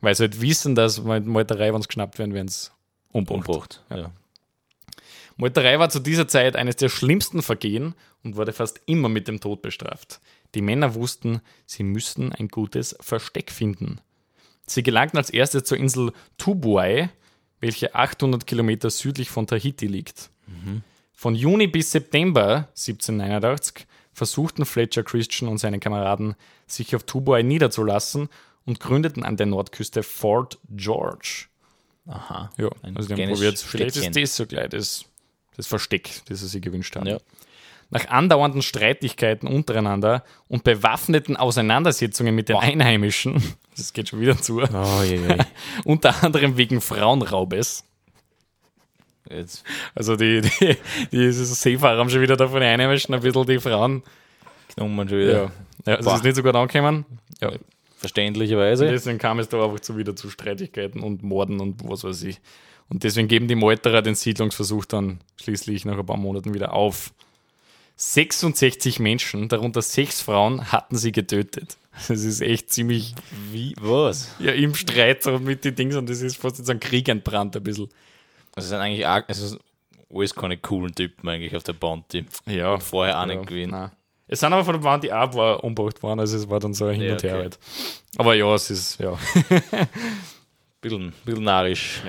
Weil 0.00 0.14
sie 0.14 0.22
halt 0.22 0.40
wissen, 0.40 0.74
dass 0.74 1.02
mit 1.04 1.26
Meuterei, 1.26 1.74
wenn 1.74 1.82
sie 1.82 1.88
geschnappt 1.88 2.18
werden, 2.18 2.32
werden 2.32 2.48
sie 2.48 2.70
umgebracht. 3.12 3.48
Umgebracht. 3.48 3.84
Ja. 3.90 4.10
Meuterei 5.40 5.78
war 5.78 5.88
zu 5.88 6.00
dieser 6.00 6.28
Zeit 6.28 6.54
eines 6.54 6.76
der 6.76 6.90
schlimmsten 6.90 7.40
Vergehen 7.40 7.94
und 8.22 8.36
wurde 8.36 8.52
fast 8.52 8.78
immer 8.84 9.08
mit 9.08 9.26
dem 9.26 9.40
Tod 9.40 9.62
bestraft. 9.62 10.20
Die 10.54 10.60
Männer 10.60 10.94
wussten, 10.94 11.40
sie 11.64 11.82
müssten 11.82 12.30
ein 12.32 12.48
gutes 12.48 12.94
Versteck 13.00 13.50
finden. 13.50 14.02
Sie 14.66 14.82
gelangten 14.82 15.16
als 15.16 15.30
erstes 15.30 15.64
zur 15.64 15.78
Insel 15.78 16.12
Tubuai, 16.36 17.08
welche 17.58 17.94
800 17.94 18.46
Kilometer 18.46 18.90
südlich 18.90 19.30
von 19.30 19.46
Tahiti 19.46 19.86
liegt. 19.86 20.28
Von 21.14 21.34
Juni 21.34 21.68
bis 21.68 21.90
September 21.90 22.68
1789 22.76 23.86
versuchten 24.12 24.66
Fletcher 24.66 25.04
Christian 25.04 25.50
und 25.50 25.56
seine 25.56 25.78
Kameraden, 25.78 26.34
sich 26.66 26.94
auf 26.94 27.04
Tubuai 27.04 27.42
niederzulassen 27.42 28.28
und 28.66 28.78
gründeten 28.78 29.24
an 29.24 29.38
der 29.38 29.46
Nordküste 29.46 30.02
Fort 30.02 30.58
George. 30.68 31.46
Aha. 32.06 32.50
Ja, 32.58 32.68
also 32.94 33.14
die 33.14 33.22
haben 33.22 33.32
probiert, 33.32 33.58
vielleicht 33.58 33.96
ist 33.96 34.16
das 34.16 34.36
so 34.36 34.46
gleich 34.46 34.68
das, 34.70 35.04
das 35.60 35.66
Versteck, 35.66 36.22
das 36.28 36.40
sie 36.40 36.48
sich 36.48 36.62
gewünscht 36.62 36.96
haben. 36.96 37.06
Ja. 37.06 37.18
Nach 37.90 38.08
andauernden 38.08 38.62
Streitigkeiten 38.62 39.46
untereinander 39.46 40.24
und 40.48 40.64
bewaffneten 40.64 41.36
Auseinandersetzungen 41.36 42.34
mit 42.34 42.48
den 42.48 42.56
Einheimischen, 42.56 43.42
das 43.76 43.92
geht 43.92 44.08
schon 44.08 44.20
wieder 44.20 44.40
zu, 44.40 44.62
Oh, 44.62 45.02
je, 45.02 45.16
je. 45.16 45.38
unter 45.84 46.22
anderem 46.24 46.56
wegen 46.56 46.80
Frauenraubes. 46.80 47.84
Jetzt 49.28 49.64
Also 49.94 50.16
die, 50.16 50.40
die, 50.40 50.76
die 51.12 51.32
Seefahrer 51.32 51.98
haben 51.98 52.10
schon 52.10 52.22
wieder 52.22 52.36
da 52.36 52.48
von 52.48 52.60
den 52.60 52.70
Einheimischen 52.70 53.14
ein 53.14 53.20
bisschen 53.20 53.46
die 53.46 53.60
Frauen. 53.60 54.02
genommen 54.74 55.08
schon 55.08 55.18
wieder. 55.18 55.32
Ja, 55.32 55.50
ja 55.86 55.94
also 55.96 56.08
Boah. 56.08 56.16
ist 56.16 56.24
nicht 56.24 56.36
so 56.36 56.42
gut 56.42 56.54
angekommen. 56.54 57.04
Ja. 57.40 57.52
Verständlicherweise. 57.98 58.88
Deswegen 58.88 59.18
kam 59.18 59.38
es 59.40 59.48
da 59.50 59.62
einfach 59.62 59.80
zu 59.80 59.98
wieder 59.98 60.16
zu 60.16 60.30
Streitigkeiten 60.30 61.02
und 61.02 61.22
Morden 61.22 61.60
und 61.60 61.86
was 61.86 62.02
weiß 62.02 62.22
ich. 62.22 62.40
Und 62.90 63.04
deswegen 63.04 63.28
geben 63.28 63.48
die 63.48 63.54
Meuterer 63.54 64.02
den 64.02 64.16
Siedlungsversuch 64.16 64.84
dann 64.84 65.20
schließlich 65.40 65.84
nach 65.84 65.98
ein 65.98 66.06
paar 66.06 66.16
Monaten 66.16 66.54
wieder 66.54 66.72
auf. 66.72 67.12
66 67.96 68.98
Menschen, 68.98 69.48
darunter 69.48 69.82
sechs 69.82 70.20
Frauen, 70.20 70.72
hatten 70.72 70.96
sie 70.96 71.12
getötet. 71.12 71.76
Das 72.08 72.24
ist 72.24 72.40
echt 72.40 72.72
ziemlich 72.72 73.14
Wie? 73.50 73.74
Was? 73.78 74.34
ja, 74.38 74.52
im 74.52 74.74
Streit 74.74 75.22
so 75.22 75.38
mit 75.38 75.64
den 75.64 75.74
Dings 75.74 75.96
und 75.96 76.08
das 76.08 76.22
ist 76.22 76.36
fast 76.36 76.64
so 76.64 76.72
ein 76.72 76.80
Krieg 76.80 77.08
entbrannt 77.08 77.56
ein 77.56 77.62
bisschen. 77.62 77.88
Also 78.54 78.66
es 78.66 78.68
sind 78.70 78.78
eigentlich 78.78 79.06
arg, 79.06 79.26
also 79.28 79.58
alles 80.12 80.34
keine 80.34 80.56
coolen 80.56 80.94
Typen 80.94 81.28
eigentlich 81.28 81.54
auf 81.54 81.62
der 81.62 81.74
Bounty. 81.74 82.24
Ja. 82.46 82.78
Vorher 82.78 83.18
auch 83.18 83.26
ja, 83.26 83.34
nicht 83.34 83.46
gewesen. 83.46 83.70
nein. 83.72 83.90
Es 84.28 84.40
sind 84.40 84.52
aber 84.52 84.64
von 84.64 84.74
der 84.74 84.80
Bounty 84.80 85.12
auch 85.12 85.34
war 85.34 85.62
umgebracht 85.62 86.02
worden, 86.02 86.20
also 86.20 86.36
es 86.36 86.48
war 86.48 86.60
dann 86.60 86.72
so 86.72 86.86
ein 86.86 86.94
Hin 86.94 87.02
Ja, 87.02 87.12
und 87.12 87.22
Her 87.22 87.34
okay. 87.34 87.42
halt. 87.42 87.58
Aber 88.16 88.34
ja, 88.34 88.54
es 88.54 88.70
ist, 88.70 88.98
ja. 88.98 89.18
Bisschen, 90.80 91.12
bisschen 91.26 91.44
narrisch. 91.44 92.00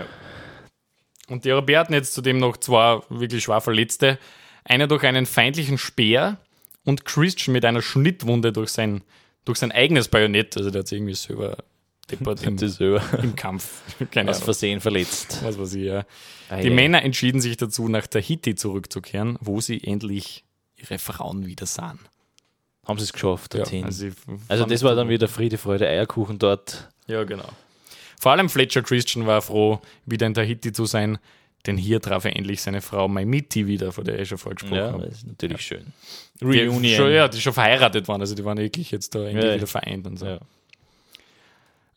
Und 1.32 1.46
die 1.46 1.52
Europäer 1.52 1.80
hatten 1.80 1.94
jetzt 1.94 2.14
zudem 2.14 2.40
noch 2.40 2.58
zwei 2.58 3.00
wirklich 3.10 3.44
schwer 3.44 3.62
Verletzte. 3.62 4.20
Einer 4.66 4.88
durch 4.88 5.04
einen 5.04 5.26
feindlichen 5.26 5.78
Speer 5.78 6.38
und 6.84 7.06
Christian 7.06 7.54
mit 7.54 7.64
einer 7.64 7.82
Schnittwunde 7.82 8.52
durch 8.52 8.70
sein, 8.70 9.02
durch 9.46 9.58
sein 9.58 9.72
eigenes 9.72 10.10
Bajonett. 10.10 10.58
Also 10.58 10.72
der 10.72 10.80
hat 10.80 10.88
sich 10.90 10.98
irgendwie 10.98 11.14
selber 11.16 11.58
deppert 12.12 12.44
im, 12.44 12.58
im 13.24 13.36
Kampf. 13.38 13.82
Keine 14.12 14.30
aus 14.30 14.38
Ahnung. 14.38 14.46
Versehen 14.46 14.82
verletzt. 14.82 15.40
Was 15.44 15.58
weiß 15.58 15.74
ich, 15.76 15.84
ja. 15.86 16.06
Ah, 16.50 16.58
Die 16.58 16.68
ja. 16.68 16.74
Männer 16.74 17.02
entschieden 17.02 17.40
sich 17.40 17.56
dazu, 17.56 17.88
nach 17.88 18.08
Tahiti 18.08 18.56
zurückzukehren, 18.56 19.38
wo 19.40 19.62
sie 19.62 19.82
endlich 19.82 20.44
ihre 20.76 21.00
Frauen 21.00 21.46
wieder 21.46 21.66
sahen. 21.66 22.00
Haben 22.86 22.98
sie 23.00 23.06
es 23.06 23.14
geschafft 23.14 23.54
Ja, 23.54 23.60
dorthin. 23.62 23.86
also, 23.86 24.06
also, 24.06 24.16
fanden 24.50 24.70
das 24.70 24.84
war 24.84 24.96
dann 24.96 25.08
wieder 25.08 25.30
Friede, 25.30 25.58
Freude, 25.58 25.88
Eierkuchen 25.88 26.40
dort. 26.40 26.90
Ja, 27.08 27.24
genau. 27.24 27.48
Vor 28.22 28.34
allem 28.34 28.50
Fletcher 28.50 28.84
Christian 28.84 29.26
war 29.26 29.42
froh, 29.42 29.82
wieder 30.06 30.28
in 30.28 30.36
Tahiti 30.36 30.72
zu 30.72 30.86
sein, 30.86 31.18
denn 31.66 31.76
hier 31.76 32.00
traf 32.00 32.24
er 32.26 32.36
endlich 32.36 32.62
seine 32.62 32.82
Frau 32.82 33.08
Maimiti 33.08 33.66
wieder, 33.66 33.92
von 33.92 34.04
der 34.04 34.20
ich 34.20 34.30
schon 34.30 34.38
vorgesprochen 34.38 34.76
Ja, 34.76 34.92
habe. 34.92 35.08
das 35.08 35.18
ist 35.18 35.28
natürlich 35.28 35.62
schön. 35.64 35.88
Die 36.40 36.96
schon, 36.96 37.12
ja, 37.12 37.28
die 37.28 37.42
schon 37.42 37.54
verheiratet 37.54 38.08
waren, 38.08 38.22
also 38.22 38.36
die 38.36 38.46
waren 38.46 38.60
wirklich 38.60 38.92
jetzt 38.92 39.16
da 39.16 39.22
irgendwie 39.22 39.40
Ja, 39.46 39.50
ja. 39.50 39.56
wieder 39.56 39.66
vereint 39.66 40.06
und 40.06 40.18
so. 40.20 40.28
Ja. 40.28 40.40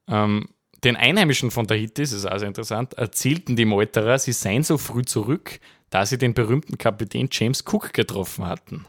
Ähm, 0.09 0.49
den 0.83 0.97
Einheimischen 0.97 1.51
von 1.51 1.67
Tahiti, 1.67 2.01
das 2.01 2.13
ist 2.13 2.25
also 2.25 2.47
interessant, 2.47 2.95
erzählten 2.95 3.55
die 3.55 3.67
Meuterer, 3.67 4.19
sie 4.19 4.33
seien 4.33 4.63
so 4.63 4.79
früh 4.79 5.03
zurück, 5.03 5.61
da 5.91 6.07
sie 6.07 6.17
den 6.17 6.33
berühmten 6.33 6.79
Kapitän 6.79 7.29
James 7.31 7.63
Cook 7.71 7.93
getroffen 7.93 8.47
hatten, 8.47 8.87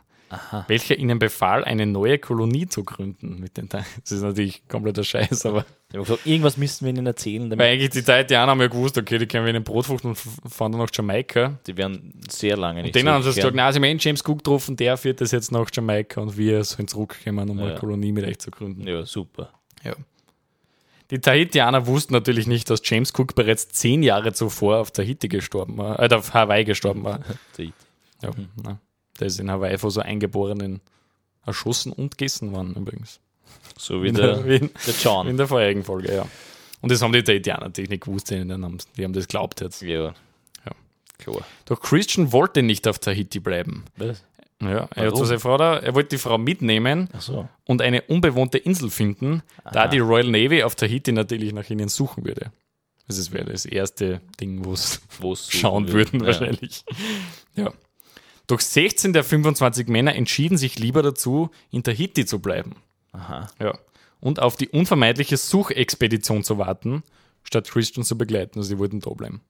welcher 0.68 0.98
ihnen 0.98 1.20
befahl, 1.20 1.64
eine 1.64 1.86
neue 1.86 2.18
Kolonie 2.20 2.68
zu 2.68 2.84
gründen. 2.84 3.40
Mit 3.40 3.58
den 3.58 3.70
das 3.70 3.86
ist 4.12 4.22
natürlich 4.22 4.68
kompletter 4.68 5.04
Scheiß, 5.04 5.46
aber 5.46 5.66
Ich 5.90 5.96
habe 5.96 6.04
gesagt, 6.04 6.26
irgendwas 6.26 6.58
müssten 6.58 6.86
wir 6.86 6.94
ihnen 6.94 7.06
erzählen, 7.06 7.50
weil 7.52 7.62
eigentlich 7.74 7.92
die 7.92 8.02
Tahitianer 8.02 8.52
haben 8.52 8.60
ja 8.62 8.68
gewusst, 8.68 8.98
okay, 8.98 9.18
die 9.18 9.28
können 9.28 9.46
wir 9.46 9.50
in 9.52 9.56
den 9.56 9.64
Brotfrucht 9.64 10.04
und 10.04 10.16
fahren 10.18 10.72
dann 10.72 10.82
nach 10.82 10.90
Jamaika. 10.94 11.60
die 11.68 11.78
werden 11.78 12.20
sehr 12.30 12.58
lange 12.58 12.82
nicht 12.82 12.96
Denen 12.96 13.10
haben 13.10 13.24
sie 13.24 13.30
gesagt, 13.34 13.56
na, 13.56 13.72
sie 13.72 13.78
haben 13.78 13.84
eh 13.84 13.90
einen 13.92 14.00
James 14.00 14.22
Cook 14.28 14.40
getroffen, 14.40 14.76
der 14.76 14.98
führt 14.98 15.22
das 15.22 15.32
jetzt 15.32 15.52
nach 15.52 15.70
Jamaika 15.72 16.22
und 16.22 16.36
wir 16.38 16.64
sollen 16.64 16.88
zurückkommen, 16.88 17.50
um 17.50 17.60
Ja. 17.60 17.66
eine 17.66 17.76
Kolonie 17.76 18.12
mit 18.12 18.26
euch 18.26 18.40
zu 18.40 18.52
gründen. 18.52 18.88
Ja, 18.88 19.06
super. 19.06 19.52
Ja. 19.84 19.94
Die 21.12 21.20
Tahitianer 21.20 21.86
wussten 21.86 22.14
natürlich 22.14 22.48
nicht, 22.48 22.68
dass 22.70 22.82
James 22.84 23.14
Cook 23.16 23.36
bereits 23.36 23.68
zehn 23.70 24.02
Jahre 24.02 24.34
zuvor 24.34 24.78
auf 24.80 24.90
Tahiti 24.92 25.28
gestorben 25.28 25.78
war, 25.78 26.00
äh, 26.02 26.14
auf 26.16 26.34
Hawaii 26.34 26.64
gestorben 26.66 27.04
war. 27.04 27.20
Die- 27.58 27.74
Ja, 28.24 28.32
na, 28.64 28.80
der 29.20 29.28
ist 29.28 29.40
in 29.40 29.50
Hawaii 29.52 29.78
von 29.78 29.90
so 29.92 30.02
Eingeborenen 30.02 30.82
erschossen 31.46 31.92
und 31.92 32.18
gegessen 32.18 32.52
worden 32.52 32.74
übrigens. 32.76 33.20
So 33.78 34.02
wie 34.04 34.08
In 34.10 34.16
der, 34.16 34.36
der, 34.38 34.46
wie 34.46 34.56
in, 34.58 34.70
der 34.86 34.94
John. 35.02 35.28
in 35.28 35.38
der 35.38 35.48
vorherigen 35.48 35.84
Folge, 35.84 36.14
ja. 36.16 36.26
Und 36.82 36.92
das 36.92 37.02
haben 37.02 37.14
die 37.14 37.24
Tahitianer 37.24 37.66
natürlich 37.66 38.02
gewusst, 38.02 38.30
die 38.30 38.40
haben, 38.40 38.78
die 38.98 39.04
haben 39.04 39.14
das 39.14 39.28
glaubt 39.28 39.62
jetzt. 39.62 39.82
ja. 39.82 40.06
Ja. 40.06 40.14
Klar. 41.18 41.46
Doch 41.66 41.82
Christian 41.82 42.32
wollte 42.32 42.62
nicht 42.64 42.88
auf 42.88 43.00
Tahiti 43.00 43.40
bleiben. 43.40 43.86
Was? 43.98 44.24
Ja, 44.62 44.88
er 44.96 45.08
hat 45.08 45.18
zu 45.18 45.26
seiner 45.26 45.40
Frau 45.42 45.58
da, 45.58 45.78
er 45.80 45.94
wollte 45.96 46.10
die 46.10 46.18
Frau 46.18 46.38
mitnehmen 46.38 47.10
so. 47.20 47.48
und 47.66 47.82
eine 47.82 48.02
unbewohnte 48.04 48.58
Insel 48.58 48.90
finden, 48.90 49.44
da 49.72 49.82
Aha. 49.82 49.88
die 49.90 50.00
Royal 50.00 50.28
Navy 50.30 50.64
auf 50.64 50.76
Tahiti 50.76 51.12
natürlich 51.12 51.52
nach 51.54 51.70
ihnen 51.70 51.90
suchen 51.90 52.26
würde. 52.26 52.52
Also 53.08 53.22
Das 53.22 53.32
wäre 53.34 53.46
das 53.52 53.66
erste 53.66 54.22
Ding, 54.40 54.64
wo 54.64 54.74
es 54.74 55.02
Wo's 55.20 55.52
schauen 55.52 55.86
suchen 55.88 55.94
würden 55.94 56.20
Ja. 56.22 56.26
wahrscheinlich. 56.28 56.84
Ja. 57.56 57.74
Doch 58.48 58.60
16 58.60 59.14
der 59.14 59.24
25 59.24 59.88
Männer 59.88 60.16
entschieden 60.16 60.58
sich 60.58 60.78
lieber 60.78 61.02
dazu, 61.02 61.50
in 61.72 61.84
Tahiti 61.84 62.26
zu 62.26 62.40
bleiben. 62.40 62.76
Aha. 63.12 63.50
Ja. 63.60 63.78
Und 64.20 64.40
auf 64.40 64.56
die 64.56 64.70
unvermeidliche 64.70 65.38
Suchexpedition 65.38 66.44
zu 66.44 66.58
warten, 66.58 67.04
statt 67.44 67.70
Christian 67.70 68.04
zu 68.04 68.18
begleiten. 68.18 68.60
Also 68.60 68.70
sie 68.70 68.80
wollten 68.80 69.00
da 69.00 69.10
bleiben. 69.12 69.42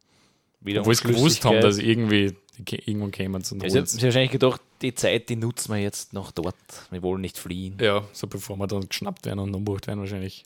Wieder 0.61 0.81
Obwohl 0.81 0.95
sie 0.95 1.07
gewusst 1.07 1.45
haben, 1.45 1.61
dass 1.61 1.77
irgendwie 1.77 2.35
irgendwann 2.57 3.11
kämen 3.11 3.43
zum 3.43 3.61
Ja, 3.61 3.69
sie 3.69 3.77
haben 3.77 4.01
wahrscheinlich 4.01 4.31
gedacht, 4.31 4.61
die 4.81 4.95
Zeit, 4.95 5.29
die 5.29 5.35
nutzen 5.35 5.73
wir 5.73 5.81
jetzt 5.81 6.13
noch 6.13 6.31
dort. 6.31 6.55
Wir 6.89 7.03
wollen 7.03 7.21
nicht 7.21 7.37
fliehen. 7.37 7.77
Ja, 7.79 8.03
so 8.13 8.27
bevor 8.27 8.57
wir 8.57 8.67
dann 8.67 8.87
geschnappt 8.87 9.25
werden 9.25 9.39
und 9.39 9.53
umgebracht 9.53 9.87
werden 9.87 9.99
wahrscheinlich. 9.99 10.43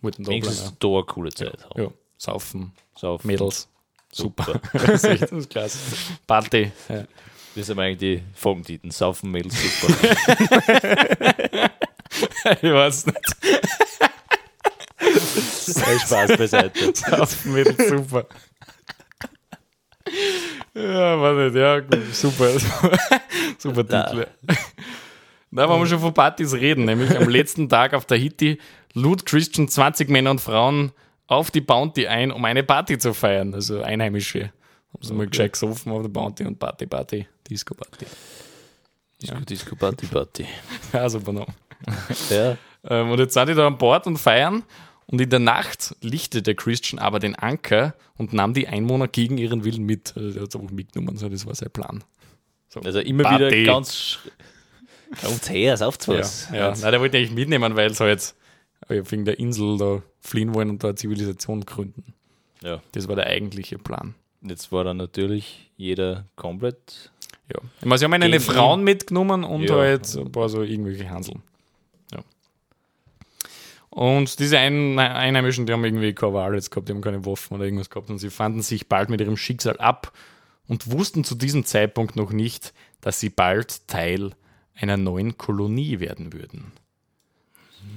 Wollten 0.00 0.24
da 0.24 0.30
bleiben. 0.30 0.44
Wenigstens 0.44 0.74
da 0.78 0.88
eine 0.88 1.04
coole 1.04 1.32
Zeit 1.32 1.64
haben. 1.64 1.80
Ja. 1.80 1.84
ja, 1.84 1.90
saufen, 2.16 2.72
Saufen. 2.96 3.26
Mädels. 3.26 3.68
Super. 4.10 4.44
Super. 4.44 4.60
das 4.86 5.04
ist 5.04 5.04
echt 5.04 5.22
das 5.22 5.32
ist 5.32 5.50
klasse. 5.50 5.78
Party. 6.26 6.72
Ja. 6.88 7.04
Das 7.54 7.66
sind 7.66 7.78
eigentlich 7.78 7.98
die 7.98 8.22
Folgentitel. 8.34 8.90
Saufen, 8.90 9.30
Mädels, 9.30 9.54
super. 9.60 9.94
Ich 12.60 12.72
weiß 12.72 13.06
nicht. 13.06 13.36
Sei 15.66 15.98
Spaß 15.98 16.36
beiseite. 16.36 16.92
Saufen 16.94 17.54
mit 17.54 17.88
super. 17.88 18.26
Ja, 20.74 21.20
war 21.20 21.32
nicht, 21.34 21.56
ja, 21.56 21.80
gut, 21.80 22.14
super. 22.14 22.50
super. 23.58 23.82
Titel. 23.82 24.26
Da 25.50 25.68
wollen 25.68 25.80
wir 25.80 25.86
schon 25.86 26.00
von 26.00 26.14
Partys 26.14 26.54
reden, 26.54 26.84
nämlich 26.84 27.16
am 27.16 27.28
letzten 27.28 27.68
Tag 27.68 27.94
auf 27.94 28.06
Tahiti 28.06 28.58
lud 28.94 29.26
Christian 29.26 29.68
20 29.68 30.08
Männer 30.08 30.30
und 30.30 30.40
Frauen 30.40 30.92
auf 31.26 31.50
die 31.50 31.60
Bounty 31.60 32.06
ein, 32.06 32.30
um 32.30 32.44
eine 32.44 32.62
Party 32.62 32.98
zu 32.98 33.14
feiern, 33.14 33.54
also 33.54 33.82
Einheimische. 33.82 34.52
Haben 34.92 35.02
sie 35.02 35.14
mal 35.14 35.26
gescheit 35.26 35.52
gesoffen 35.52 35.92
auf 35.92 36.02
der 36.02 36.08
Bounty 36.08 36.44
und 36.44 36.58
Party, 36.58 36.86
Party, 36.86 37.26
Disco 37.48 37.74
Party. 37.74 38.06
Disco, 39.20 39.38
Disco, 39.40 39.76
Party, 39.76 40.06
Party. 40.06 40.46
Ja, 40.92 41.08
super 41.08 41.32
noch. 41.32 41.48
Ja. 42.30 42.56
Ähm, 42.84 43.10
und 43.10 43.18
jetzt 43.18 43.34
sind 43.34 43.48
die 43.48 43.54
da 43.54 43.66
an 43.66 43.78
Bord 43.78 44.06
und 44.06 44.18
feiern. 44.18 44.62
Und 45.06 45.20
in 45.20 45.28
der 45.30 45.38
Nacht 45.40 45.94
lichtete 46.00 46.54
Christian 46.54 46.98
aber 46.98 47.18
den 47.18 47.34
Anker 47.34 47.94
und 48.16 48.32
nahm 48.32 48.54
die 48.54 48.68
Einwohner 48.68 49.08
gegen 49.08 49.36
ihren 49.38 49.64
Willen 49.64 49.84
mit. 49.84 50.12
Also 50.16 50.30
der 50.32 50.42
hat 50.42 50.48
es 50.48 50.56
einfach 50.56 50.70
mitgenommen, 50.72 51.16
so, 51.16 51.28
das 51.28 51.44
war 51.46 51.54
sein 51.54 51.70
Plan. 51.70 52.04
So. 52.68 52.80
Also 52.80 53.00
immer 53.00 53.24
Party. 53.24 53.44
wieder 53.44 53.72
ganz. 53.72 54.18
Kommt's 55.22 55.50
her, 55.50 55.76
sauft's 55.76 56.06
Ja, 56.06 56.18
was. 56.18 56.48
ja. 56.52 56.70
Nein, 56.70 56.90
der 56.92 57.00
wollte 57.00 57.18
eigentlich 57.18 57.32
mitnehmen, 57.32 57.76
weil 57.76 57.94
halt 57.94 58.34
äh, 58.88 59.02
wegen 59.08 59.24
der 59.26 59.38
Insel 59.38 59.76
da 59.76 60.02
fliehen 60.20 60.54
wollen 60.54 60.70
und 60.70 60.82
da 60.82 60.88
eine 60.88 60.94
Zivilisation 60.94 61.60
gründen. 61.66 62.14
ja. 62.62 62.80
Das 62.92 63.08
war 63.08 63.16
der 63.16 63.26
eigentliche 63.26 63.78
Plan. 63.78 64.14
Jetzt 64.42 64.72
war 64.72 64.84
dann 64.84 64.96
natürlich 64.96 65.70
jeder 65.76 66.26
komplett. 66.36 67.10
Ja. 67.52 67.60
Ich 67.80 67.86
meine, 67.86 67.98
sie 67.98 68.04
haben 68.04 68.12
eine 68.14 68.40
Frauen 68.40 68.82
mitgenommen 68.82 69.44
und 69.44 69.62
Ja. 69.64 69.76
halt 69.76 70.14
ein 70.16 70.32
paar 70.32 70.48
so 70.48 70.62
irgendwelche 70.62 71.08
Hanseln. 71.08 71.42
Ja. 72.12 72.22
Und 73.90 74.38
diese 74.38 74.58
Ein 74.58 74.98
Einheimischen, 74.98 75.66
die 75.66 75.72
haben 75.72 75.84
irgendwie 75.84 76.12
keine 76.14 76.34
Wahl 76.34 76.54
jetzt 76.54 76.70
gehabt, 76.70 76.88
die 76.88 76.92
haben 76.92 77.02
keine 77.02 77.24
Waffen 77.24 77.54
oder 77.54 77.64
irgendwas 77.64 77.90
gehabt 77.90 78.10
und 78.10 78.18
sie 78.18 78.30
fanden 78.30 78.62
sich 78.62 78.88
bald 78.88 79.10
mit 79.10 79.20
ihrem 79.20 79.36
Schicksal 79.36 79.76
ab 79.78 80.12
und 80.66 80.90
wussten 80.90 81.24
zu 81.24 81.34
diesem 81.34 81.64
Zeitpunkt 81.64 82.16
noch 82.16 82.32
nicht, 82.32 82.72
dass 83.00 83.20
sie 83.20 83.28
bald 83.28 83.86
Teil 83.88 84.30
einer 84.74 84.96
neuen 84.96 85.36
Kolonie 85.36 86.00
werden 86.00 86.32
würden. 86.32 86.72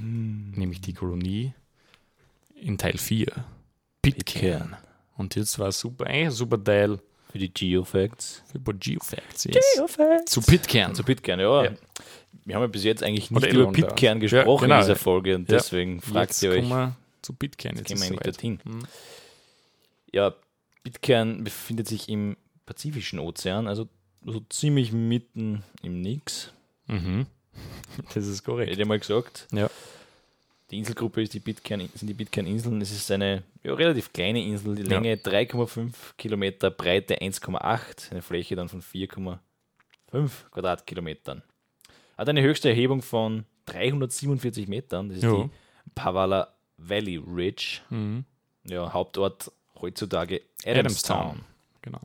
Nämlich 0.02 0.82
die 0.82 0.93
Kolonie 0.93 1.54
in 2.56 2.78
Teil 2.78 2.98
4. 2.98 3.28
Pitcairn. 4.02 4.76
Und 5.18 5.36
jetzt 5.36 5.57
war 5.59 5.72
super, 5.72 6.05
eigentlich 6.07 6.26
ein 6.26 6.32
super 6.32 6.63
Teil 6.63 6.99
Für 7.32 7.39
die 7.39 7.53
Geofacts. 7.53 8.43
für 8.51 8.59
Geofacts. 8.59 9.45
Yes. 9.45 9.66
Geofacts. 9.78 10.32
Zu 10.32 10.41
Pitcairn. 10.41 10.93
Zu 10.95 11.03
Pitcairn, 11.03 11.39
ja. 11.39 11.63
Ja. 11.66 11.72
Wir 12.43 12.55
haben 12.55 12.61
ja 12.63 12.68
bis 12.68 12.84
jetzt 12.84 13.01
eigentlich 13.01 13.32
nicht 13.32 13.38
Oder 13.43 13.49
über 13.53 13.63
ja. 13.66 13.72
Pitcairn 13.72 14.18
Ja, 14.18 14.22
gesprochen 14.22 14.63
genau. 14.63 14.76
in 14.76 14.82
dieser 14.82 14.95
Folge 14.95 15.36
und 15.36 15.49
Ja. 15.49 15.57
deswegen 15.57 16.01
fragt 16.01 16.32
Jetzt 16.32 16.43
ihr 16.43 16.51
euch, 16.51 16.70
wir 16.70 16.95
zu 17.22 17.34
Pitcairn. 17.34 17.76
Jetzt 17.78 17.88
gehen 17.88 17.99
wir 17.99 18.07
soweit. 18.07 18.26
dorthin. 18.28 18.59
Mhm. 18.63 18.84
Ja, 20.13 20.34
Pitcairn 20.84 21.43
befindet 21.43 21.88
sich 21.88 22.07
im 22.09 22.38
Pazifischen 22.66 23.20
Ozean, 23.20 23.68
also 23.68 23.88
so 24.26 24.41
ziemlich 24.49 24.91
mitten 24.91 25.63
im 25.82 26.01
Nix. 26.01 26.51
Mhm. 26.88 27.26
Das 28.13 28.28
ist 28.28 28.43
korrekt. 28.43 28.70
Hätte 28.72 28.82
ich 28.82 28.88
mal 28.88 28.99
gesagt. 28.99 29.47
Ja. 29.53 29.70
Die 30.72 30.80
Inselgruppe 30.80 31.22
ist 31.22 31.34
die 31.34 31.39
Pitcairn, 31.39 31.88
sind 31.93 32.07
die 32.07 32.13
Pitcairn-Inseln. 32.16 32.82
Es 32.82 32.91
ist 32.91 33.11
eine 33.11 33.43
ja, 33.63 33.74
relativ 33.76 34.11
kleine 34.11 34.43
Insel, 34.43 34.76
die 34.76 34.82
Ja. 34.82 34.99
Länge 34.99 35.16
3,5 35.18 35.93
Kilometer, 36.18 36.72
Breite 36.72 37.22
1,8, 37.22 38.11
eine 38.11 38.22
Fläche 38.24 38.55
dann 38.55 38.68
von 38.70 38.82
4,5 38.82 39.39
Quadratkilometern. 40.51 41.43
Hat 42.18 42.30
eine 42.30 42.41
höchste 42.41 42.70
Erhebung 42.70 43.01
von 43.03 43.45
347 43.66 44.68
Metern. 44.68 45.09
Das 45.09 45.18
ist 45.20 45.24
Ja. 45.24 45.43
die 45.43 45.49
Pavala 45.93 46.53
Valley 46.78 47.18
Ridge. 47.18 47.82
Mhm. 47.89 48.26
Ja, 48.68 48.91
Hauptort 48.91 49.51
heutzutage 49.80 50.41
Adamstown. 50.66 51.20
Adamstown. 51.20 51.41
Genau. 51.84 52.01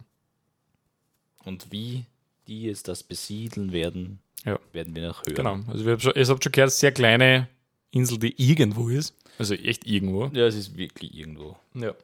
Und 1.44 1.72
wie 1.72 2.04
die 2.46 2.64
jetzt 2.64 2.88
das 2.88 3.02
besiedeln 3.02 3.72
werden, 3.72 4.20
Ja. 4.44 4.58
werden 4.72 4.94
wir 4.94 5.08
noch 5.08 5.22
hören. 5.24 5.34
Genau. 5.34 5.58
Also 5.68 5.84
wir 5.86 5.92
haben 5.92 6.00
schon, 6.00 6.12
ihr 6.14 6.26
habt 6.26 6.42
schon 6.44 6.52
gehört, 6.52 6.72
sehr 6.72 6.92
kleine 6.92 7.48
Insel, 7.92 8.18
die 8.18 8.34
irgendwo 8.36 8.88
ist. 8.88 9.14
Also 9.38 9.54
echt 9.54 9.86
irgendwo. 9.86 10.26
Ja, 10.32 10.46
es 10.46 10.54
ist 10.54 10.76
wirklich 10.76 11.16
irgendwo. 11.16 11.56
Ja. 11.74 11.94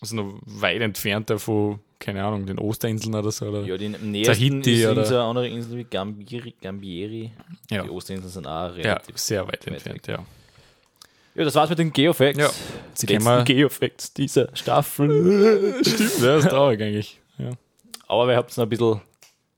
Also 0.00 0.16
noch 0.16 0.38
weit 0.44 0.82
entfernt 0.82 1.30
davon, 1.30 1.80
keine 1.98 2.22
Ahnung, 2.22 2.44
den 2.46 2.58
Osterinseln 2.58 3.14
oder 3.14 3.32
so. 3.32 3.46
Oder? 3.46 3.62
Ja, 3.64 3.76
die 3.78 3.88
nächsten 3.88 4.34
Tahiti 4.34 4.82
ist 4.82 4.86
oder- 4.88 5.04
so 5.06 5.14
eine 5.14 5.24
andere 5.24 5.48
Insel 5.48 5.78
wie 5.78 5.84
Gambieri. 5.84 6.54
Gambieri. 6.60 7.32
Ja. 7.70 7.82
Die 7.84 7.90
Osterinseln 7.90 8.30
sind 8.32 8.46
auch 8.46 8.68
ja, 8.76 8.82
relativ. 8.82 9.16
sehr 9.18 9.42
weit 9.48 9.66
weit 9.66 9.66
entfernt, 9.68 10.06
ja. 10.06 10.24
Ja, 11.34 11.44
das 11.44 11.54
war's 11.54 11.68
mit 11.70 11.78
den 11.78 11.92
Geofacts. 11.92 12.38
Ja. 12.38 12.50
Die 13.00 13.06
letzten 13.06 13.44
Geofacts 13.44 14.12
dieser 14.14 14.48
Staffel. 14.56 15.74
Stimmt, 15.82 16.20
ja, 16.22 16.36
ist 16.38 16.48
traurig 16.48 16.80
eigentlich. 16.80 17.20
Ja. 17.38 17.50
Aber 18.08 18.28
wir 18.28 18.36
haben 18.36 18.46
noch 18.56 18.62
ein 18.62 18.68
bisschen 18.68 19.00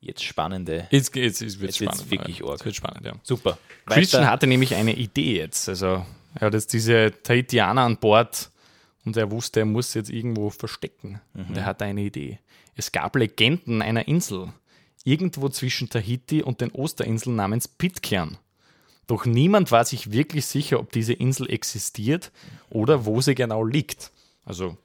jetzt 0.08 0.24
spannende. 0.24 0.88
Jetzt, 0.90 1.14
jetzt, 1.14 1.40
jetzt 1.40 1.60
wird 1.60 1.70
Jetzt 1.70 1.80
es 1.80 1.86
spannend. 1.86 2.10
wirklich 2.10 2.38
ja. 2.40 2.46
arg. 2.46 2.52
Jetzt 2.54 2.64
wird 2.64 2.76
spannend, 2.76 3.06
ja. 3.06 3.12
Super. 3.22 3.58
Christian 3.86 4.22
Weiter. 4.22 4.32
hatte 4.32 4.46
nämlich 4.46 4.74
eine 4.74 4.94
Idee 4.94 5.36
jetzt. 5.38 5.68
Also 5.68 6.04
er 6.34 6.40
hat 6.46 6.54
jetzt 6.54 6.72
diese 6.72 7.12
Tahitianer 7.22 7.82
an 7.82 7.96
Bord 7.98 8.50
und 9.04 9.16
er 9.16 9.30
wusste, 9.30 9.60
er 9.60 9.66
muss 9.66 9.94
jetzt 9.94 10.10
irgendwo 10.10 10.50
verstecken. 10.50 11.20
Und 11.34 11.56
er 11.56 11.64
hatte 11.64 11.84
eine 11.84 12.02
Idee. 12.02 12.38
Es 12.74 12.92
gab 12.92 13.16
Legenden 13.16 13.82
einer 13.82 14.06
Insel, 14.06 14.52
irgendwo 15.04 15.48
zwischen 15.48 15.88
Tahiti 15.88 16.42
und 16.42 16.60
den 16.60 16.70
Osterinseln 16.72 17.36
namens 17.36 17.66
Pitcairn. 17.66 18.36
Doch 19.06 19.24
niemand 19.24 19.72
war 19.72 19.84
sich 19.84 20.12
wirklich 20.12 20.44
sicher, 20.46 20.78
ob 20.78 20.92
diese 20.92 21.14
Insel 21.14 21.50
existiert 21.50 22.30
oder 22.68 23.06
wo 23.06 23.20
sie 23.22 23.34
genau 23.34 23.64
liegt. 23.64 24.10
Also 24.44 24.76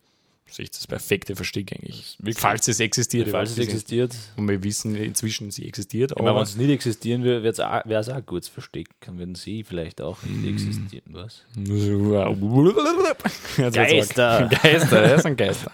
sehe 0.54 0.66
ich 0.66 0.72
das 0.72 0.86
perfekte 0.86 1.36
Versteck 1.36 1.74
eigentlich. 1.74 2.18
Falls 2.36 2.68
es 2.68 2.80
existiert. 2.80 3.30
Falls 3.30 3.52
es 3.52 3.58
existiert. 3.58 4.16
Und 4.38 4.48
wir 4.48 4.64
wissen 4.64 4.96
inzwischen, 4.96 5.50
sie 5.50 5.68
existiert. 5.68 6.16
Aber 6.16 6.36
wenn 6.36 6.44
es 6.44 6.56
nicht 6.56 6.70
existieren 6.70 7.24
würde, 7.24 7.44
wäre 7.44 8.00
es 8.00 8.10
auch 8.10 8.16
ein 8.16 8.26
gutes 8.26 8.50
Versteck. 8.50 8.90
Dann 9.02 9.18
würden 9.18 9.36
sie 9.36 9.64
vielleicht 9.64 10.00
auch 10.00 10.22
nicht 10.24 10.48
existieren. 10.48 11.06
Was? 11.10 11.42
Geister. 13.74 14.50
Geister, 14.62 15.10
ja, 15.10 15.20
sind 15.20 15.38
Geister. 15.38 15.72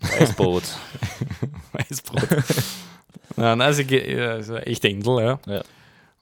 Weißboot. 0.00 0.62
Weißbrot. 1.72 2.28
Nein, 3.36 3.60
also, 3.60 3.82
ist 3.82 4.50
eine 4.50 4.66
echte 4.66 4.88
Insel, 4.88 5.20
ja. 5.20 5.40
Ja. 5.46 5.64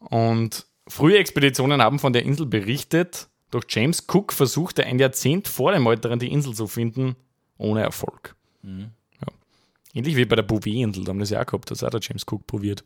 Und 0.01 0.65
frühe 0.89 1.19
Expeditionen 1.19 1.83
haben 1.83 1.99
von 1.99 2.15
der 2.15 2.23
Insel 2.23 2.47
berichtet, 2.47 3.29
doch 3.51 3.65
James 3.69 4.07
Cook 4.09 4.33
versuchte 4.33 4.85
ein 4.85 4.99
Jahrzehnt 4.99 5.47
vor 5.47 5.73
den 5.73 5.83
Meuterern 5.83 6.19
die 6.19 6.33
Insel 6.33 6.55
zu 6.55 6.67
finden, 6.67 7.17
ohne 7.63 7.83
Erfolg. 7.83 8.35
Mhm. 8.63 8.91
Ja. 9.21 9.29
Ähnlich 9.95 10.17
wie 10.17 10.25
bei 10.25 10.37
der 10.37 10.43
Bouvet-Insel, 10.43 11.05
da 11.05 11.11
haben 11.11 11.19
wir 11.19 11.23
das 11.23 11.31
ja 11.31 11.41
auch 11.43 11.47
gehabt, 11.47 11.71
das 11.71 11.83
hat 11.83 11.95
der 11.95 12.01
James 12.01 12.25
Cook 12.27 12.47
probiert. 12.47 12.85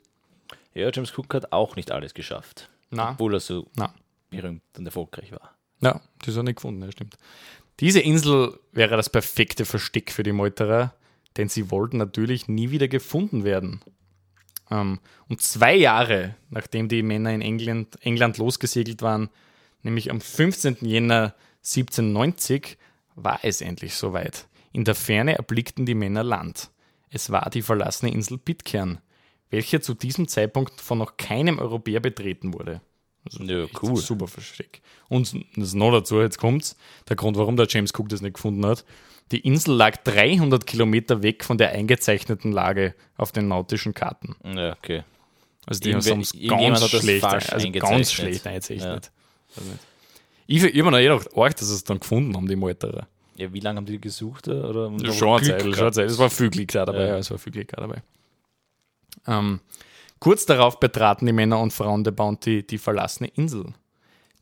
ja, 0.74 0.90
James 0.92 1.16
Cook 1.16 1.34
hat 1.34 1.52
auch 1.52 1.76
nicht 1.76 1.90
alles 1.90 2.14
geschafft. 2.14 2.70
Na, 2.90 3.12
Obwohl 3.12 3.34
er 3.34 3.40
so 3.40 3.66
na. 3.74 3.92
berühmt 4.30 4.62
und 4.78 4.86
erfolgreich 4.86 5.32
war. 5.32 5.54
Ja, 5.80 6.00
das 6.20 6.28
hat 6.28 6.36
er 6.36 6.42
nicht 6.44 6.56
gefunden, 6.56 6.82
ja, 6.82 6.92
stimmt. 6.92 7.16
Diese 7.80 8.00
Insel 8.00 8.58
wäre 8.72 8.96
das 8.96 9.10
perfekte 9.10 9.64
Versteck 9.64 10.10
für 10.10 10.22
die 10.22 10.32
Meuterer, 10.32 10.94
denn 11.36 11.48
sie 11.48 11.70
wollten 11.70 11.98
natürlich 11.98 12.48
nie 12.48 12.70
wieder 12.70 12.88
gefunden 12.88 13.44
werden. 13.44 13.80
Ähm, 14.70 15.00
und 15.28 15.42
zwei 15.42 15.74
Jahre, 15.74 16.34
nachdem 16.48 16.88
die 16.88 17.02
Männer 17.02 17.32
in 17.34 17.42
England, 17.42 17.98
England 18.02 18.38
losgesegelt 18.38 19.02
waren, 19.02 19.28
Nämlich 19.86 20.10
am 20.10 20.20
15. 20.20 20.78
Jänner 20.80 21.36
1790 21.58 22.76
war 23.14 23.38
es 23.44 23.60
endlich 23.60 23.94
soweit. 23.94 24.48
In 24.76 24.84
der 24.84 24.94
Ferne 24.94 25.36
erblickten 25.36 25.86
die 25.86 25.94
Männer 25.94 26.22
Land. 26.22 26.68
Es 27.08 27.30
war 27.30 27.48
die 27.48 27.62
verlassene 27.62 28.12
Insel 28.12 28.36
Pitcairn, 28.36 28.98
welche 29.48 29.80
zu 29.80 29.94
diesem 29.94 30.28
Zeitpunkt 30.28 30.82
von 30.82 30.98
noch 30.98 31.16
keinem 31.16 31.58
Europäer 31.58 32.00
betreten 32.00 32.52
wurde. 32.52 32.82
Also 33.24 33.42
Ja, 33.44 33.64
cool. 33.80 33.96
Super 33.96 34.28
Versteck. 34.28 34.82
Und 35.08 35.34
das 35.56 35.72
noch 35.72 35.92
dazu, 35.92 36.20
jetzt 36.20 36.36
kommt's, 36.36 36.76
der 37.08 37.16
Grund, 37.16 37.38
warum 37.38 37.56
der 37.56 37.68
James 37.70 37.94
Cook 37.94 38.10
das 38.10 38.20
nicht 38.20 38.34
gefunden 38.34 38.66
hat. 38.66 38.84
Die 39.32 39.40
Insel 39.40 39.76
lag 39.76 39.96
300 40.04 40.66
Kilometer 40.66 41.22
weg 41.22 41.42
von 41.42 41.56
der 41.56 41.70
eingezeichneten 41.70 42.52
Lage 42.52 42.94
auf 43.16 43.32
den 43.32 43.48
nautischen 43.48 43.94
Karten. 43.94 44.36
Ja, 44.44 44.72
okay. 44.72 45.04
Also 45.64 45.80
die 45.80 45.94
haben 45.94 46.00
es 46.00 46.34
ganz 46.34 46.90
schlecht, 46.90 47.24
also 47.24 47.66
eingezeichnet. 47.66 47.80
ganz 47.80 48.12
schlecht 48.12 48.46
eingezeichnet. 48.46 49.06
Ja. 49.06 49.56
Also 49.56 49.70
nicht. 49.70 49.80
Ich, 50.48 50.62
habe 50.62 50.82
mir 50.82 50.90
noch 50.90 50.98
gedacht, 50.98 51.34
arg, 51.34 51.56
dass 51.56 51.68
sie 51.68 51.74
es 51.74 51.84
dann 51.84 51.98
gefunden 51.98 52.36
haben, 52.36 52.46
die 52.46 52.56
Malterer. 52.56 53.08
Ja, 53.36 53.52
wie 53.52 53.60
lange 53.60 53.78
haben 53.78 53.86
die 53.86 54.00
gesucht? 54.00 54.46
da, 54.46 54.52
Oder 54.68 54.90
Ja, 55.00 55.12
schon 55.12 55.38
eine 55.40 55.46
Zeit, 55.58 55.62
schon 55.76 55.92
Zeit. 55.92 56.10
Es 56.10 56.18
war 56.18 56.30
viel 56.30 56.50
Glück 56.50 56.72
dabei. 56.72 57.00
Ja. 57.00 57.06
Ja. 57.08 57.18
Es 57.18 57.30
war 57.30 57.38
viel 57.38 57.52
Glück 57.52 57.68
dabei. 57.68 58.02
Ähm, 59.26 59.60
kurz 60.18 60.46
darauf 60.46 60.80
betraten 60.80 61.26
die 61.26 61.32
Männer 61.32 61.60
und 61.60 61.72
Frauen 61.72 62.04
der 62.04 62.12
Bounty 62.12 62.62
die 62.66 62.78
verlassene 62.78 63.28
Insel. 63.28 63.74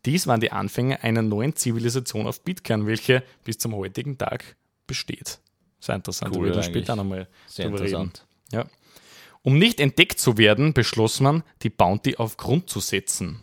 Dies 0.05 0.27
waren 0.27 0.41
die 0.41 0.53
Anfänge 0.53 1.03
einer 1.03 1.23
neuen 1.23 1.57
Zivilisation 1.57 2.27
auf 2.27 2.45
Pitcairn, 2.45 2.87
welche 2.87 3.23
bis 3.43 3.59
zum 3.59 3.75
heutigen 3.75 4.19
Tag 4.19 4.57
besteht. 4.87 5.39
Sehr 5.81 5.95
interessant. 5.95 6.37
Cool 6.37 6.55
wir 6.55 6.63
später 6.63 6.95
nochmal 6.95 7.27
Sehr 7.47 7.67
drüber 7.67 7.81
reden. 7.81 8.03
interessant. 8.03 8.27
Ja. 8.53 8.67
Um 9.43 9.59
nicht 9.59 9.81
entdeckt 9.81 10.19
zu 10.19 10.39
werden, 10.39 10.73
beschloss 10.73 11.21
man, 11.21 11.43
die 11.63 11.71
Bounty 11.71 12.17
auf 12.17 12.37
Grund 12.37 12.71
zu 12.71 12.81
setzen. 12.81 13.41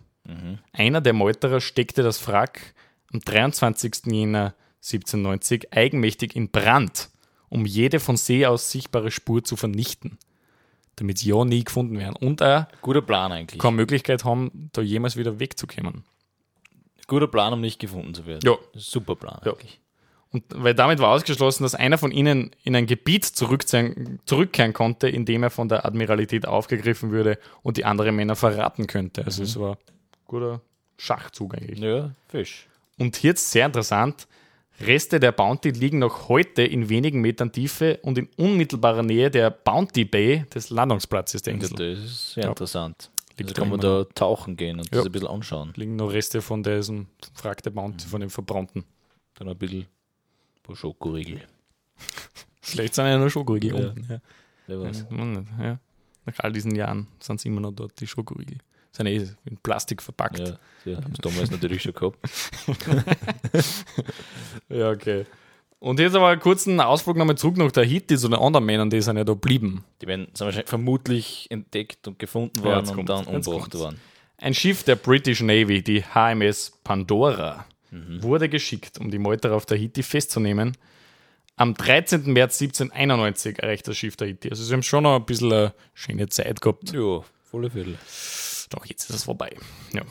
Einer 0.72 1.02
der 1.02 1.14
Meuterer 1.14 1.60
steckte 1.62 2.04
das 2.04 2.26
Wrack 2.28 2.74
am 3.12 3.20
23. 3.20 4.04
Jänner 4.06 4.54
1790 4.82 5.74
eigenmächtig 5.74 6.36
in 6.36 6.50
Brand, 6.50 7.10
um 7.50 7.66
jede 7.66 8.00
von 8.00 8.18
See 8.18 8.46
aus 8.46 8.72
sichtbare 8.72 9.12
Spur 9.12 9.44
zu 9.44 9.56
vernichten, 9.56 10.18
damit 10.96 11.20
sie 11.20 11.30
ja 11.30 11.46
nie 11.46 11.64
gefunden 11.64 11.98
werden 11.98 12.16
und 12.16 12.42
er 12.42 12.68
Guter 12.82 13.02
Plan 13.02 13.32
eigentlich. 13.32 13.60
keine 13.60 13.76
Möglichkeit 13.76 14.24
haben, 14.26 14.70
da 14.74 14.82
jemals 14.82 15.18
wieder 15.18 15.40
wegzukommen. 15.40 16.04
Guter 17.08 17.28
Plan, 17.28 17.54
um 17.54 17.62
nicht 17.62 17.80
gefunden 17.80 18.14
zu 18.14 18.26
werden. 18.26 18.42
Ja. 18.44 18.56
Super 18.74 19.16
Plan 19.16 19.40
Ja. 19.46 19.52
eigentlich. 19.52 19.80
Und 20.34 20.46
weil 20.56 20.74
damit 20.74 21.00
war 21.00 21.10
ausgeschlossen, 21.10 21.64
dass 21.64 21.76
einer 21.76 21.98
von 21.98 22.12
ihnen 22.12 22.52
in 22.64 22.74
ein 22.74 22.86
Gebiet 22.86 23.26
zurückkehren, 23.26 24.72
konnte, 24.74 25.10
in 25.10 25.26
dem 25.26 25.44
er 25.44 25.50
von 25.50 25.68
der 25.68 25.86
Admiralität 25.86 26.46
aufgegriffen 26.48 27.12
würde 27.12 27.38
und 27.64 27.76
die 27.76 27.84
anderen 27.84 28.16
Männer 28.16 28.38
verraten 28.38 28.88
könnte. 28.88 29.26
Also 29.26 29.44
es 29.44 29.60
war 29.60 29.72
ein 29.74 29.78
guter 30.26 30.62
Schachzug 30.98 31.56
eigentlich. 31.56 31.80
Ja, 31.80 32.12
Fisch. 32.30 32.68
Und 32.98 33.18
hier 33.18 33.32
jetzt 33.32 33.52
sehr 33.52 33.66
interessant, 33.66 34.26
Reste 34.86 35.20
der 35.20 35.32
Bounty 35.32 35.70
liegen 35.72 36.00
noch 36.00 36.30
heute 36.30 36.64
in 36.64 36.90
wenigen 36.90 37.22
Metern 37.22 37.52
Tiefe 37.52 38.00
und 38.04 38.18
in 38.18 38.28
unmittelbarer 38.38 39.04
Nähe 39.04 39.30
der 39.32 39.50
Bounty 39.52 40.06
Bay 40.06 40.46
des 40.54 40.70
Landungsplatzes 40.70 41.42
der 41.44 41.54
Insel. 41.54 41.96
das 41.96 42.04
ist 42.06 42.34
sehr 42.34 42.44
Ja. 42.46 42.50
interessant. 42.50 43.12
Liegt 43.38 43.50
Also 43.50 43.54
da 43.54 43.62
kann 43.62 43.70
man 43.70 43.80
da 43.80 44.04
tauchen 44.16 44.58
gehen 44.58 44.80
und 44.80 44.86
Ja. 44.92 44.98
das 44.98 45.06
ein 45.06 45.12
bisschen 45.12 45.28
anschauen. 45.30 45.74
liegen 45.76 45.96
noch 45.96 46.12
Reste 46.12 46.42
von 46.42 46.64
diesem 46.64 47.08
Wrack 47.42 47.64
der 47.64 47.70
Bounty, 47.72 48.08
von 48.08 48.22
dem 48.22 48.30
verbrannten. 48.30 48.84
Dann 49.36 49.48
ein 49.50 49.58
bisschen 49.58 49.82
ein 49.82 50.64
paar 50.64 50.76
Schokoriegel. 50.76 51.42
Vielleicht 52.62 52.96
sind 52.96 53.06
ja 53.06 53.18
nur 53.18 53.30
Schokoriegel 53.30 53.70
Ja. 53.80 53.88
unten. 53.90 54.08
Ja. 54.12 54.20
Wer 54.68 54.82
weiß. 54.82 55.06
Ja. 55.60 55.80
Nach 56.26 56.34
all 56.40 56.52
diesen 56.54 56.76
Jahren 56.76 57.08
sind 57.20 57.42
sie 57.42 57.48
immer 57.50 57.62
noch 57.62 57.72
dort, 57.72 58.00
die 58.00 58.06
Schokoriegel. 58.08 58.58
Sind 58.92 59.08
eh 59.08 59.28
in 59.46 59.58
Plastik 59.64 60.02
verpackt. 60.02 60.40
Ja, 60.40 60.58
die 60.86 60.96
haben 60.96 61.12
es 61.14 61.20
damals 61.20 61.50
natürlich 61.52 61.82
schon 61.82 61.94
gehabt. 61.94 62.18
Ja, 64.70 64.90
okay. 64.92 65.26
Und 65.80 66.00
jetzt 66.00 66.16
aber 66.16 66.28
einen 66.28 66.42
kurzen 66.42 66.80
Ausflug 66.80 67.18
nochmal 67.18 67.38
zurück 67.38 67.58
nach 67.58 67.72
Tahiti 67.72 68.16
zu 68.18 68.30
den 68.30 68.40
anderen 68.40 68.66
Männern, 68.66 68.90
die 68.90 69.02
sind 69.02 69.18
ja 69.18 69.24
da 69.24 69.34
blieben. 69.34 69.84
Die 70.02 70.08
werden 70.08 70.28
sind 70.34 70.46
wahrscheinlich 70.46 70.70
vermutlich 70.70 71.48
entdeckt 71.50 72.08
und 72.08 72.20
gefunden 72.20 72.60
Ja, 72.60 72.66
worden 72.66 72.86
jetzt 72.86 72.96
und 72.98 73.10
dann 73.10 73.26
umgebracht 73.26 73.74
worden. 73.74 74.00
Ein 74.38 74.54
Schiff 74.54 74.84
der 74.84 74.96
British 74.96 75.42
Navy, 75.42 75.82
die 75.84 76.04
HMS 76.04 76.80
Pandora, 76.84 77.66
Mhm. 77.90 78.24
wurde 78.24 78.48
geschickt, 78.48 79.00
um 79.00 79.12
die 79.12 79.20
Meuterer 79.20 79.56
auf 79.56 79.66
Tahiti 79.66 80.02
festzunehmen. 80.02 80.78
Am 81.58 81.74
13. 81.74 82.32
März 82.32 82.62
1791 82.62 83.60
erreicht 83.60 83.86
das 83.88 83.98
Schiff 83.98 84.16
Tahiti. 84.16 84.50
Also 84.50 84.64
sie 84.64 84.72
haben 84.74 84.82
schon 84.84 85.04
noch 85.04 85.18
ein 85.18 85.26
bisschen 85.26 85.52
eine 85.52 85.74
schöne 85.94 86.30
Zeit 86.30 86.62
gehabt. 86.62 86.94
Ja, 86.94 87.22
volle 87.44 87.70
Viertel. 87.70 87.98
Doch, 88.72 88.86
jetzt 88.86 89.10
ist 89.10 89.16
es 89.16 89.24
vorbei. 89.26 89.56
Ja. 89.94 90.02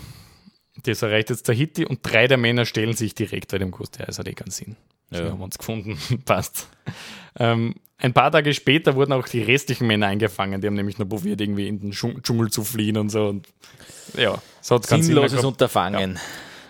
Das 0.84 1.02
erreicht 1.02 1.30
jetzt 1.30 1.42
Tahiti 1.42 1.84
und 1.84 2.00
drei 2.02 2.26
der 2.28 2.38
Männer 2.38 2.64
stellen 2.64 2.94
sich 2.94 3.14
direkt, 3.14 3.52
weil 3.52 3.58
dem 3.58 3.72
gewusst, 3.72 3.98
ja, 3.98 4.06
es 4.08 4.18
hat 4.18 4.28
eh 4.28 4.34
keinen 4.34 4.50
Sinn. 4.52 4.76
Ja. 5.11 5.24
haben 5.30 5.42
uns 5.42 5.58
gefunden, 5.58 5.98
passt. 6.24 6.68
Ähm, 7.38 7.74
ein 7.98 8.14
paar 8.14 8.30
Tage 8.30 8.54
später 8.54 8.94
wurden 8.94 9.12
auch 9.12 9.26
die 9.28 9.42
restlichen 9.42 9.86
Männer 9.86 10.06
eingefangen. 10.06 10.61
Die 10.61 10.66
haben 10.68 10.74
nämlich 10.74 10.98
nur 10.98 11.08
probiert, 11.08 11.40
irgendwie 11.40 11.66
in 11.68 11.80
den 11.80 11.92
Dschung- 11.92 12.22
Dschungel 12.22 12.50
zu 12.50 12.64
fliehen 12.64 12.96
und 12.96 13.11
so. 13.11 13.26
Und 13.26 13.46
ja, 14.16 14.40
es 14.62 14.70
hat 14.70 14.86
Sinn 14.86 14.98
mehr 14.98 15.04
Sinnloses 15.04 15.32
gehabt. 15.32 15.46
Unterfangen. 15.46 16.18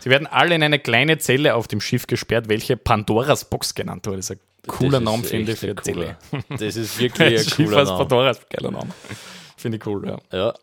Sie 0.01 0.09
werden 0.11 0.27
alle 0.27 0.55
in 0.55 0.63
eine 0.63 0.79
kleine 0.79 1.19
Zelle 1.19 1.55
auf 1.55 1.69
dem 1.69 1.81
Schiff 1.81 2.07
gesperrt, 2.07 2.49
welche 2.49 2.77
Pandoras 2.77 3.45
Box 3.51 3.75
genannt 3.75 4.07
wurde. 4.07 4.17
Das 4.17 4.31
ist 4.31 4.39
ein 4.39 4.41
cooler 4.67 4.99
Name, 5.01 5.23
finde 5.23 5.53
ich, 5.53 5.59
für 5.59 5.67
ein 5.67 5.73
eine 5.77 5.83
Zelle. 5.83 6.17
Das 6.49 6.75
ist 6.77 6.99
wirklich 6.99 7.39
ein 7.41 7.45
Schiff 7.45 7.57
cooler 7.69 7.85
Name. 7.85 7.99
Pandoras, 7.99 8.41
geiler 8.49 8.71
Name. 8.71 8.91
Finde 9.57 9.77
ich 9.77 9.87
cool, 9.87 10.09
ja. 10.09 10.19
Ja, 10.33 10.55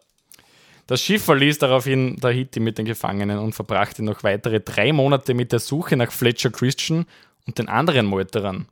Das 0.88 1.02
Schiff 1.02 1.24
verließ 1.26 1.60
daraufhin 1.60 2.18
Tahiti 2.20 2.60
mit 2.62 2.78
den 2.78 2.86
Gefangenen 2.86 3.40
und 3.40 3.54
verbrachte 3.54 4.04
noch 4.04 4.24
weitere 4.24 4.60
drei 4.62 4.94
Monate 4.94 5.34
mit 5.34 5.52
der 5.52 5.60
Suche 5.60 5.98
nach 5.98 6.12
Fletcher 6.12 6.50
Christian 6.50 7.06
und 7.46 7.60
den 7.60 7.68
anderen 7.68 8.06
Meuterern. 8.06 8.68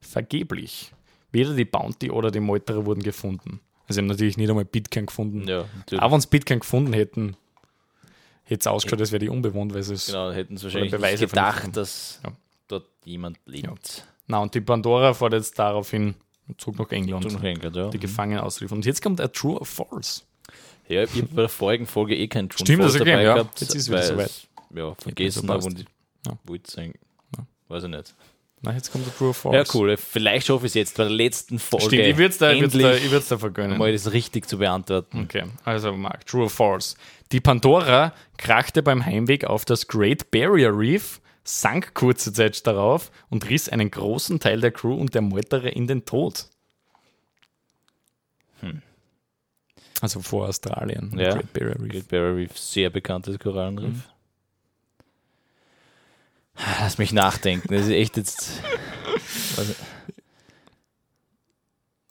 Vergeblich. 0.00 0.92
Weder 1.32 1.54
die 1.54 1.64
Bounty 1.64 2.10
oder 2.10 2.30
die 2.30 2.40
Meuterer 2.40 2.84
wurden 2.86 3.02
gefunden. 3.02 3.60
Also 3.88 3.94
sie 3.94 4.00
haben 4.00 4.06
natürlich 4.06 4.36
nicht 4.36 4.48
einmal 4.48 4.64
Bitcoin 4.64 5.06
gefunden. 5.06 5.48
ja, 5.48 5.64
natürlich. 5.78 6.02
Auch 6.02 6.12
wenn 6.12 6.20
sie 6.20 6.28
Bitcoin 6.28 6.60
gefunden 6.60 6.92
hätten, 6.92 7.36
hätte 8.44 8.60
es 8.60 8.66
ausgeschaut, 8.66 9.00
als 9.00 9.10
wäre 9.12 9.20
die 9.20 9.28
unbewohnt, 9.30 9.74
weil 9.74 9.82
sie 9.82 9.94
es. 9.94 10.06
Genau, 10.06 10.30
hätten 10.32 10.56
sie 10.56 10.64
wahrscheinlich 10.64 10.90
Beweise 10.92 11.22
nicht 11.24 11.30
gedacht, 11.30 11.76
dass 11.76 12.20
Ja. 12.24 12.32
dort 12.68 12.86
jemand 13.04 13.38
lebt. 13.46 14.06
Na, 14.26 14.38
und 14.38 14.54
die 14.54 14.60
Pandora 14.60 15.12
fährt 15.14 15.32
jetzt 15.32 15.58
daraufhin 15.58 16.14
zurück 16.58 16.78
nach 16.78 16.90
England. 16.92 17.22
Zurück 17.24 17.38
nach 17.38 17.44
England, 17.48 17.76
ja. 17.76 17.88
Die 17.88 17.98
Gefangenen 17.98 18.40
auszuliefern. 18.42 18.78
Und 18.78 18.86
jetzt 18.86 19.02
kommt 19.02 19.20
a 19.20 19.28
True 19.28 19.58
or 19.58 19.66
False. 19.66 20.22
Ja, 20.88 21.02
ich 21.04 21.10
habe 21.16 21.28
bei 21.28 21.42
der 21.42 21.48
vorigen 21.48 21.86
Folge 21.86 22.14
eh 22.16 22.28
keinen 22.28 22.48
True 22.48 22.66
Stimmt, 22.66 22.82
das 22.84 23.00
okay, 23.00 23.22
ja. 23.22 23.34
gehabt, 23.34 23.60
Jetzt 23.60 23.74
ist 23.74 23.82
es 23.82 23.88
wieder 23.90 24.02
soweit. 24.02 24.30
Ja, 24.74 24.94
vergessen 24.96 25.48
habe 25.48 25.64
und 25.64 25.84
Ja. 26.26 26.32
wollte 26.44 26.70
sagen, 26.70 26.94
weiß 27.68 27.84
ich 27.84 27.90
nicht. 27.90 28.14
Na, 28.60 28.72
jetzt 28.72 28.90
kommt 28.92 29.06
der 29.06 29.14
True 29.14 29.28
or 29.28 29.34
False. 29.34 29.56
Ja, 29.58 29.64
cool. 29.74 29.96
Vielleicht 29.96 30.46
schaffe 30.46 30.64
ich 30.66 30.70
es 30.70 30.74
jetzt 30.74 30.96
bei 30.96 31.04
der 31.04 31.12
letzten 31.12 31.58
Folge. 31.58 31.86
Stimmt, 31.86 32.02
ich 32.02 32.16
würde 32.16 32.30
es 32.30 32.38
da, 32.38 32.50
ich 32.50 32.72
da, 32.72 32.94
ich 32.94 33.10
würd's 33.10 33.28
da 33.28 33.36
vergönnen. 33.38 33.78
mal 33.78 33.92
das 33.92 34.12
richtig 34.12 34.48
zu 34.48 34.58
beantworten. 34.58 35.22
Okay, 35.24 35.44
also 35.64 35.92
Mark, 35.92 36.24
True 36.26 36.44
or 36.44 36.50
False. 36.50 36.96
Die 37.32 37.40
Pandora 37.40 38.14
krachte 38.38 38.82
beim 38.82 39.04
Heimweg 39.04 39.44
auf 39.44 39.64
das 39.66 39.86
Great 39.86 40.30
Barrier 40.30 40.70
Reef, 40.76 41.20
sank 41.44 41.92
kurze 41.94 42.32
Zeit 42.32 42.66
darauf 42.66 43.10
und 43.28 43.48
riss 43.50 43.68
einen 43.68 43.90
großen 43.90 44.40
Teil 44.40 44.60
der 44.60 44.70
Crew 44.70 44.94
und 44.94 45.14
der 45.14 45.22
Meuterer 45.22 45.72
in 45.74 45.86
den 45.86 46.04
Tod. 46.06 46.46
Also 50.00 50.20
vor 50.20 50.48
Australien. 50.48 51.12
Ja. 51.18 51.34
Great 51.34 51.52
Barrier 51.52 51.80
Reef. 51.80 51.88
Great 51.92 52.08
Barrier 52.08 52.36
Reef, 52.36 52.58
sehr 52.58 52.90
bekanntes 52.90 53.38
Korallenriff. 53.38 53.88
Mhm. 53.88 54.02
Lass 56.80 56.98
mich 56.98 57.12
nachdenken. 57.12 57.72
Das 57.74 57.86
ist 57.86 57.90
echt 57.92 58.16
jetzt. 58.16 58.60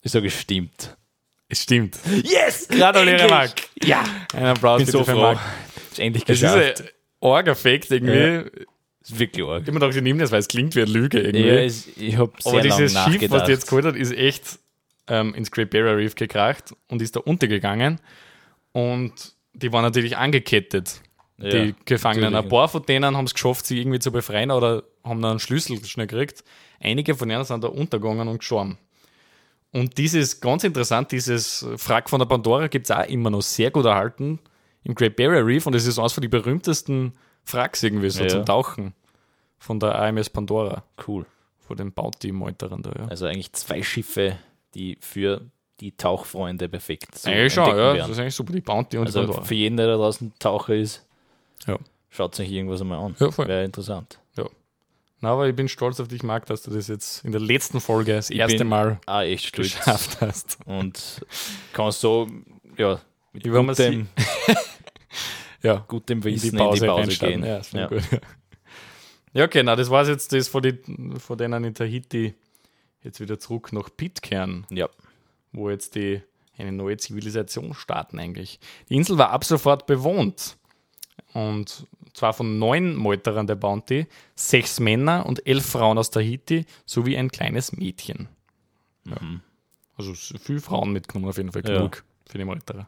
Ich 0.02 0.12
sage, 0.12 0.28
es 0.28 0.40
stimmt. 0.40 0.98
Es 1.48 1.64
stimmt. 1.64 1.98
Yes! 2.24 2.68
Gratuliere! 2.68 3.28
Marc. 3.30 3.52
Ja! 3.84 4.04
Ein 4.34 4.46
Applaus 4.48 4.80
bin 4.84 4.92
so 4.92 5.04
für. 5.04 5.16
Marc. 5.16 5.40
Ist 5.92 6.00
endlich 6.00 6.24
Es 6.28 6.42
ist 6.42 6.42
geschafft. 6.42 6.82
ein 6.82 6.90
Org-Effekt 7.20 7.92
irgendwie. 7.92 8.50
ist 9.02 9.20
wirklich 9.20 9.46
arg. 9.46 9.62
Ich 9.62 9.68
hab 9.68 9.74
mir 9.74 9.80
gedacht, 9.80 9.96
ich 9.96 10.02
nehme 10.02 10.20
das, 10.20 10.32
weil 10.32 10.40
es 10.40 10.48
klingt 10.48 10.76
wie 10.76 10.82
eine 10.82 10.92
Lüge 10.92 11.22
irgendwie. 11.22 11.48
Ja, 11.48 11.60
ich 11.60 12.18
habe 12.18 12.34
sehr 12.40 12.52
Aber 12.54 12.64
lange 12.64 12.84
dieses. 12.84 13.04
Schiff, 13.04 13.32
was 13.32 13.44
die 13.46 13.52
jetzt 13.52 13.68
geholt 13.68 13.86
hat, 13.86 13.96
ist 13.96 14.12
echt 14.12 14.60
ähm, 15.08 15.34
ins 15.36 15.51
Great 15.51 15.70
Barrier 15.70 15.97
Reef 15.97 16.16
gekracht 16.16 16.74
und 16.89 17.01
ist 17.01 17.16
da 17.16 17.20
untergegangen. 17.20 17.99
Und 18.72 19.34
die 19.54 19.72
waren 19.72 19.84
natürlich 19.84 20.18
angekettet, 20.18 21.01
Ja, 21.38 21.49
die 21.49 21.76
Gefangenen. 21.86 22.32
natürlich. 22.34 22.45
Ein 22.45 22.49
paar 22.58 22.68
von 22.70 22.86
denen 22.86 23.16
haben 23.18 23.26
es 23.26 23.34
geschafft, 23.34 23.66
sie 23.66 23.80
irgendwie 23.80 23.99
zu 23.99 24.12
befreien 24.12 24.51
oder 24.51 24.84
haben 25.04 25.22
dann 25.22 25.32
einen 25.32 25.39
Schlüssel 25.39 25.84
schnell 25.86 26.08
gekriegt. 26.08 26.43
Einige 26.80 27.16
von 27.16 27.30
ihnen 27.30 27.43
sind 27.43 27.64
da 27.64 27.68
untergegangen 27.68 28.28
und 28.28 28.39
gestorben. 28.39 28.78
Und 29.72 29.97
dieses, 29.97 30.39
ganz 30.39 30.64
interessant, 30.64 31.12
dieses 31.12 31.66
Wrack 31.88 32.10
von 32.10 32.20
der 32.20 32.28
Pandora 32.28 32.68
gibt 32.68 32.86
es 32.89 32.91
auch 32.95 33.06
immer 33.08 33.30
noch 33.32 33.41
sehr 33.41 33.72
gut 33.72 33.86
erhalten 33.86 34.39
im 34.84 34.93
Great 34.95 35.16
Barrier 35.16 35.45
Reef 35.45 35.66
und 35.66 35.74
es 35.76 35.88
ist 35.88 35.97
eines 35.97 36.14
von 36.14 36.22
den 36.22 36.30
berühmtesten 36.30 37.14
Wracks 37.47 37.82
irgendwie 37.84 38.10
so 38.10 38.22
Ja. 38.24 38.30
zum 38.30 38.45
Tauchen 38.45 38.93
von 39.58 39.80
der 39.80 39.95
AMS 39.99 40.30
Pandora, 40.30 40.84
Cool. 41.08 41.26
von 41.60 41.78
den 41.78 41.91
Bounty-Meuterern 41.91 42.84
da. 42.84 42.91
Ja. 42.97 43.06
Also 43.08 43.26
eigentlich 43.26 43.54
zwei 43.54 43.82
Schiffe, 43.82 44.38
die 44.76 44.98
für 45.02 45.42
die 45.80 45.92
Tauchfreunde 45.98 46.70
perfekt 46.70 47.18
so 47.18 47.30
Eigentlich 47.30 47.54
schon, 47.54 47.66
ja. 47.68 47.76
wären. 47.76 47.98
Das 47.98 48.10
ist 48.10 48.20
eigentlich 48.20 48.36
super, 48.36 48.54
die 48.54 48.62
Bounty 48.62 48.98
und 48.98 49.06
die 49.06 49.08
Also 49.10 49.22
Pandora. 49.22 49.44
für 49.44 49.56
jeden, 49.56 49.78
der 49.78 49.88
da 49.88 49.96
draußen 49.98 50.32
Taucher 50.40 50.76
ist, 50.76 51.06
Ja. 51.68 51.78
Schaut 52.10 52.40
euch 52.40 52.52
irgendwas 52.52 52.80
einmal 52.82 53.00
an. 53.00 53.16
Ja. 53.20 53.36
Wäre 53.40 53.64
interessant. 53.66 54.20
Na, 55.20 55.30
aber 55.32 55.48
ich 55.48 55.56
bin 55.56 55.70
stolz 55.70 56.02
auf 56.02 56.10
dich, 56.10 56.22
Marc, 56.22 56.48
dass 56.48 56.64
du 56.64 56.72
das 56.72 56.90
jetzt 56.90 57.24
in 57.24 57.32
der 57.32 57.40
letzten 57.40 57.80
Folge 57.80 58.12
das 58.14 58.30
Ich 58.30 58.38
erste 58.40 58.66
Mal 58.66 59.00
Ah, 59.06 59.24
echt 59.24 59.46
stolz. 59.48 59.74
geschafft 59.74 60.20
hast. 60.20 60.58
Und 60.66 61.26
kann 61.72 61.92
so, 61.94 62.28
ja, 62.78 63.00
mit 63.32 63.46
Ich 63.46 63.52
gutem, 63.54 64.10
Ja, 65.64 65.86
gutem 65.88 66.18
in 66.18 66.24
die 66.24 66.34
Wissen 66.44 66.58
Pause, 66.58 66.86
in 66.88 66.92
die 66.92 66.98
Pause 67.06 67.26
gehen. 67.26 67.44
Ja, 67.46 67.58
Ja. 67.60 67.64
ja. 67.72 67.88
gut. 67.88 68.02
ja, 69.34 69.46
okay, 69.46 69.64
na, 69.64 69.78
das 69.78 69.90
war 69.90 70.06
jetzt 70.06 70.34
das 70.34 70.50
von, 70.50 70.62
die, 70.62 70.78
von 71.20 71.38
denen 71.38 71.64
in 71.64 71.74
Tahiti 71.74 72.34
jetzt 73.04 73.20
wieder 73.20 73.39
zurück 73.39 73.74
nach 73.74 73.89
Pitcairn, 73.95 74.66
ja. 74.70 74.89
wo 75.51 75.70
jetzt 75.70 75.95
die 75.95 76.22
eine 76.58 76.72
neue 76.72 76.97
Zivilisation 76.97 77.74
starten 77.74 78.20
eigentlich. 78.20 78.60
Die 78.89 78.95
Insel 78.95 79.18
war 79.18 79.32
ab 79.32 79.43
sofort 79.43 79.86
bewohnt. 79.88 80.58
Und 81.34 81.88
zwar 82.14 82.34
von 82.34 82.60
neun 82.60 82.95
Meuterern 82.95 83.47
der 83.47 83.56
Bounty, 83.56 84.06
sechs 84.36 84.80
Männer 84.80 85.26
und 85.26 85.47
elf 85.47 85.66
Frauen 85.66 85.97
aus 85.97 86.12
Tahiti 86.12 86.66
sowie 86.86 87.18
ein 87.18 87.32
kleines 87.32 87.72
Mädchen. 87.72 88.30
Ja. 89.06 89.18
Also 89.97 90.12
s- 90.12 90.34
viele 90.41 90.60
Frauen 90.62 90.91
mitgenommen, 90.93 91.30
auf 91.30 91.38
jeden 91.38 91.51
Fall 91.51 91.64
Ja. 91.68 91.74
genug 91.76 92.04
für 92.30 92.38
die 92.38 92.45
Meuterer. 92.45 92.88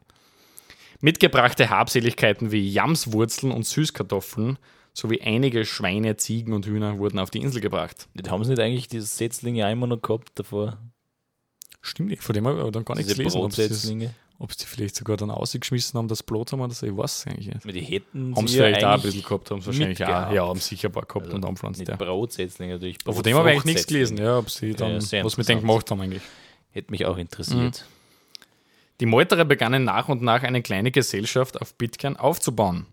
Mitgebrachte 1.02 1.70
Habseligkeiten 1.70 2.52
wie 2.52 2.72
Jamswurzeln 2.72 3.52
und 3.52 3.66
Süßkartoffeln 3.66 4.58
sowie 4.96 5.22
einige 5.22 5.66
Schweine, 5.66 6.16
Ziegen 6.18 6.54
und 6.54 6.66
Hühner 6.66 6.98
wurden 6.98 7.20
auf 7.20 7.30
die 7.30 7.40
Insel 7.42 7.62
gebracht. 7.62 8.08
Haben 8.28 8.44
sie 8.44 8.52
nicht 8.52 8.60
eigentlich 8.62 8.88
diese 8.88 9.06
Setzlinge 9.06 9.68
auch 9.68 9.72
immer 9.72 9.86
noch 9.88 10.02
gehabt 10.02 10.32
davor? 10.36 10.78
Stimmt 11.82 12.10
nicht, 12.10 12.24
von 12.24 12.34
dem 12.34 12.48
habe 12.48 12.56
ich 12.58 12.62
aber 12.64 12.72
dann 12.72 12.86
gar 12.86 12.96
nichts 12.96 13.14
gelesen, 13.16 13.38
ob 13.40 13.52
sie, 13.54 13.62
das- 13.64 13.70
Brotsetzlinge? 13.70 14.14
ob 14.40 14.52
sie 14.54 14.60
die 14.60 14.66
vielleicht 14.66 14.96
sogar 14.96 15.18
dann 15.18 15.30
ausgeschmissen 15.30 15.98
haben, 15.98 16.08
das 16.08 16.24
Brot 16.24 16.52
haben 16.52 16.62
oder 16.62 16.74
so, 16.74 16.88
ich 16.88 16.96
weiß 16.98 17.18
es 17.20 17.28
eigentlich 17.28 17.54
nicht. 17.54 17.76
Die 17.76 17.82
hätten 17.82 18.36
Haben 18.36 18.48
sie 18.48 18.56
vielleicht 18.58 18.84
auch 18.84 18.94
ein 18.94 19.02
bisschen 19.02 19.22
gehabt, 19.22 19.52
haben 19.52 19.62
sie 19.62 19.68
wahrscheinlich 19.68 20.04
auch. 20.04 20.08
Ja, 20.32 20.48
haben 20.48 20.60
sicher 20.60 20.90
ein 20.90 20.92
paar 20.94 21.06
gehabt 21.06 21.26
Also 21.26 21.36
und 21.36 21.46
anpflanzt, 21.46 21.80
Nicht 21.80 21.90
ja. 21.90 21.96
Brotsetzlinge 21.98 22.74
natürlich. 22.74 22.98
Aber 23.04 23.14
von 23.14 23.24
dem 23.24 23.38
habe 23.38 23.50
ich 23.50 23.54
eigentlich 23.56 23.66
nichts 23.76 23.88
gelesen, 23.88 24.18
ja, 24.18 24.40
ob 24.40 24.50
sie 24.50 24.74
dann 24.74 25.00
Ja, 25.00 25.24
was 25.24 25.38
mit 25.38 25.48
denen 25.48 25.62
gemacht 25.62 25.92
haben 25.92 26.02
eigentlich. 26.02 26.24
Hätte 26.72 26.92
mich 26.92 27.06
auch 27.06 27.18
interessiert. 27.18 27.86
Die 29.02 29.06
Meuterer 29.06 29.46
begannen 29.46 29.84
nach 29.84 30.08
und 30.10 30.22
nach 30.22 30.44
eine 30.44 30.62
kleine 30.62 30.90
Gesellschaft 30.92 31.62
auf 31.62 31.78
Pitcairn 31.78 32.16
aufzubauen. 32.18 32.86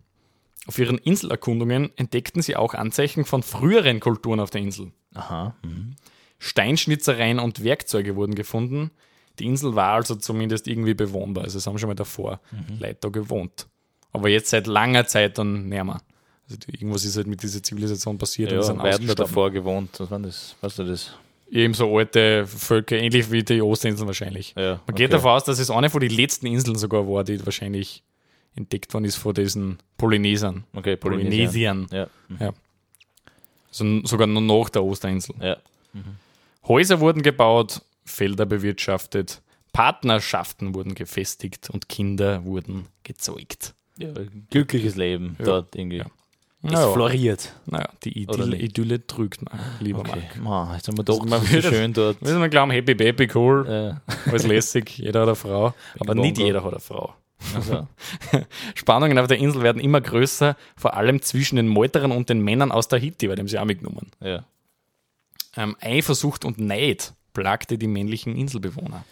Auf 0.67 0.79
ihren 0.79 0.99
Inselerkundungen 0.99 1.91
entdeckten 1.97 2.41
sie 2.43 2.55
auch 2.57 2.75
Anzeichen 2.75 3.25
von 3.25 3.43
früheren 3.43 3.99
Kulturen 4.01 4.39
auf 4.41 4.51
der 4.51 4.61
Insel. 4.61 4.93
Aha. 5.15 5.55
Mhm. 5.65 5.97
Steinschnitzereien 6.39 7.39
und 7.39 7.65
Werkzeuge 7.65 8.17
wurden 8.17 8.35
gefunden. 8.35 8.91
Die 9.39 9.47
Insel 9.47 9.75
war 9.75 9.95
also 9.95 10.15
zumindest 10.15 10.69
irgendwie 10.69 10.95
bewohnbar. 10.95 11.45
Also 11.45 11.59
es 11.59 11.67
haben 11.67 11.79
schon 11.79 11.89
mal 11.89 11.95
davor 11.95 12.41
Leute 12.79 12.99
da 13.01 13.09
gewohnt. 13.09 13.67
Aber 14.13 14.29
jetzt 14.29 14.51
seit 14.51 14.67
langer 14.67 15.07
Zeit 15.07 15.39
dann 15.39 15.69
nicht 15.69 15.85
mehr. 15.85 16.01
Also 16.49 16.59
irgendwas 16.67 17.05
ist 17.05 17.17
halt 17.17 17.27
mit 17.29 17.43
dieser 17.43 17.63
Zivilisation 17.63 18.19
passiert 18.19 18.51
und 18.53 18.57
Ja, 18.57 18.61
die 18.61 18.67
sind 18.67 18.81
ausgestorben. 18.81 19.17
davor 19.17 19.51
gewohnt. 19.51 19.91
Was 19.99 20.11
war 20.11 20.19
das? 20.19 20.57
Weißt 20.61 20.79
du 20.81 20.85
das? 20.85 21.15
Eben 21.51 21.75
so 21.75 21.97
alte 21.97 22.47
Völker, 22.47 22.97
ähnlich 22.99 23.31
wie 23.31 23.43
die 23.43 23.63
Ostinseln 23.63 24.07
wahrscheinlich. 24.07 24.55
Ja, 24.57 24.81
Man 24.87 24.95
geht 24.97 25.07
okay. 25.07 25.13
davon 25.13 25.31
aus, 25.33 25.45
dass 25.45 25.59
es 25.59 25.71
eine 25.71 25.91
von 25.91 26.01
den 26.01 26.11
letzten 26.11 26.47
Inseln 26.47 26.77
sogar 26.77 27.07
war, 27.09 27.25
die 27.25 27.45
wahrscheinlich 27.45 28.03
entdeckt 28.55 28.93
worden 28.95 29.05
ist 29.07 29.17
von 29.17 29.35
diesen 29.35 29.79
Polynesern. 29.97 30.65
Okay, 30.75 30.97
Polynesien. 30.97 31.87
Polynesiern. 31.87 31.87
Ja. 31.91 32.07
Mhm. 32.29 32.55
Also 33.69 33.85
n- 33.85 34.05
sogar 34.05 34.27
nur 34.27 34.43
nach 34.43 34.69
der 34.71 34.85
Osterinsel. 34.85 35.35
ja. 35.41 35.57
Häuser 36.69 37.01
wurden 37.01 37.23
gebaut, 37.23 37.83
Felder 38.05 38.47
bewirtschaftet, 38.47 39.43
Partnerschaften 39.73 40.75
wurden 40.75 40.95
gefestigt 40.95 41.71
und 41.71 41.89
Kinder 41.89 42.45
wurden 42.45 42.87
gezeugt. 43.03 43.75
ja. 43.99 44.09
Glückliches 44.51 44.95
Leben 44.97 45.37
Ja. 45.39 45.45
dort 45.45 45.75
irgendwie. 45.75 45.99
Ja. 45.99 46.07
Es 46.65 46.71
Naja, 46.71 46.93
floriert. 46.93 47.53
naja, 47.67 47.89
die 48.05 48.17
Idylle? 48.23 48.57
Idylle 48.57 49.05
trügt 49.05 49.43
man, 49.43 49.59
lieber 49.81 49.99
Okay. 50.01 50.21
Marc. 50.21 50.69
Ma, 50.69 50.75
jetzt 50.77 50.87
haben 50.87 50.97
wir 50.97 51.03
doch 51.03 51.15
Also 51.19 51.27
man 51.29 51.41
so 51.43 51.51
würde- 51.51 51.69
schön 51.69 51.93
dort. 51.93 52.23
Müssen 52.23 52.41
wir 52.41 52.49
glauben, 52.49 52.71
happy 52.71 52.95
baby, 52.95 53.29
cool, 53.35 53.67
Äh, 54.07 54.29
alles 54.31 54.47
lässig, 54.47 54.97
jeder 54.99 55.23
hat 55.23 55.29
eine 55.29 55.35
Frau, 55.35 55.75
aber 55.99 56.15
nicht 56.15 56.39
jeder 56.39 56.63
hat 56.63 56.71
eine 56.71 56.81
Frau. 56.81 57.15
Also, 57.55 57.87
Spannungen 58.75 59.19
auf 59.19 59.27
der 59.29 59.39
Insel 59.39 59.63
werden 59.63 59.81
immer 59.81 60.01
größer, 60.01 60.57
vor 60.77 60.95
allem 60.97 61.23
zwischen 61.23 61.57
den 61.57 61.69
Meuterern 61.69 62.13
und 62.13 62.29
den 62.29 62.41
Männern 62.43 62.73
aus 62.73 62.89
Tahiti, 62.89 63.29
weil 63.29 63.37
dem 63.37 63.49
sie 63.49 63.59
auch 63.59 63.65
mitgenommen. 63.65 64.11
ja. 64.21 64.45
Ähm, 65.55 65.77
Eifersucht 65.83 66.47
und 66.47 66.59
Neid 66.59 67.13
plagte 67.35 67.77
die 67.77 67.87
männlichen 67.87 68.35
Inselbewohner. 68.37 69.05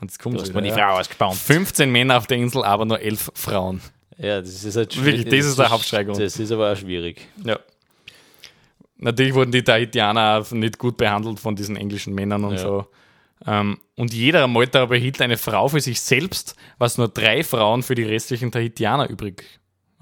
Und 0.00 0.10
jetzt 0.10 0.18
kommt 0.22 0.34
Du 0.36 0.40
hast 0.42 0.48
wieder, 0.50 0.60
mal 0.60 0.66
die. 0.68 0.72
Frau 0.72 0.98
ausgebaut. 0.98 1.36
15 1.36 1.90
Männer 1.90 2.18
auf 2.18 2.26
der 2.26 2.36
Insel, 2.36 2.62
aber 2.64 2.84
nur 2.84 3.00
11 3.00 3.30
Frauen. 3.34 3.80
Ja, 4.18 4.40
das 4.42 4.62
ist 4.62 4.76
halt 4.76 4.94
Wirklich, 4.96 5.22
schwierig. 5.22 5.40
das 5.40 5.46
ist 5.48 5.58
der 5.58 5.70
Hauptstreigrund. 5.70 6.20
Das 6.20 6.38
ist 6.38 6.52
aber 6.52 6.70
auch 6.72 6.76
schwierig. 6.76 7.26
Ja. 7.44 7.58
Natürlich 8.98 9.32
wurden 9.32 9.52
die 9.52 9.62
Tahitianer 9.62 10.44
nicht 10.50 10.76
gut 10.78 10.96
behandelt 10.98 11.38
von 11.40 11.54
diesen 11.56 11.76
englischen 11.76 12.14
Männern 12.14 12.44
und 12.44 12.52
Ja. 12.54 12.58
so. 12.58 12.86
Ähm, 13.46 13.78
und 13.96 14.12
jeder 14.14 14.46
Meuterer 14.46 14.86
behielt 14.88 15.20
eine 15.20 15.36
Frau 15.36 15.68
für 15.68 15.80
sich 15.80 16.00
selbst, 16.00 16.56
was 16.78 16.98
nur 16.98 17.08
drei 17.08 17.42
Frauen 17.44 17.82
für 17.82 17.94
die 17.94 18.02
restlichen 18.04 18.50
Tahitianer 18.50 19.08
übrig 19.08 19.44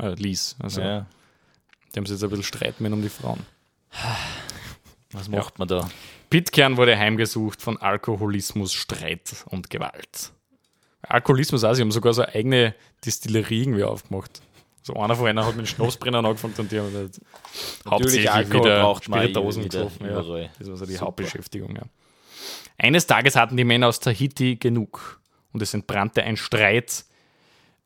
äh, 0.01 0.15
ließ. 0.15 0.57
Also 0.59 0.81
Ja. 0.81 1.07
die 1.95 1.99
haben 1.99 2.07
sich 2.07 2.15
jetzt 2.15 2.25
ein 2.25 2.31
bisschen 2.31 2.45
streiten 2.45 2.83
müssen 2.83 2.95
um 2.95 3.03
die 3.03 3.09
Frauen. 3.09 3.41
Was 5.13 5.29
macht 5.29 5.59
man 5.59 5.69
da? 5.69 5.89
Pitcairn 6.29 6.77
wurde 6.77 6.99
heimgesucht 6.99 7.63
von 7.63 7.77
Alkoholismus, 7.81 8.73
Streit 8.75 9.45
und 9.47 9.71
Gewalt. 9.71 10.33
Alkoholismus 11.03 11.63
auch, 11.65 11.75
sie 11.75 11.83
haben 11.83 11.93
sogar 11.93 12.13
so 12.13 12.23
eine 12.23 12.35
eigene 12.35 12.75
Distillerie 13.05 13.63
irgendwie 13.63 13.85
aufgemacht. 13.85 14.43
So 14.83 14.95
einer 14.95 15.15
von 15.15 15.27
einer 15.29 15.47
hat 15.47 15.57
mit 15.57 15.69
Schnapsbrennern 15.69 16.27
angefangen 16.27 16.55
und 16.59 16.71
die 16.71 16.79
haben 16.81 16.93
halt 16.95 17.21
hauptsächlich 17.89 18.31
Alkohol 18.31 18.65
wieder 18.65 18.81
braucht 18.83 19.09
man 19.09 19.21
Spirituosen 19.21 19.65
wieder 19.65 19.79
getroffen. 19.85 20.07
Ja. 20.07 20.49
Das 20.59 20.69
war 20.69 20.77
so 20.77 20.87
die 20.87 20.93
Super. 20.93 21.07
Hauptbeschäftigung. 21.07 21.77
Ja. 21.77 21.83
Eines 22.79 23.07
Tages 23.07 23.37
hatten 23.37 23.57
die 23.57 23.65
Männer 23.65 23.89
aus 23.89 24.01
Tahiti 24.01 24.57
genug 24.57 25.21
und 25.53 25.63
es 25.63 25.73
entbrannte 25.75 26.23
ein 26.23 26.37
Streit, 26.37 27.05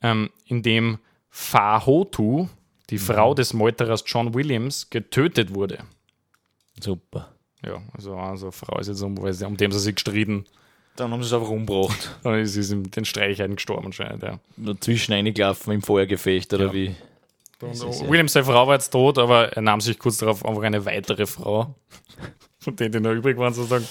ähm, 0.03 0.31
in 0.47 0.63
dem 0.63 0.99
Fahotu, 1.29 2.49
die 2.91 2.97
Mhm. 2.97 3.01
Frau 3.01 3.35
des 3.35 3.53
Meuterers 3.53 4.03
John 4.07 4.35
Williams, 4.35 4.91
getötet 4.91 5.55
wurde. 5.55 5.79
Super. 6.83 7.33
Ja, 7.65 7.81
also 7.93 8.15
eine 8.17 8.53
Frau 8.53 8.79
ist 8.79 8.89
jetzt 8.89 9.03
um, 9.03 9.17
um 9.19 9.57
dem 9.57 9.73
sie 9.73 9.79
sich 9.79 9.95
gestritten. 9.95 10.45
Dann 10.97 11.13
haben 11.13 11.23
sie 11.23 11.29
es 11.29 11.33
einfach 11.33 11.51
umgebracht. 11.51 12.17
Dann 12.25 12.41
ist 12.41 12.55
sie 12.55 12.75
in 12.75 12.91
den 12.91 13.05
Streichheiten 13.05 13.57
gestorben 13.57 13.87
anscheinend, 13.87 14.23
ja. 14.23 14.41
Nur 14.57 14.81
zwischen 14.81 15.13
eingelaufen 15.13 15.73
im 15.73 15.83
Feuergefecht 15.83 16.53
oder 16.55 16.67
Ja. 16.67 16.73
wie? 16.73 16.95
Williams, 17.61 18.33
seine 18.33 18.47
Frau 18.47 18.67
war 18.67 18.75
jetzt 18.75 18.89
tot, 18.89 19.19
aber 19.19 19.53
er 19.53 19.61
nahm 19.61 19.83
sich 19.83 19.99
kurz 19.99 20.17
darauf 20.17 20.45
einfach 20.47 20.63
eine 20.63 20.85
weitere 20.87 21.27
Frau, 21.27 21.75
von 22.59 22.75
denen 22.75 22.93
die 22.93 23.01
noch 23.01 23.13
übrig 23.13 23.37
waren 23.37 23.53
sozusagen. 23.53 23.87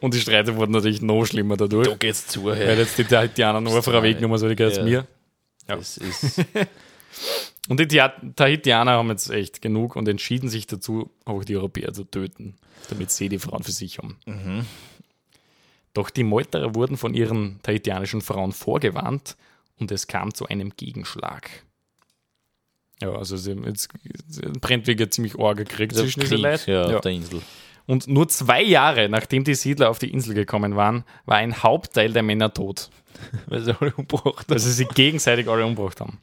Und 0.00 0.14
die 0.14 0.20
Streite 0.20 0.56
wurden 0.56 0.72
natürlich 0.72 1.02
noch 1.02 1.24
schlimmer 1.24 1.56
dadurch. 1.56 1.88
Da 1.88 1.94
geht's 1.96 2.26
zu. 2.26 2.44
Weil 2.44 2.60
Ja. 2.60 2.74
jetzt 2.74 2.96
die 2.98 3.04
Tahitianer 3.04 3.60
nur 3.60 3.72
eine 3.72 3.82
Frau 3.82 4.02
weggenommen, 4.02 4.38
so 4.38 4.48
die 4.48 4.56
gehört 4.56 4.76
Ja. 4.78 4.82
mir. 4.84 5.06
Ja. 5.68 5.76
Das 5.76 5.96
ist, 5.98 6.40
Und 7.68 7.80
die 7.80 8.00
Tahitianer 8.36 8.92
haben 8.92 9.08
jetzt 9.10 9.28
echt 9.30 9.60
genug 9.60 9.96
und 9.96 10.06
entschieden 10.06 10.48
sich 10.48 10.66
dazu, 10.68 11.10
auch 11.24 11.42
die 11.44 11.56
Europäer 11.56 11.92
zu 11.92 12.04
töten, 12.04 12.54
damit 12.90 13.10
sie 13.10 13.28
die 13.28 13.40
Frauen 13.40 13.64
für 13.64 13.72
sich 13.72 13.98
haben. 13.98 14.16
Doch 15.92 16.10
die 16.10 16.22
Meuterer 16.24 16.74
wurden 16.76 16.96
von 16.96 17.12
ihren 17.14 17.58
tahitianischen 17.62 18.20
Frauen 18.20 18.52
vorgewarnt 18.52 19.36
und 19.80 19.90
es 19.90 20.06
kam 20.06 20.32
zu 20.34 20.46
einem 20.46 20.74
Gegenschlag. 20.76 21.50
Ja, 23.02 23.12
also 23.12 23.36
sie, 23.36 23.52
jetzt, 23.64 23.88
jetzt 24.04 24.60
brennt 24.60 24.86
wieder 24.86 25.10
ziemlich 25.10 25.38
arger 25.38 25.64
Krieg 25.64 25.90
Also 25.90 26.02
zwischen 26.04 26.20
diesen 26.20 26.38
Leuten. 26.38 26.70
ja, 26.70 26.88
Ja. 26.90 26.96
auf 26.96 27.00
der 27.02 27.12
Insel. 27.12 27.42
Und 27.86 28.08
nur 28.08 28.28
zwei 28.28 28.62
Jahre, 28.62 29.08
nachdem 29.08 29.44
die 29.44 29.54
Siedler 29.54 29.90
auf 29.90 29.98
die 29.98 30.10
Insel 30.12 30.34
gekommen 30.34 30.74
waren, 30.76 31.04
war 31.24 31.36
ein 31.36 31.62
Hauptteil 31.62 32.12
der 32.12 32.22
Männer 32.22 32.52
tot. 32.52 32.90
Weil 33.46 33.62
sie 33.62 33.74
alle 33.80 33.92
umgebracht 33.94 34.44
weil 34.48 34.58
sie 34.58 34.72
sich 34.72 34.88
gegenseitig 34.88 35.48
alle 35.48 35.64
umgebracht 35.64 36.00
haben. 36.00 36.18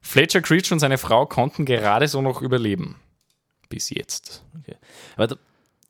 Fletcher 0.00 0.40
Creech 0.40 0.70
und 0.70 0.78
seine 0.78 0.96
Frau 0.98 1.26
konnten 1.26 1.64
gerade 1.64 2.06
so 2.06 2.22
noch 2.22 2.40
überleben. 2.40 2.96
Bis 3.68 3.90
jetzt. 3.90 4.44
Aber 5.16 5.26
da, 5.26 5.36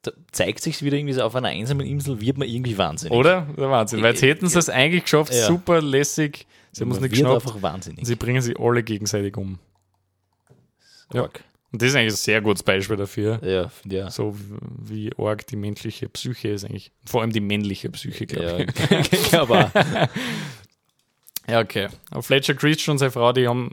da 0.03 0.13
zeigt 0.33 0.61
sich 0.63 0.83
wieder 0.83 0.97
irgendwie 0.97 1.13
so, 1.13 1.23
auf 1.23 1.35
einer 1.37 1.49
einsamen 1.49 1.87
Insel 1.87 2.21
wird 2.21 2.39
man 2.39 2.49
irgendwie 2.49 2.79
wahnsinnig. 2.79 3.17
Oder? 3.17 3.43
Der 3.57 3.71
Wahnsinn. 3.71 4.03
Weil 4.03 4.13
jetzt 4.13 4.23
hätten 4.23 4.49
sie 4.49 4.59
es 4.59 4.71
eigentlich 4.71 5.03
geschafft, 5.05 5.35
Ja. 5.35 5.47
super 5.47 5.83
lässig. 5.83 6.47
Sie 6.73 6.83
haben 6.83 6.91
es 6.91 6.97
nicht 7.01 7.03
wird 7.03 7.13
geschnappt. 7.13 7.47
einfach 7.47 7.63
wahnsinnig. 7.63 8.07
Sie 8.07 8.17
bringen 8.17 8.41
sie 8.41 8.57
alle 8.59 8.83
gegenseitig 8.83 9.37
um. 9.37 9.59
ja. 11.13 11.23
Arg. 11.23 11.45
Und 11.71 11.83
das 11.83 11.91
ist 11.91 11.97
eigentlich 11.97 12.15
ein 12.15 12.17
sehr 12.17 12.41
gutes 12.41 12.63
Beispiel 12.63 12.97
dafür. 12.97 13.41
Ja, 13.45 13.71
ja. 13.85 14.11
So 14.11 14.35
wie 14.83 15.11
arg 15.19 15.47
die 15.47 15.57
menschliche 15.57 16.09
Psyche 16.09 16.49
ist 16.49 16.65
eigentlich. 16.65 16.93
Vor 17.05 17.21
allem 17.21 17.33
die 17.33 17.41
männliche 17.41 17.91
Psyche, 17.91 18.27
glaube 18.27 18.67
Ja, 18.91 18.99
ich. 19.01 19.35
aber 19.39 19.71
Ja, 21.49 21.61
okay. 21.61 21.89
Aber 22.11 22.23
Fletcher 22.23 22.55
Creech 22.55 22.89
und 22.89 22.99
seine 22.99 23.11
Frau, 23.11 23.33
die 23.33 23.49
haben 23.49 23.71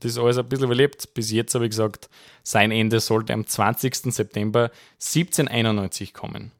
das 0.00 0.16
alles 0.16 0.38
ein 0.38 0.48
bisschen 0.48 0.64
überlebt. 0.64 1.12
Bis 1.14 1.30
jetzt 1.30 1.54
habe 1.54 1.66
ich 1.66 1.70
gesagt, 1.70 2.08
sein 2.42 2.72
Ende 2.72 3.00
sollte 3.00 3.34
am 3.34 3.46
20. 3.46 3.94
September 4.14 4.70
1791 4.94 6.14
kommen. 6.14 6.52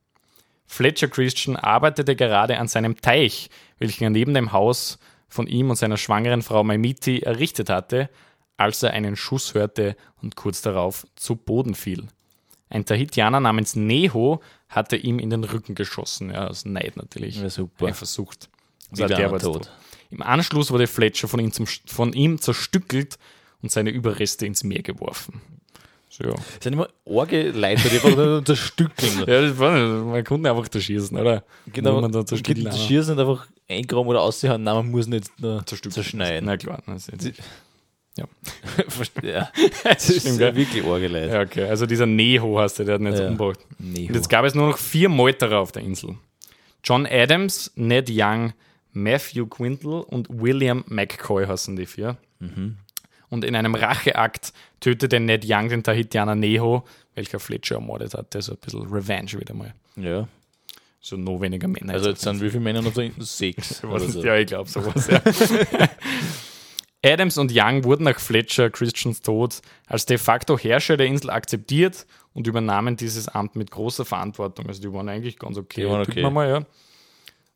Fletcher 0.67 1.09
Christian 1.09 1.57
arbeitete 1.57 2.15
gerade 2.15 2.59
an 2.59 2.69
seinem 2.69 3.01
Teich, 3.01 3.51
welchen 3.79 4.05
er 4.05 4.11
neben 4.11 4.35
dem 4.35 4.53
Haus 4.53 4.99
von 5.29 5.47
ihm 5.47 5.71
und 5.71 5.77
seiner 5.77 5.97
schwangeren 5.97 6.43
Frau 6.43 6.63
Maimiti 6.63 7.21
errichtet 7.21 7.71
hatte, 7.71 8.09
als 8.61 8.83
er 8.83 8.91
einen 8.93 9.17
Schuss 9.17 9.55
hörte 9.55 9.97
und 10.21 10.37
kurz 10.37 10.61
darauf 10.61 11.07
zu 11.17 11.35
Boden 11.35 11.75
fiel. 11.75 12.05
Ein 12.69 12.85
Tahitianer 12.85 13.41
namens 13.41 13.75
Neho 13.75 14.41
hatte 14.69 14.97
ihm 14.97 15.19
in 15.19 15.31
den 15.31 15.45
Rücken 15.45 15.75
geschossen. 15.75 16.31
Ja, 16.31 16.47
aus 16.47 16.67
Neid 16.67 16.97
natürlich. 16.97 17.41
Ja, 17.41 17.49
super. 17.49 17.89
Er 17.89 17.95
versucht. 17.95 18.51
Wieder 18.93 19.09
der 19.09 19.33
war 19.33 19.39
tot. 19.39 19.65
tot. 19.65 19.71
Im 20.11 20.21
Anschluss 20.23 20.71
wurde 20.71 20.87
Fletcher 20.87 21.27
von 21.27 21.41
ihm, 21.41 21.53
zum, 21.53 21.67
von 21.67 22.13
ihm 22.13 22.39
zerstückelt 22.39 23.19
und 23.63 23.73
seine 23.73 23.91
Überreste 23.91 24.45
ins 24.45 24.63
Meer 24.63 24.83
geworfen. 24.83 25.41
So, 26.11 26.25
ja. 26.25 26.35
Das 26.35 26.45
sind 26.61 26.75
immer 26.75 26.89
arge 27.09 27.51
Leute, 27.53 27.89
die 27.89 27.97
einfach 28.01 28.45
zerstückeln. 28.45 29.21
ja, 29.21 29.41
das 29.43 29.59
war 29.59 29.73
nicht, 29.79 30.05
man 30.07 30.25
konnte 30.25 30.51
einfach 30.51 30.69
da 30.69 30.81
schießen, 30.81 31.17
oder? 31.17 31.45
Genau, 31.73 32.01
man 32.01 32.13
zerstückeln, 32.27 32.67
das 32.67 32.75
aber- 32.75 32.85
Schießen 32.85 33.15
nicht 33.17 33.27
einfach 33.27 33.47
eingraben 33.69 34.09
oder 34.09 34.21
aushauen. 34.21 34.63
Nein, 34.65 34.75
man 34.75 34.91
muss 34.91 35.07
nicht 35.07 35.31
zerschneiden. 35.41 36.45
Na 36.47 36.57
klar. 36.59 36.83
Das 36.87 37.09
ist, 37.09 37.33
ja. 39.23 39.51
Das 39.85 40.09
ist 40.11 40.21
Stimmt, 40.23 40.39
gell? 40.39 40.55
wirklich 40.57 40.85
arge 40.85 41.09
Leute. 41.09 41.29
ja, 41.33 41.41
okay. 41.43 41.65
Also 41.69 41.87
dieser 41.87 42.07
Neho 42.07 42.59
hast 42.61 42.79
du, 42.79 42.85
der 42.85 42.95
hat 42.95 43.01
ihn 43.01 43.07
jetzt 43.07 43.21
Ja. 43.21 43.29
umgebracht. 43.29 43.61
Nee, 43.79 44.07
Und 44.09 44.15
jetzt 44.15 44.29
gab 44.29 44.45
es 44.45 44.55
nur 44.55 44.69
noch 44.69 44.79
vier 44.79 45.09
Meuterer 45.09 45.59
auf 45.61 45.73
der 45.73 45.83
Insel. 45.83 46.17
John 46.85 47.07
Adams, 47.07 47.73
Ned 47.77 48.09
Young, 48.11 48.53
Matthew 48.93 49.47
Quintal 49.47 50.01
und 50.03 50.29
William 50.31 50.85
McCoy 50.89 51.47
heißen 51.47 51.77
die 51.77 51.87
vier. 51.87 52.17
Und 53.29 53.45
in 53.45 53.55
einem 53.55 53.75
Racheakt 53.75 54.53
tötete 54.81 55.21
Ned 55.21 55.45
Young 55.47 55.69
den 55.69 55.83
Tahitianer 55.83 56.35
Neho, 56.35 56.85
welcher 57.15 57.39
Fletcher 57.39 57.77
ermordet 57.77 58.15
hat. 58.15 58.35
Also 58.35 58.53
ein 58.53 58.59
bisschen 58.59 58.83
Revenge 58.91 59.33
wieder 59.39 59.55
mal. 59.55 59.75
ja. 59.97 60.27
So 61.03 61.17
noch 61.17 61.41
weniger 61.41 61.67
Männer. 61.67 61.95
Also 61.95 62.11
jetzt 62.11 62.21
sind 62.21 62.43
wie 62.43 62.51
viele 62.51 62.61
Männer 62.63 62.83
noch 62.83 62.93
drin? 62.93 63.15
Sechs. 63.21 63.83
Was 63.85 64.03
oder 64.03 64.05
ist, 64.05 64.13
so. 64.13 64.23
Ja, 64.23 64.37
ich 64.37 64.47
glaube 64.47 64.69
sowas. 64.69 65.09
Ja. 65.09 65.23
Adams 67.05 67.39
und 67.39 67.53
Young 67.55 67.85
wurden 67.85 68.05
nach 68.05 68.21
Fletcher 68.21 68.69
Christians 68.71 69.23
Tod 69.23 69.61
als 69.87 70.05
de 70.07 70.19
facto 70.19 70.59
Herrscher 70.59 70.97
der 70.97 71.07
Insel 71.07 71.31
akzeptiert 71.31 72.07
und 72.35 72.47
übernahmen 72.47 72.97
dieses 72.97 73.29
Amt 73.29 73.57
mit 73.57 73.71
großer 73.71 74.05
Verantwortung. 74.05 74.67
Also 74.67 74.83
die 74.83 74.93
waren 74.93 75.09
eigentlich 75.09 75.39
ganz 75.39 75.57
okay. 75.57 75.83
Die 75.83 75.89
waren 75.89 76.03
okay. 76.03 76.29
mal, 76.31 76.49
ja. 76.49 76.63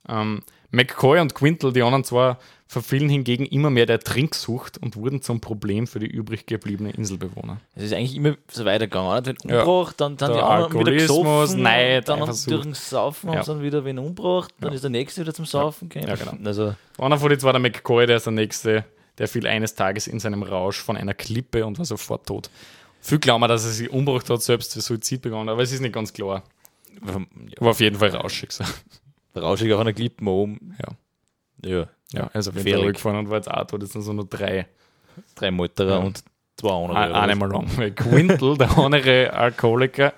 ähm, 0.08 0.42
McCoy 0.70 1.20
und 1.20 1.34
Quintal, 1.34 1.72
die 1.72 1.82
anderen 1.82 2.04
zwar, 2.04 2.38
verfielen 2.66 3.08
hingegen 3.08 3.44
immer 3.46 3.70
mehr 3.70 3.86
der 3.86 4.00
Trinksucht 4.00 4.78
und 4.78 4.96
wurden 4.96 5.22
zum 5.22 5.40
Problem 5.40 5.86
für 5.86 6.00
die 6.00 6.06
übrig 6.06 6.46
gebliebenen 6.46 6.92
Inselbewohner. 6.92 7.60
Es 7.76 7.84
ist 7.84 7.92
eigentlich 7.92 8.16
immer 8.16 8.36
so 8.50 8.64
weitergegangen. 8.64 9.10
Oder? 9.10 9.26
Wenn 9.26 9.36
Ja. 9.48 9.62
umgebracht, 9.62 10.00
dann, 10.00 10.16
dann 10.16 10.32
Der 10.32 10.38
die 10.38 10.42
anderen 10.44 10.80
wieder 10.80 10.92
gesoffen, 10.92 11.62
Neid, 11.62 12.08
dann 12.08 12.20
durch 12.20 12.62
den 12.62 12.74
Saufen 12.74 13.28
haben 13.30 13.36
Ja. 13.36 13.42
sie 13.44 13.52
dann 13.52 13.62
wieder 13.62 13.84
wen 13.84 13.98
umgebracht, 13.98 14.52
dann 14.58 14.70
Ja. 14.70 14.74
ist 14.74 14.82
der 14.82 14.90
nächste 14.90 15.20
wieder 15.20 15.34
zum 15.34 15.44
Saufen 15.44 15.88
gekommen. 15.90 16.08
Ja, 16.08 16.16
genau. 16.16 16.44
Also, 16.48 16.74
Einer 16.98 17.18
von 17.18 17.28
den 17.28 17.38
zwei, 17.38 17.52
der 17.52 17.60
McCoy, 17.60 18.06
der 18.06 18.16
ist 18.16 18.26
der 18.26 18.32
Nächste, 18.32 18.84
der 19.18 19.28
fiel 19.28 19.46
eines 19.46 19.74
Tages 19.74 20.06
in 20.06 20.18
seinem 20.20 20.42
Rausch 20.42 20.78
von 20.80 20.96
einer 20.96 21.14
Klippe 21.14 21.64
und 21.66 21.78
war 21.78 21.84
sofort 21.84 22.26
tot. 22.26 22.50
Viel 23.00 23.18
glauben 23.18 23.46
dass 23.48 23.64
er 23.64 23.70
sich 23.70 23.90
umgebracht 23.90 24.28
hat, 24.30 24.42
selbst 24.42 24.72
für 24.72 24.80
Suizid 24.80 25.22
begonnen, 25.22 25.48
aber 25.50 25.62
es 25.62 25.72
ist 25.72 25.80
nicht 25.80 25.92
ganz 25.94 26.12
klar. 26.12 26.42
War 27.60 27.70
auf 27.70 27.80
jeden 27.80 27.98
Fall 27.98 28.10
rauschig. 28.10 28.52
So. 28.52 28.64
rauschig 29.36 29.72
auf 29.72 29.80
einer 29.80 29.92
Klippe 29.92 30.24
oben. 30.28 30.76
Ja. 30.82 31.68
Ja. 31.70 31.88
Ja, 32.12 32.30
also 32.32 32.54
wenn 32.54 32.66
er 32.66 32.80
rückgefahren 32.82 33.18
und 33.18 33.30
war 33.30 33.36
jetzt 33.38 33.50
auch 33.50 33.66
tot, 33.66 33.82
jetzt 33.82 33.92
sind 33.92 34.02
so 34.02 34.12
nur 34.12 34.26
drei. 34.26 34.66
Drei 35.34 35.50
Malterer 35.50 35.90
Ja. 35.90 35.98
und 35.98 36.22
zwei 36.56 36.70
andere. 36.70 36.96
Ein- 36.98 37.12
Eine 37.12 37.34
mal 37.36 37.50
lang. 37.50 37.66
Weil 37.76 37.90
Quintal, 37.92 38.56
der 38.58 38.78
andere 38.78 39.32
Alkoholiker, 39.32 40.12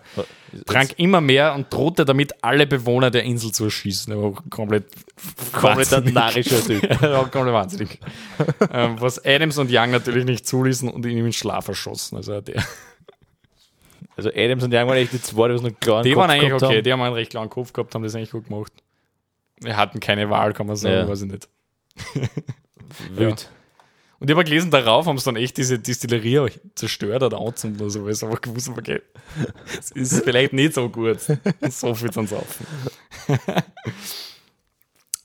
trank 0.66 0.94
immer 0.99 1.20
mehr 1.20 1.55
und 1.55 1.72
drohte 1.72 2.05
damit, 2.05 2.42
alle 2.42 2.66
Bewohner 2.66 3.11
der 3.11 3.24
Insel 3.24 3.53
zu 3.53 3.64
erschießen. 3.64 4.12
Er 4.12 4.22
war 4.22 4.32
komplett, 4.51 4.86
komplett 5.53 5.92
ein 5.92 6.12
narrischer 6.12 6.64
Typ. 6.64 6.82
er 7.03 7.12
war 7.12 7.28
komplett 7.30 7.55
wahnsinnig. 7.55 8.01
ähm, 8.70 8.97
was 9.01 9.24
Adams 9.24 9.59
und 9.59 9.70
Young 9.72 9.90
natürlich 9.90 10.24
nicht 10.24 10.47
zuließen 10.47 10.88
und 10.88 11.05
ihn 11.07 11.18
im 11.18 11.32
Schlaf 11.32 11.68
erschossen. 11.68 12.16
Also 12.16 12.40
der, 12.40 12.62
Also 14.16 14.30
Adams 14.34 14.64
und 14.64 14.72
Young 14.72 14.88
waren 14.88 14.97
echt 14.97 15.12
die 15.12 15.20
zwei, 15.20 15.49
die 15.49 15.55
was 15.55 15.62
noch 15.62 15.78
klar 15.78 16.03
die 16.03 16.16
waren 16.16 16.30
eigentlich 16.30 16.49
gehabt 16.49 16.62
okay, 16.62 16.76
Haben. 16.76 16.82
die 16.84 16.92
haben 16.92 17.03
einen 17.03 17.14
recht 17.14 17.30
klaren 17.30 17.51
Kopf 17.51 17.72
gehabt, 17.74 17.94
haben 17.94 18.03
das 18.03 18.14
eigentlich 18.14 18.30
gut 18.30 18.49
gemacht. 18.49 18.72
Wir 19.61 19.76
hatten 19.76 20.01
keine 20.01 20.30
Wahl, 20.30 20.53
kann 20.55 20.66
man 20.66 20.76
sagen, 20.76 20.94
Ja. 20.94 21.09
weiß 21.09 21.22
ich 21.22 21.30
nicht. 21.32 21.49
Wild. 23.14 23.51
Und 24.18 24.30
ich 24.30 24.34
habe 24.34 24.44
gelesen, 24.44 24.70
darauf 24.70 25.06
haben 25.06 25.18
sie 25.18 25.24
dann 25.24 25.36
echt 25.36 25.58
diese 25.58 25.78
Distillerie 25.78 26.50
zerstört 26.74 27.22
oder 27.22 27.38
anzündet 27.38 27.82
oder 27.82 27.90
so, 27.90 28.04
weil 28.04 28.14
sie 28.14 28.26
einfach 28.26 28.40
gewusst 28.40 28.68
haben, 28.68 28.78
okay, 28.78 29.02
es 29.78 29.90
ist 29.90 30.24
vielleicht 30.24 30.52
nicht 30.54 30.74
so 30.74 30.88
gut, 30.88 31.18
so 31.70 31.94
viel 31.94 32.10
zu 32.10 32.26
saufen. 32.26 32.66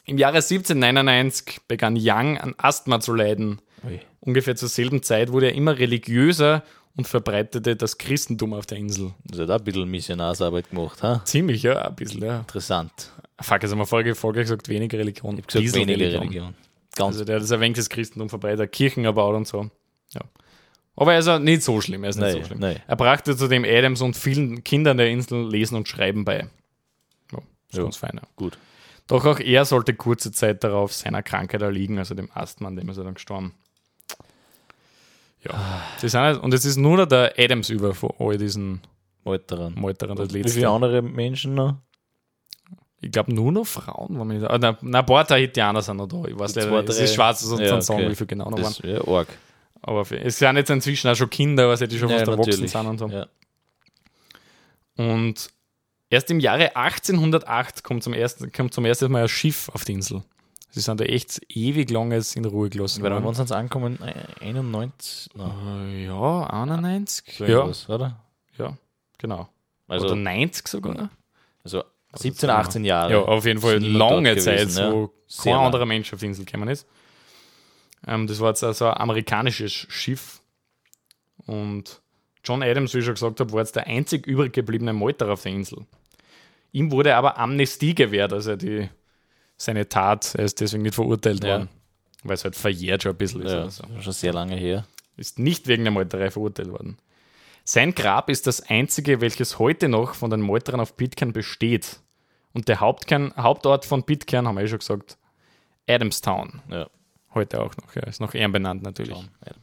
Im 0.05 0.17
Jahre 0.17 0.37
1799 0.37 1.61
begann 1.67 1.95
Young 1.97 2.37
an 2.37 2.53
Asthma 2.57 2.99
zu 2.99 3.13
leiden. 3.13 3.61
Ui. 3.85 4.01
Ungefähr 4.19 4.55
zur 4.57 4.67
selben 4.67 5.03
Zeit 5.03 5.31
wurde 5.31 5.47
er 5.47 5.55
immer 5.55 5.77
religiöser 5.79 6.63
und 6.97 7.07
verbreitete 7.07 7.77
das 7.77 7.97
Christentum 7.97 8.53
auf 8.53 8.65
der 8.65 8.77
Insel. 8.77 9.13
Das 9.23 9.39
hat 9.39 9.49
auch 9.49 9.59
ein 9.59 9.63
bisschen 9.63 9.89
Missionarsarbeit 9.89 10.69
gemacht. 10.69 11.01
Ha? 11.01 11.21
Ziemlich, 11.23 11.63
ja, 11.63 11.81
ein 11.81 11.95
bisschen, 11.95 12.23
ja. 12.23 12.39
Interessant. 12.39 12.91
Fuck, 13.39 13.63
jetzt 13.63 13.71
haben 13.71 13.79
wir 13.79 13.85
vorher, 13.85 14.15
vorher 14.15 14.43
gesagt, 14.43 14.67
weniger 14.67 14.97
Religion. 14.97 15.37
Ich 15.37 15.55
habe 15.55 15.63
gesagt, 15.63 15.87
weniger 15.87 16.19
Religion. 16.21 16.53
Ganz 16.95 17.15
Also 17.15 17.25
der 17.25 17.35
hat 17.37 17.43
das 17.43 17.51
ein 17.51 17.59
wenig 17.61 17.77
das 17.77 17.89
Christentum 17.89 18.29
verbreitet, 18.29 18.71
Kirchen 18.71 19.05
erbaut 19.05 19.35
und 19.35 19.47
so. 19.47 19.69
Ja. 20.13 20.21
Aber 20.95 21.13
er 21.13 21.19
ist 21.19 21.41
nicht 21.43 21.63
so 21.63 21.79
schlimm, 21.81 22.03
er 22.03 22.09
ist 22.09 22.17
nicht 22.17 22.25
Nein, 22.33 22.41
so 22.41 22.47
schlimm. 22.47 22.59
nein. 22.59 22.79
Er 22.85 22.95
brachte 22.97 23.35
zudem 23.37 23.63
Adams 23.63 24.01
und 24.01 24.15
vielen 24.17 24.63
Kindern 24.63 24.97
der 24.97 25.09
Insel 25.09 25.49
Lesen 25.49 25.75
und 25.77 25.87
Schreiben 25.87 26.25
bei. 26.25 26.49
Ja, 27.31 27.37
ist 27.69 27.77
Ja. 27.77 27.83
ganz 27.83 27.95
fein. 27.97 28.11
Ja. 28.15 28.21
gut. 28.35 28.57
Doch 29.07 29.25
auch 29.25 29.39
er 29.39 29.65
sollte 29.65 29.93
kurze 29.93 30.31
Zeit 30.31 30.63
darauf 30.63 30.93
seiner 30.93 31.23
Krankheit 31.23 31.61
erliegen, 31.61 31.97
also 31.97 32.13
dem 32.13 32.29
Asthma, 32.33 32.67
an 32.67 32.75
dem 32.75 32.87
ist 32.89 32.97
er 32.97 33.03
dann 33.05 33.13
gestorben. 33.15 33.53
Ja. 35.43 35.81
Sie 35.97 36.07
sind 36.09 36.37
und 36.37 36.53
es 36.53 36.65
ist 36.65 36.77
nur 36.77 37.05
der 37.07 37.33
Adams 37.37 37.69
über 37.69 37.93
von 37.95 38.11
all 38.19 38.37
diesen 38.37 38.81
Malterern. 39.23 39.73
Meuterern, 39.75 40.15
das 40.17 40.29
Wie 40.29 40.43
viele 40.43 40.43
letzte. 40.45 40.69
andere 40.69 41.01
Menschen 41.01 41.55
noch? 41.55 41.75
Ich 43.03 43.11
glaube 43.11 43.33
nur 43.33 43.51
noch 43.51 43.65
Frauen. 43.65 44.17
Waren 44.19 44.27
wir 44.29 44.37
nicht, 44.39 44.49
ah, 44.49 44.57
na, 44.59 44.77
na, 44.81 44.99
ein 44.99 45.05
paar 45.05 45.25
Tahitianer 45.25 45.81
sind 45.81 45.97
noch 45.97 46.07
da. 46.07 46.23
Ich 46.27 46.37
weiß 46.37 46.53
leider 46.55 46.81
nicht. 46.81 46.89
Es 46.89 46.99
ist 46.99 47.15
schwarz, 47.15 47.41
sonst 47.41 47.61
Ja, 47.61 47.75
okay. 47.95 48.09
wie 48.09 48.15
viele 48.15 48.27
genau 48.27 48.45
noch 48.49 48.57
waren. 48.57 48.63
Das 48.63 48.79
ist 48.79 48.83
ja 48.85 49.07
arg. 49.07 49.27
Aber 49.81 50.01
es 50.11 50.37
sind 50.37 50.55
jetzt 50.57 50.69
inzwischen 50.69 51.09
auch 51.09 51.15
schon 51.15 51.29
Kinder, 51.29 51.67
was 51.67 51.79
die 51.79 51.97
schon 51.97 52.09
fast 52.09 52.27
erwachsen 52.27 52.67
sind 52.67 52.85
und 52.87 52.97
so. 52.99 53.07
Ja. 53.07 53.25
Und 54.97 55.49
erst 56.09 56.29
im 56.29 56.39
Jahre 56.39 56.75
1808 56.75 57.83
kommt 57.83 58.03
zum 58.03 58.13
ersten, 58.13 58.51
kommt 58.51 58.73
zum 58.73 58.85
ersten 58.85 59.11
Mal 59.11 59.23
ein 59.23 59.29
Schiff 59.29 59.69
auf 59.73 59.83
die 59.85 59.93
Insel. 59.93 60.23
Sie 60.69 60.79
sind 60.79 60.99
da 60.99 61.03
echt 61.05 61.41
ewig 61.49 61.89
langes 61.89 62.35
in 62.35 62.45
Ruhe 62.45 62.69
gelassen. 62.69 63.03
Weil 63.03 63.11
wann 63.23 63.33
sind 63.33 63.47
sie 63.47 63.55
angekommen? 63.55 63.99
Ein- 64.01 64.13
91? 64.55 65.29
Nein, 65.35 65.89
Äh, 65.89 66.05
ja, 66.05 66.43
91. 66.49 67.35
so 67.37 67.45
ja, 67.45 67.69
oder? 67.89 68.19
ja, 68.57 68.77
genau. 69.17 69.49
Also, 69.87 70.05
Oder 70.05 70.15
90 70.15 70.67
sogar. 70.69 71.09
also 71.63 71.83
17, 72.13 72.49
18 72.49 72.83
Jahre. 72.85 73.11
Ja, 73.13 73.19
auf 73.21 73.45
jeden 73.45 73.61
Fall 73.61 73.77
lange 73.83 74.35
gewesen, 74.35 74.69
Zeit, 74.69 74.69
ja. 74.71 74.91
wo 74.91 75.13
Sehr 75.27 75.53
kein 75.53 75.61
anderer 75.65 75.85
Mensch 75.85 76.11
auf 76.13 76.19
die 76.19 76.25
Insel 76.25 76.45
gekommen 76.45 76.67
ist. 76.69 76.85
Ähm, 78.07 78.27
das 78.27 78.39
war 78.39 78.49
jetzt 78.49 78.63
also 78.63 78.87
ein 78.87 78.97
amerikanisches 78.97 79.71
Schiff. 79.71 80.41
Und 81.45 82.01
John 82.43 82.63
Adams, 82.63 82.93
wie 82.93 82.99
ich 82.99 83.05
schon 83.05 83.13
gesagt 83.13 83.39
habe, 83.39 83.51
war 83.53 83.59
jetzt 83.59 83.75
der 83.75 83.87
einzig 83.87 84.25
übrig 84.27 84.53
gebliebene 84.53 84.93
Meuterer 84.93 85.33
auf 85.33 85.43
der 85.43 85.51
Insel. 85.53 85.85
Ihm 86.71 86.91
wurde 86.91 87.15
aber 87.15 87.37
Amnestie 87.37 87.95
gewährt, 87.95 88.33
also 88.33 88.55
die, 88.55 88.89
seine 89.57 89.87
Tat, 89.89 90.35
er 90.35 90.45
ist 90.45 90.59
deswegen 90.61 90.83
nicht 90.83 90.95
verurteilt 90.95 91.43
Ja. 91.43 91.51
worden. 91.59 91.69
Weil 92.23 92.35
es 92.35 92.43
halt 92.43 92.55
verjährt 92.55 93.03
schon 93.03 93.13
ein 93.13 93.17
bisschen 93.17 93.41
ist. 93.41 93.51
Ja, 93.51 93.61
Also. 93.63 93.83
schon 93.99 94.13
sehr 94.13 94.33
lange 94.33 94.55
her. 94.55 94.85
Ist 95.17 95.39
nicht 95.39 95.67
wegen 95.67 95.83
der 95.83 95.91
Meuterei 95.91 96.29
verurteilt 96.29 96.69
worden. 96.71 96.97
Sein 97.63 97.93
Grab 97.93 98.29
ist 98.29 98.47
das 98.47 98.61
einzige, 98.61 99.21
welches 99.21 99.59
heute 99.59 99.87
noch 99.89 100.13
von 100.15 100.29
den 100.29 100.41
Meuterern 100.41 100.79
auf 100.79 100.97
Pitcairn 100.97 101.31
besteht. 101.33 101.99
Und 102.53 102.67
der 102.67 102.79
Hauptkern, 102.79 103.33
Hauptort 103.37 103.85
von 103.85 104.03
Pitcairn, 104.03 104.47
haben 104.47 104.55
wir 104.55 104.63
eh 104.63 104.67
schon 104.67 104.79
gesagt, 104.79 105.17
Adamstown. 105.87 106.61
Ja. 106.69 106.87
Heute 107.33 107.61
auch 107.61 107.75
noch, 107.77 107.95
ja. 107.95 108.03
Ist 108.03 108.19
nach 108.19 108.33
ihm 108.33 108.51
benannt 108.51 108.83
natürlich. 108.83 109.17
Ja. 109.17 109.53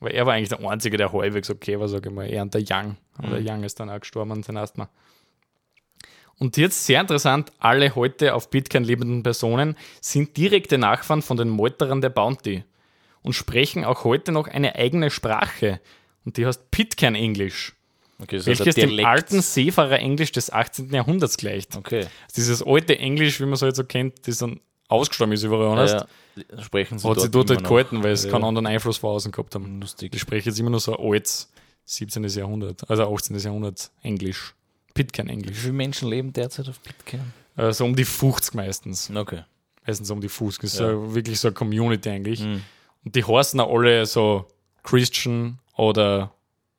Weil 0.00 0.12
er 0.12 0.26
war 0.26 0.34
eigentlich 0.34 0.50
der 0.50 0.60
Einzige, 0.68 0.98
der 0.98 1.12
halbwegs 1.12 1.48
okay 1.50 1.80
war, 1.80 1.88
sage 1.88 2.10
ich 2.10 2.14
mal. 2.14 2.26
Er 2.26 2.42
und 2.42 2.52
der 2.52 2.62
Young. 2.62 2.96
Aber 3.16 3.28
Mhm. 3.28 3.44
der 3.44 3.54
Young 3.54 3.64
ist 3.64 3.80
dann 3.80 3.88
auch 3.88 4.00
gestorben 4.00 4.32
an 4.32 4.42
sein 4.42 4.56
Asthma. 4.58 4.88
Und 6.38 6.56
jetzt 6.56 6.84
sehr 6.84 7.00
interessant, 7.00 7.52
alle 7.60 7.94
heute 7.94 8.34
auf 8.34 8.50
Pitcairn 8.50 8.84
lebenden 8.84 9.22
Personen 9.22 9.76
sind 10.00 10.36
direkte 10.36 10.78
Nachfahren 10.78 11.22
von 11.22 11.36
den 11.36 11.48
Meuterern 11.48 12.00
der 12.00 12.08
Bounty 12.10 12.64
und 13.22 13.34
sprechen 13.34 13.84
auch 13.84 14.04
heute 14.04 14.32
noch 14.32 14.48
eine 14.48 14.74
eigene 14.74 15.10
Sprache. 15.10 15.80
Und 16.24 16.36
die 16.36 16.44
heißt 16.44 16.70
Pitcairn 16.70 17.14
Englisch, 17.14 17.74
Okay, 18.22 18.36
ist 18.36 18.46
welches 18.46 18.74
dem 18.76 19.04
alten 19.04 19.42
Seefahrer-Englisch 19.42 20.32
des 20.32 20.52
18. 20.52 20.92
Jahrhunderts 20.92 21.36
gleicht. 21.36 21.76
Okay. 21.76 22.06
Dieses 22.36 22.62
alte 22.62 22.98
Englisch, 22.98 23.40
wie 23.40 23.44
man 23.44 23.54
es 23.54 23.62
halt 23.62 23.74
so 23.76 23.84
kennt, 23.84 24.26
das 24.28 24.38
dann 24.38 24.60
ausgestorben 24.88 25.32
ist 25.32 25.42
überall 25.42 25.70
anders, 25.78 25.92
Ja, 26.36 26.44
ja. 26.56 26.62
Sprechen 26.62 26.98
sie 26.98 27.08
hat 27.08 27.16
dort 27.16 27.32
immer 27.34 27.48
halt 27.56 27.62
noch. 27.62 27.70
gehalten, 27.70 28.02
weil 28.04 28.12
es 28.12 28.24
Ja. 28.24 28.30
keinen 28.30 28.44
anderen 28.44 28.66
Einfluss 28.66 28.98
von 28.98 29.10
außen 29.10 29.32
gehabt 29.32 29.54
haben. 29.54 29.80
Lustig. 29.80 30.14
Ich 30.14 30.20
spreche 30.20 30.50
jetzt 30.50 30.58
immer 30.60 30.70
nur 30.70 30.80
so 30.80 30.96
altes 30.96 31.50
17. 31.86 32.24
Jahrhundert, 32.24 32.88
also 32.88 33.12
18. 33.12 33.36
Jahrhundert 33.38 33.90
Englisch. 34.02 34.54
Pitcairn 34.94 35.28
Wie 35.28 35.52
viele 35.52 35.72
Menschen 35.72 36.08
leben 36.08 36.32
derzeit 36.32 36.68
auf 36.68 36.80
Pitcairn? 36.82 37.32
Äh, 37.56 37.72
so 37.72 37.84
um 37.84 37.96
die 37.96 38.04
50 38.04 38.54
meistens. 38.54 39.10
Okay. 39.12 39.42
Meistens 39.86 40.08
um 40.10 40.20
die 40.20 40.28
50. 40.28 40.62
Das 40.62 40.74
ist 40.74 40.80
Ja. 40.80 40.92
so 40.92 41.14
wirklich 41.14 41.40
so 41.40 41.48
eine 41.48 41.54
Community 41.54 42.08
eigentlich. 42.10 42.40
Mhm. 42.40 42.62
Und 43.04 43.14
die 43.16 43.24
heißen 43.24 43.58
auch 43.60 43.74
alle 43.74 44.06
so 44.06 44.46
Christian 44.84 45.58
oder 45.76 46.32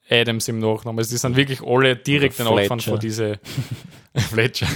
Adams 0.10 0.47
im 0.47 0.60
Nachnamen. 0.60 0.99
Also 0.99 1.12
die 1.12 1.18
sind 1.18 1.36
wirklich 1.36 1.62
alle 1.62 1.95
direkte 1.95 2.43
Oder 2.43 2.62
Nachfahren 2.62 2.80
von 2.80 2.99
diese 2.99 3.39
Fletcher 4.16 4.68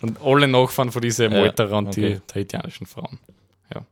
und 0.00 0.20
alle 0.22 0.48
Nachfahren 0.48 0.92
von 0.92 1.02
diese 1.02 1.28
Meuterer 1.28 1.78
und 1.78 1.88
okay. 1.88 2.20
die 2.26 2.34
haitianischen 2.34 2.86
Frauen. 2.86 3.18
Ja. 3.74 3.84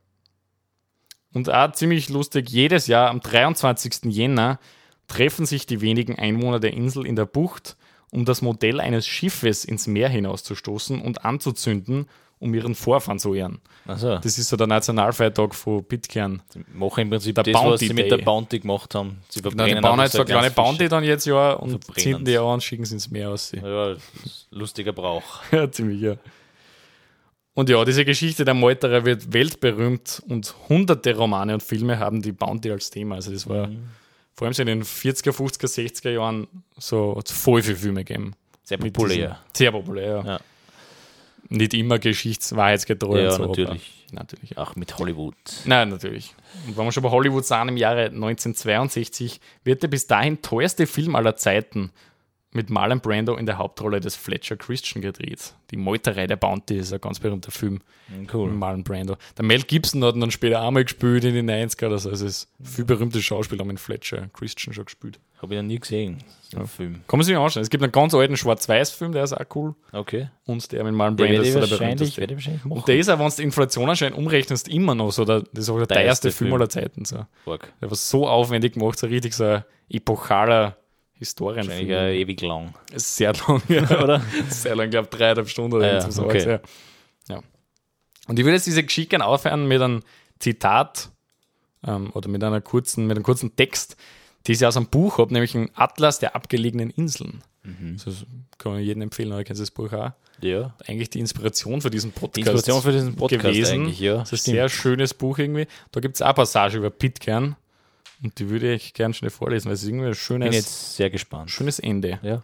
Und 1.33 1.49
auch 1.49 1.71
ziemlich 1.73 2.09
lustig, 2.09 2.49
jedes 2.49 2.87
Jahr 2.87 3.09
am 3.09 3.19
23. 3.19 4.05
Jänner 4.05 4.59
treffen 5.07 5.45
sich 5.45 5.65
die 5.65 5.81
wenigen 5.81 6.17
Einwohner 6.17 6.59
der 6.59 6.73
Insel 6.73 7.05
in 7.05 7.15
der 7.15 7.25
Bucht, 7.25 7.75
um 8.11 8.25
das 8.25 8.41
Modell 8.41 8.79
eines 8.79 9.05
Schiffes 9.05 9.65
ins 9.65 9.87
Meer 9.87 10.09
hinauszustoßen 10.09 11.01
und 11.01 11.25
anzuzünden, 11.25 12.07
um 12.39 12.53
ihren 12.53 12.75
Vorfahren 12.75 13.17
zu 13.19 13.33
ehren. 13.33 13.59
Also, 13.87 14.17
Das 14.17 14.37
ist 14.37 14.49
so 14.49 14.57
der 14.57 14.67
Nationalfeiertag 14.67 15.55
von 15.55 15.83
Pitcairn. 15.83 16.41
sie 16.49 16.63
machen 16.73 17.01
im 17.01 17.09
Prinzip 17.11 17.35
Der 17.35 17.43
das, 17.43 17.53
was 17.53 17.61
Bounty 17.63 17.87
sie 17.87 17.93
mit 17.93 18.03
Day. 18.11 18.17
der 18.17 18.25
Bounty 18.25 18.59
gemacht 18.59 18.93
haben. 18.95 19.17
Sie 19.29 19.41
Genau, 19.41 19.51
die 19.51 19.57
verbrennen 19.57 19.81
bauen 19.81 19.99
halt 19.99 20.11
so 20.11 20.17
eine 20.19 20.25
kleine. 20.25 20.51
Bounty 20.51 20.87
dann 20.89 21.03
jetzt 21.03 21.25
ja 21.25 21.53
und 21.53 21.69
Verbrennen 21.69 22.01
zünden 22.01 22.25
die 22.25 22.37
an 22.37 22.45
und 22.45 22.63
schicken 22.63 22.85
sie 22.85 22.95
ins 22.95 23.09
Meer 23.09 23.29
aus. 23.29 23.51
Ja, 23.51 23.95
lustiger 24.51 24.91
Brauch. 24.93 25.23
Ja, 25.51 25.71
ziemlich, 25.71 26.01
ja. 26.01 26.15
Und 27.53 27.69
ja, 27.69 27.85
diese 27.85 28.03
Geschichte 28.03 28.43
der 28.43 28.53
Meuterer 28.53 29.05
wird 29.05 29.31
weltberühmt 29.31 30.21
und 30.27 30.53
hunderte 30.67 31.15
Romane 31.15 31.53
und 31.53 31.63
Filme 31.63 31.99
haben 31.99 32.21
die 32.21 32.33
Bounty 32.33 32.69
als 32.69 32.89
Thema. 32.89 33.15
Also 33.15 33.31
das 33.31 33.47
war 33.47 33.67
Mhm. 33.67 33.83
vor 34.33 34.45
allem 34.47 34.53
so 34.53 34.61
in 34.63 34.67
den 34.67 34.83
40er, 34.83 35.31
50er, 35.31 35.67
60er 35.67 36.09
Jahren 36.11 36.47
so 36.77 37.17
voll 37.25 37.61
viele 37.61 37.77
Filme 37.77 38.03
gegeben. 38.03 38.33
Sehr 38.63 38.77
Mit 38.81 38.93
populär. 38.93 39.15
diesen- 39.15 39.35
Sehr 39.53 39.71
populär, 39.71 40.07
ja. 40.07 40.23
Ja. 40.33 40.39
Nicht 41.49 41.73
immer 41.73 41.99
geschichtswahrheitsgetreu 41.99 43.23
Ja, 43.23 43.31
so. 43.31 43.45
natürlich. 43.45 43.91
Natürlich. 44.11 44.57
Auch 44.57 44.75
mit 44.75 44.97
Hollywood. 44.97 45.35
Nein, 45.65 45.89
natürlich. 45.89 46.33
Und 46.67 46.77
wenn 46.77 46.85
wir 46.85 46.91
schon 46.91 47.03
bei 47.03 47.09
Hollywood 47.09 47.45
sind, 47.45 47.69
im 47.69 47.77
Jahre 47.77 48.05
1962 48.05 49.39
wird 49.63 49.83
der 49.83 49.87
bis 49.89 50.07
dahin 50.07 50.41
teuerste 50.41 50.87
Film 50.87 51.15
aller 51.15 51.35
Zeiten 51.35 51.91
mit 52.55 52.69
Marlon 52.69 53.01
Brando 53.01 53.35
in 53.35 53.45
der 53.45 53.57
Hauptrolle 53.57 53.99
des 53.99 54.15
Fletcher 54.15 54.55
Christian 54.55 55.01
gedreht. 55.01 55.53
Die 55.71 55.77
Meuterei 55.77 56.25
der 56.25 56.37
Bounty 56.37 56.77
ist 56.77 56.93
ein 56.93 57.01
ganz 57.01 57.19
berühmter 57.19 57.51
Film 57.51 57.81
mit 58.07 58.33
Cool. 58.33 58.49
Marlon 58.51 58.83
Brando. 58.83 59.17
Der 59.37 59.43
Mel 59.43 59.63
Gibson 59.63 60.03
hat 60.03 60.15
ihn 60.15 60.21
dann 60.21 60.31
später 60.31 60.61
auch 60.61 60.71
mal 60.71 60.83
gespielt 60.83 61.25
in 61.25 61.33
den 61.33 61.49
90er. 61.49 61.91
Also 61.91 62.09
es 62.09 62.21
ist 62.21 62.49
viel 62.63 62.85
berühmte 62.85 63.21
Schauspieler 63.21 63.61
haben 63.61 63.71
in 63.71 63.77
Fletcher 63.77 64.29
Christian 64.33 64.73
schon 64.73 64.85
gespielt. 64.85 65.19
Habe 65.41 65.53
ich 65.53 65.61
noch 65.61 65.67
nie 65.67 65.79
gesehen, 65.79 66.23
so 66.49 66.57
einen 66.57 66.67
Film. 66.67 67.01
Kann 67.07 67.19
man 67.19 67.25
sich 67.25 67.35
anschauen. 67.35 67.61
Es 67.61 67.69
gibt 67.69 67.83
einen 67.83 67.91
ganz 67.91 68.13
alten 68.13 68.37
Schwarz-Weiß-Film, 68.37 69.11
der 69.11 69.25
ist 69.25 69.33
auch 69.33 69.45
cool. 69.53 69.75
Okay. 69.91 70.29
Und 70.45 70.71
der 70.71 70.83
mit 70.85 70.93
Marlon 70.93 71.17
Brando 71.17 71.41
ist 71.41 71.55
der 71.55 71.67
berühmteste. 71.67 72.27
Und 72.69 72.87
der 72.87 72.97
ist 72.97 73.09
auch, 73.09 73.19
wenn 73.19 73.27
du 73.27 73.35
die 73.35 73.43
Inflation 73.43 73.89
anscheinend 73.89 74.17
umrechnest, 74.17 74.69
immer 74.69 74.95
noch 74.95 75.11
so 75.11 75.25
der, 75.25 75.41
das 75.51 75.65
ist 75.65 75.69
auch 75.69 75.77
der 75.77 75.87
Teuerste 75.87 76.31
Film 76.31 76.49
Film. 76.49 76.53
aller 76.53 76.69
Zeiten. 76.69 77.03
So. 77.03 77.25
Der 77.45 77.89
war 77.89 77.95
so 77.95 78.27
aufwendig 78.27 78.75
gemacht, 78.75 78.97
so 78.97 79.07
richtig 79.07 79.33
so 79.33 79.43
ein 79.43 79.63
epochaler 79.89 80.77
Wahrscheinlich 81.19 81.77
Historienfilm. 81.79 81.89
äh, 81.89 82.19
ewig 82.21 82.41
lang. 82.41 82.73
Ist 82.93 83.15
Sehr 83.15 83.33
lang, 83.33 83.61
ja. 83.69 83.83
Oder? 84.03 84.21
Sehr 84.49 84.75
lang, 84.75 84.85
ich 84.87 84.91
glaube 84.91 85.07
dreieinhalb 85.09 85.47
Stunden 85.49 85.73
oder 85.73 85.99
Ah, 86.03 86.09
ja, 86.09 86.23
okay. 86.23 86.49
ja. 86.49 86.59
ja. 87.35 87.41
Und 88.27 88.37
ich 88.39 88.45
würde 88.45 88.55
jetzt 88.55 88.67
diese 88.67 88.83
Geschichte 88.83 89.11
gerne 89.11 89.25
aufhören 89.25 89.67
mit 89.67 89.81
einem 89.81 90.01
Zitat 90.39 91.09
ähm, 91.85 92.11
oder 92.13 92.27
mit, 92.29 92.43
einer 92.43 92.61
kurzen, 92.61 93.07
mit 93.07 93.15
einem 93.17 93.23
kurzen 93.23 93.55
Text, 93.55 93.95
die 94.47 94.51
ich 94.53 94.65
aus 94.65 94.75
einem 94.77 94.87
Buch 94.87 95.17
habe, 95.17 95.33
nämlich 95.33 95.55
ein 95.55 95.69
Atlas 95.75 96.19
der 96.19 96.35
abgelegenen 96.35 96.89
Inseln. 96.89 97.41
Mhm. 97.63 97.97
Das 98.03 98.25
kann 98.57 98.77
ich 98.79 98.85
jedem 98.85 99.03
empfehlen, 99.03 99.31
aber 99.31 99.43
kennst 99.43 99.59
du 99.59 99.63
das 99.63 99.71
Buch 99.71 99.91
auch? 99.93 100.11
Ja. 100.41 100.75
Eigentlich 100.85 101.09
die 101.09 101.19
Inspiration 101.19 101.81
für 101.81 101.89
diesen 101.89 102.11
Podcast. 102.11 102.35
Die 102.35 102.41
Inspiration 102.41 102.81
für 102.81 102.91
diesen 102.91 103.15
Podcast 103.15 103.43
gewesen. 103.45 103.73
eigentlich, 103.83 103.99
ja. 104.01 104.17
Das 104.17 104.33
ist 104.33 104.47
ein 104.47 104.51
sehr 104.51 104.69
schönes 104.69 105.13
Buch 105.13 105.37
irgendwie. 105.37 105.65
Da 105.91 106.01
gibt 106.01 106.15
es 106.15 106.21
auch 106.21 106.35
Passage 106.35 106.77
über 106.77 106.89
Pitcairn 106.89 107.55
und 108.23 108.39
die 108.39 108.49
würde 108.49 108.73
ich 108.73 108.93
gerne 108.93 109.13
schnell 109.13 109.31
vorlesen, 109.31 109.67
weil 109.67 109.73
es 109.73 109.83
ist 109.83 109.89
irgendwie 109.89 110.05
ein 110.05 110.11
Bin 110.11 110.19
schönes, 110.19 110.55
jetzt 110.55 110.95
sehr 110.95 111.09
gespannt. 111.09 111.51
schönes 111.51 111.79
Ende. 111.79 112.19
Ja. 112.21 112.43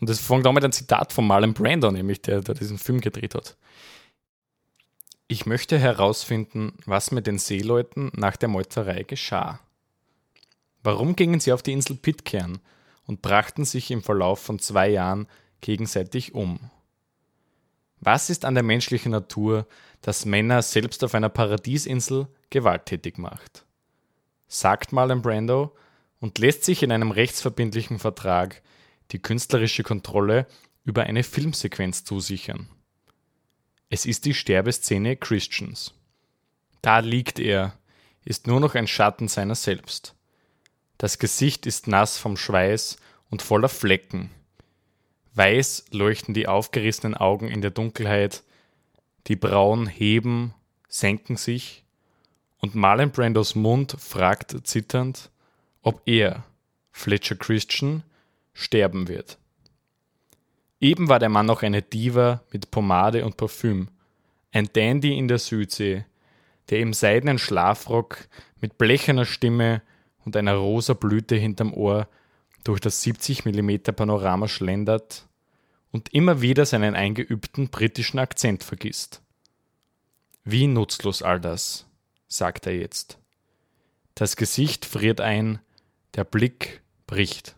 Und 0.00 0.08
das 0.08 0.20
fängt 0.20 0.46
an 0.46 0.54
mit 0.54 0.64
einem 0.64 0.72
Zitat 0.72 1.12
von 1.12 1.26
Marlon 1.26 1.54
Brando, 1.54 1.90
nämlich 1.90 2.22
der, 2.22 2.40
der 2.40 2.54
diesen 2.54 2.78
Film 2.78 3.00
gedreht 3.00 3.34
hat. 3.34 3.56
Ich 5.28 5.44
möchte 5.46 5.78
herausfinden, 5.78 6.72
was 6.86 7.10
mit 7.10 7.26
den 7.26 7.38
Seeleuten 7.38 8.10
nach 8.14 8.36
der 8.36 8.48
Meuterei 8.48 9.02
geschah. 9.02 9.60
Warum 10.82 11.16
gingen 11.16 11.40
sie 11.40 11.52
auf 11.52 11.62
die 11.62 11.72
Insel 11.72 11.96
Pitcairn 11.96 12.60
und 13.06 13.20
brachten 13.20 13.64
sich 13.64 13.90
im 13.90 14.02
Verlauf 14.02 14.40
von 14.40 14.58
zwei 14.58 14.88
Jahren 14.88 15.26
gegenseitig 15.60 16.34
um? 16.34 16.70
Was 18.00 18.30
ist 18.30 18.44
an 18.44 18.54
der 18.54 18.62
menschlichen 18.62 19.12
Natur, 19.12 19.66
das 20.00 20.24
Männer 20.24 20.62
selbst 20.62 21.02
auf 21.02 21.14
einer 21.14 21.28
Paradiesinsel 21.28 22.28
gewalttätig 22.48 23.18
macht? 23.18 23.66
Sagt 24.48 24.92
Marlon 24.92 25.22
Brando 25.22 25.76
und 26.20 26.38
lässt 26.38 26.64
sich 26.64 26.82
in 26.82 26.90
einem 26.90 27.10
rechtsverbindlichen 27.10 27.98
Vertrag 27.98 28.62
die 29.12 29.20
künstlerische 29.20 29.82
Kontrolle 29.82 30.46
über 30.84 31.04
eine 31.04 31.22
Filmsequenz 31.22 32.04
zusichern. 32.04 32.68
Es 33.90 34.06
ist 34.06 34.24
die 34.24 34.34
Sterbeszene 34.34 35.16
Christians. 35.16 35.94
Da 36.82 36.98
liegt 37.00 37.38
er, 37.38 37.78
ist 38.24 38.46
nur 38.46 38.60
noch 38.60 38.74
ein 38.74 38.86
Schatten 38.86 39.28
seiner 39.28 39.54
selbst. 39.54 40.14
Das 40.98 41.18
Gesicht 41.18 41.66
ist 41.66 41.86
nass 41.86 42.18
vom 42.18 42.36
Schweiß 42.36 42.96
und 43.30 43.42
voller 43.42 43.68
Flecken. 43.68 44.30
Weiß 45.34 45.84
leuchten 45.92 46.34
die 46.34 46.48
aufgerissenen 46.48 47.14
Augen 47.14 47.48
in 47.48 47.60
der 47.60 47.70
Dunkelheit, 47.70 48.42
die 49.26 49.36
Brauen 49.36 49.86
heben, 49.86 50.54
senken 50.88 51.36
sich, 51.36 51.84
und 52.60 52.74
Marlon 52.74 53.10
Brandos 53.10 53.54
Mund 53.54 53.96
fragt 53.98 54.66
zitternd, 54.66 55.30
ob 55.82 56.02
er, 56.06 56.44
Fletcher 56.90 57.36
Christian, 57.36 58.02
sterben 58.52 59.08
wird. 59.08 59.38
Eben 60.80 61.08
war 61.08 61.18
der 61.18 61.28
Mann 61.28 61.46
noch 61.46 61.62
eine 61.62 61.82
Diva 61.82 62.42
mit 62.52 62.70
Pomade 62.70 63.24
und 63.24 63.36
Parfüm, 63.36 63.88
ein 64.52 64.68
Dandy 64.72 65.16
in 65.16 65.28
der 65.28 65.38
Südsee, 65.38 66.04
der 66.70 66.80
im 66.80 66.92
seidenen 66.92 67.38
Schlafrock 67.38 68.28
mit 68.60 68.78
blecherner 68.78 69.24
Stimme 69.24 69.82
und 70.24 70.36
einer 70.36 70.54
rosa 70.54 70.94
Blüte 70.94 71.36
hinterm 71.36 71.72
Ohr 71.72 72.08
durch 72.64 72.80
das 72.80 73.02
70 73.02 73.44
mm 73.44 73.76
Panorama 73.96 74.48
schlendert 74.48 75.26
und 75.90 76.12
immer 76.12 76.42
wieder 76.42 76.66
seinen 76.66 76.94
eingeübten 76.94 77.68
britischen 77.68 78.18
Akzent 78.18 78.62
vergisst. 78.62 79.22
Wie 80.44 80.66
nutzlos 80.66 81.22
all 81.22 81.40
das, 81.40 81.87
sagt 82.28 82.66
er 82.66 82.76
jetzt. 82.76 83.18
Das 84.14 84.36
Gesicht 84.36 84.84
friert 84.84 85.20
ein, 85.20 85.60
der 86.14 86.24
Blick 86.24 86.82
bricht. 87.06 87.56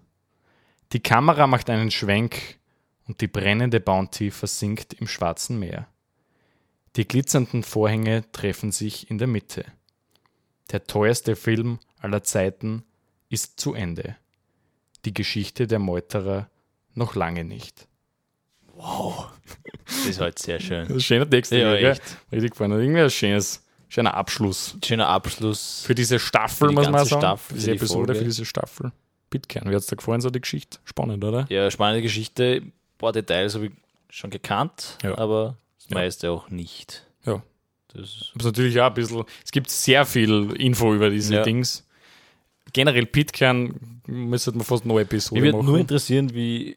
Die 0.93 1.01
Kamera 1.01 1.47
macht 1.47 1.71
einen 1.71 1.91
Schwenk 1.91 2.59
und 3.07 3.21
die 3.21 3.29
brennende 3.29 3.81
Bounty 3.81 4.31
versinkt 4.31 4.95
im 4.95 5.07
schwarzen 5.07 5.59
Meer. 5.59 5.89
Die 6.97 7.07
glitzernden 7.07 7.63
Vorhänge 7.63 8.25
treffen 8.33 8.73
sich 8.73 9.11
in 9.11 9.19
der 9.19 9.29
Mitte. 9.29 9.65
Der 10.73 10.85
teuerste 10.85 11.37
Film 11.37 11.79
aller 11.99 12.23
Zeiten 12.23 12.85
ist 13.29 13.61
zu 13.61 13.75
Ende. 13.75 14.17
Die 15.05 15.15
Geschichte 15.15 15.67
der 15.67 15.79
Meuterer 15.79 16.51
noch 16.95 17.15
lange 17.15 17.45
nicht. 17.45 17.87
Das 19.87 20.07
ist 20.07 20.21
halt 20.21 20.39
sehr 20.39 20.59
schön. 20.61 20.81
Das 20.83 20.89
ist 20.91 20.95
ein 20.97 21.01
schöner 21.01 21.31
Text, 21.31 21.53
Ja, 21.53 21.75
echt. 21.75 22.03
richtig 22.33 22.53
gefallen. 22.53 22.73
Irgendwie 22.73 23.01
ein 23.01 23.11
schönes, 23.11 23.65
schöner 23.91 24.15
Abschluss 24.15 24.77
Schöner 24.83 25.09
Abschluss. 25.09 25.83
für 25.85 25.95
diese 25.95 26.19
Staffel, 26.19 26.69
Für 26.69 26.69
die 26.69 26.75
muss 26.77 26.89
man 26.91 27.05
sagen. 27.05 27.21
Staffel, 27.21 27.55
diese 27.55 27.65
für 27.67 27.71
die 27.73 27.77
Episode, 27.77 28.07
Folge. 28.07 28.19
für 28.21 28.25
diese 28.25 28.45
Staffel. 28.47 28.93
Pitcairn, 29.29 29.71
wie 29.71 29.75
hat 29.75 29.83
es 29.83 29.87
dir 29.87 29.97
gefallen, 29.97 30.21
so 30.23 30.31
die 30.31 30.41
Geschichte? 30.41 30.79
Spannend, 30.85 31.23
oder? 31.23 31.47
Ja, 31.51 31.71
spannende 31.71 32.01
Geschichte. 32.03 32.63
Ein 32.63 32.73
paar 32.99 33.13
Details 33.13 33.55
habe 33.55 33.67
ich 33.67 33.73
schon 34.09 34.31
gekannt, 34.31 34.97
Ja. 35.03 35.19
aber 35.19 35.57
das 35.79 35.91
Ja. 35.91 35.95
meiste 35.99 36.31
auch 36.31 36.49
nicht. 36.51 37.05
Ja. 37.27 37.43
Das 37.93 38.31
Aber 38.35 38.45
natürlich 38.45 38.81
auch 38.81 38.87
ein 38.87 38.95
bisschen, 38.95 39.25
es 39.45 39.51
gibt 39.53 39.69
sehr 39.71 40.07
viel 40.07 40.53
Info 40.53 40.95
über 40.95 41.11
diese 41.11 41.35
Ja. 41.35 41.43
Dings. 41.43 41.85
Generell 42.73 43.07
Pitcairn 43.07 44.01
müsste 44.07 44.53
man 44.53 44.65
fast 44.65 44.85
neue 44.87 45.03
Episode 45.03 45.41
Mich 45.41 45.49
würde 45.49 45.59
machen. 45.59 45.67
nur 45.67 45.79
interessieren, 45.79 46.33
wie. 46.35 46.77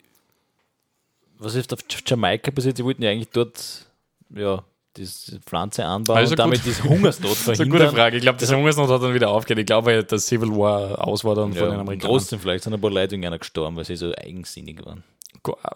Was 1.37 1.55
ist 1.55 1.73
auf 1.73 1.79
Jamaika 2.05 2.51
passiert? 2.51 2.77
Sie 2.77 2.83
wollten 2.85 3.03
ja 3.03 3.09
eigentlich 3.11 3.29
dort 3.29 3.85
ja, 4.33 4.63
diese 4.97 5.39
Pflanze 5.41 5.83
anbauen 5.85 6.17
Also 6.17 6.31
und 6.33 6.39
damit 6.39 6.63
diese 6.65 6.83
Hungersnot 6.83 7.31
das 7.31 7.39
ist 7.41 7.47
eine 7.49 7.55
verhindern. 7.57 7.79
gute 7.87 7.95
Frage. 7.95 8.17
Ich 8.17 8.21
glaube, 8.23 8.37
diese 8.39 8.55
Hungersnot 8.55 8.89
hat 8.89 9.01
dann 9.01 9.13
wieder 9.13 9.29
aufgehört. 9.29 9.59
Ich 9.59 9.65
glaube, 9.65 10.03
dass 10.03 10.27
Civil 10.27 10.49
War 10.51 11.05
aus 11.07 11.23
war 11.23 11.35
dann 11.35 11.53
von 11.53 11.63
den 11.67 11.73
Ja, 11.73 11.79
Amerikanern. 11.79 12.17
trotzdem, 12.17 12.39
vielleicht 12.39 12.63
sind 12.63 12.73
ein 12.73 12.81
paar 12.81 12.91
Leute 12.91 13.11
wegen 13.13 13.25
einer 13.25 13.39
gestorben, 13.39 13.75
weil 13.75 13.85
sie 13.85 13.95
so 13.95 14.13
eigensinnig 14.15 14.85
waren. 14.85 15.03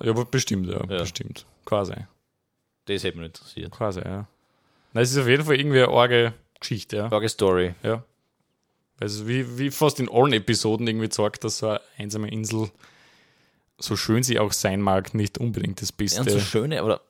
Ja, 0.02 0.12
aber 0.12 0.26
bestimmt, 0.26 0.68
ja, 0.68 0.80
Ja. 0.80 0.86
bestimmt. 1.00 1.46
Quasi. 1.66 1.94
Das 2.86 3.04
hätte 3.04 3.18
mich 3.18 3.26
interessiert. 3.28 3.72
Quasi, 3.72 4.00
ja. 4.02 4.28
Na, 4.94 5.02
es 5.02 5.12
ist 5.12 5.18
auf 5.18 5.28
jeden 5.28 5.44
Fall 5.44 5.56
irgendwie 5.60 5.82
eine 5.84 5.92
arge 5.92 6.34
Geschichte, 6.60 6.96
ja. 6.98 7.10
Frage 7.10 7.28
Story. 7.30 7.74
ja. 7.84 8.04
Also 9.00 9.28
wie, 9.28 9.60
wie 9.60 9.70
fast 9.70 10.00
in 10.00 10.10
allen 10.10 10.34
Episoden 10.34 10.88
irgendwie 10.88 11.10
sagt, 11.12 11.44
dass 11.44 11.60
so 11.60 11.68
eine 11.70 11.82
einsame 12.00 12.30
Insel, 12.32 12.72
so 13.78 13.96
schön 13.96 14.24
sie 14.24 14.40
auch 14.40 14.52
sein 14.54 14.82
mag, 14.82 15.14
nicht 15.14 15.38
unbedingt 15.38 15.82
das 15.84 15.90
Ja, 15.90 15.96
Beste. 15.98 16.22
und 16.22 16.30
so 16.30 16.40
schöne, 16.40 16.82
aber 16.82 17.02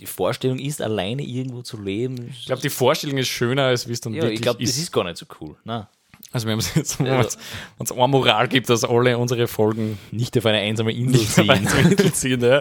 die 0.00 0.06
Vorstellung 0.06 0.58
ist, 0.58 0.82
alleine 0.82 1.22
irgendwo 1.22 1.62
zu 1.62 1.80
leben. 1.80 2.28
ich 2.30 2.46
glaube, 2.46 2.62
die 2.62 2.68
Vorstellung 2.70 3.18
ist 3.18 3.28
schöner, 3.28 3.64
als 3.64 3.88
wie 3.88 3.92
es 3.92 4.00
dann 4.00 4.12
ja, 4.14 4.22
wirklich 4.22 4.40
ich 4.40 4.42
glaube, 4.42 4.60
das 4.60 4.70
ist. 4.70 4.78
ist 4.78 4.92
gar 4.92 5.04
nicht 5.04 5.16
so 5.16 5.26
cool. 5.40 5.56
Nein. 5.64 5.86
Also 6.32 6.46
wir 6.46 6.52
haben 6.52 6.58
es 6.58 6.74
jetzt, 6.74 6.98
wenn 6.98 7.06
Ja. 7.06 7.20
es 7.20 7.38
uns 7.78 7.92
eine 7.92 8.08
Moral 8.08 8.48
gibt, 8.48 8.68
dass 8.68 8.84
alle 8.84 9.16
unsere 9.16 9.46
Folgen 9.46 9.98
Nicht 10.10 10.36
auf 10.36 10.44
eine 10.44 10.58
einsame 10.58 10.92
Insel 10.92 11.20
nicht 11.20 11.30
ziehen. 11.30 11.50
Insel 11.50 12.12
ziehen. 12.12 12.40
Ja, 12.42 12.60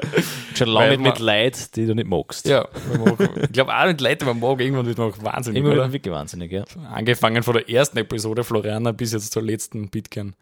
Schon 0.53 0.67
lange 0.69 0.91
mit, 0.91 0.99
man- 1.01 1.09
mit 1.11 1.19
Leid, 1.19 1.75
die 1.75 1.85
du 1.85 1.93
nicht 1.95 2.07
magst. 2.07 2.45
ja 2.47 2.67
machen- 2.97 3.29
ich 3.41 3.51
glaube 3.51 3.75
auch 3.75 3.85
mit 3.85 3.99
Leuten, 3.99 4.25
man 4.25 4.39
mag, 4.39 4.61
irgendwann 4.61 4.85
wird 4.85 4.97
man 4.97 5.11
auch 5.11 5.21
wahnsinnig, 5.23 5.61
Immer 5.63 5.73
oder? 5.73 5.91
wirklich 5.91 6.13
wahnsinnig, 6.13 6.51
ja. 6.51 6.63
Angefangen 6.91 7.43
von 7.43 7.55
der 7.55 7.67
ersten 7.69 7.97
Episode 7.97 8.43
Floriana 8.43 8.91
bis 8.91 9.11
jetzt 9.13 9.31
zur 9.33 9.41
letzten 9.41 9.89
Bitcoin. 9.89 10.35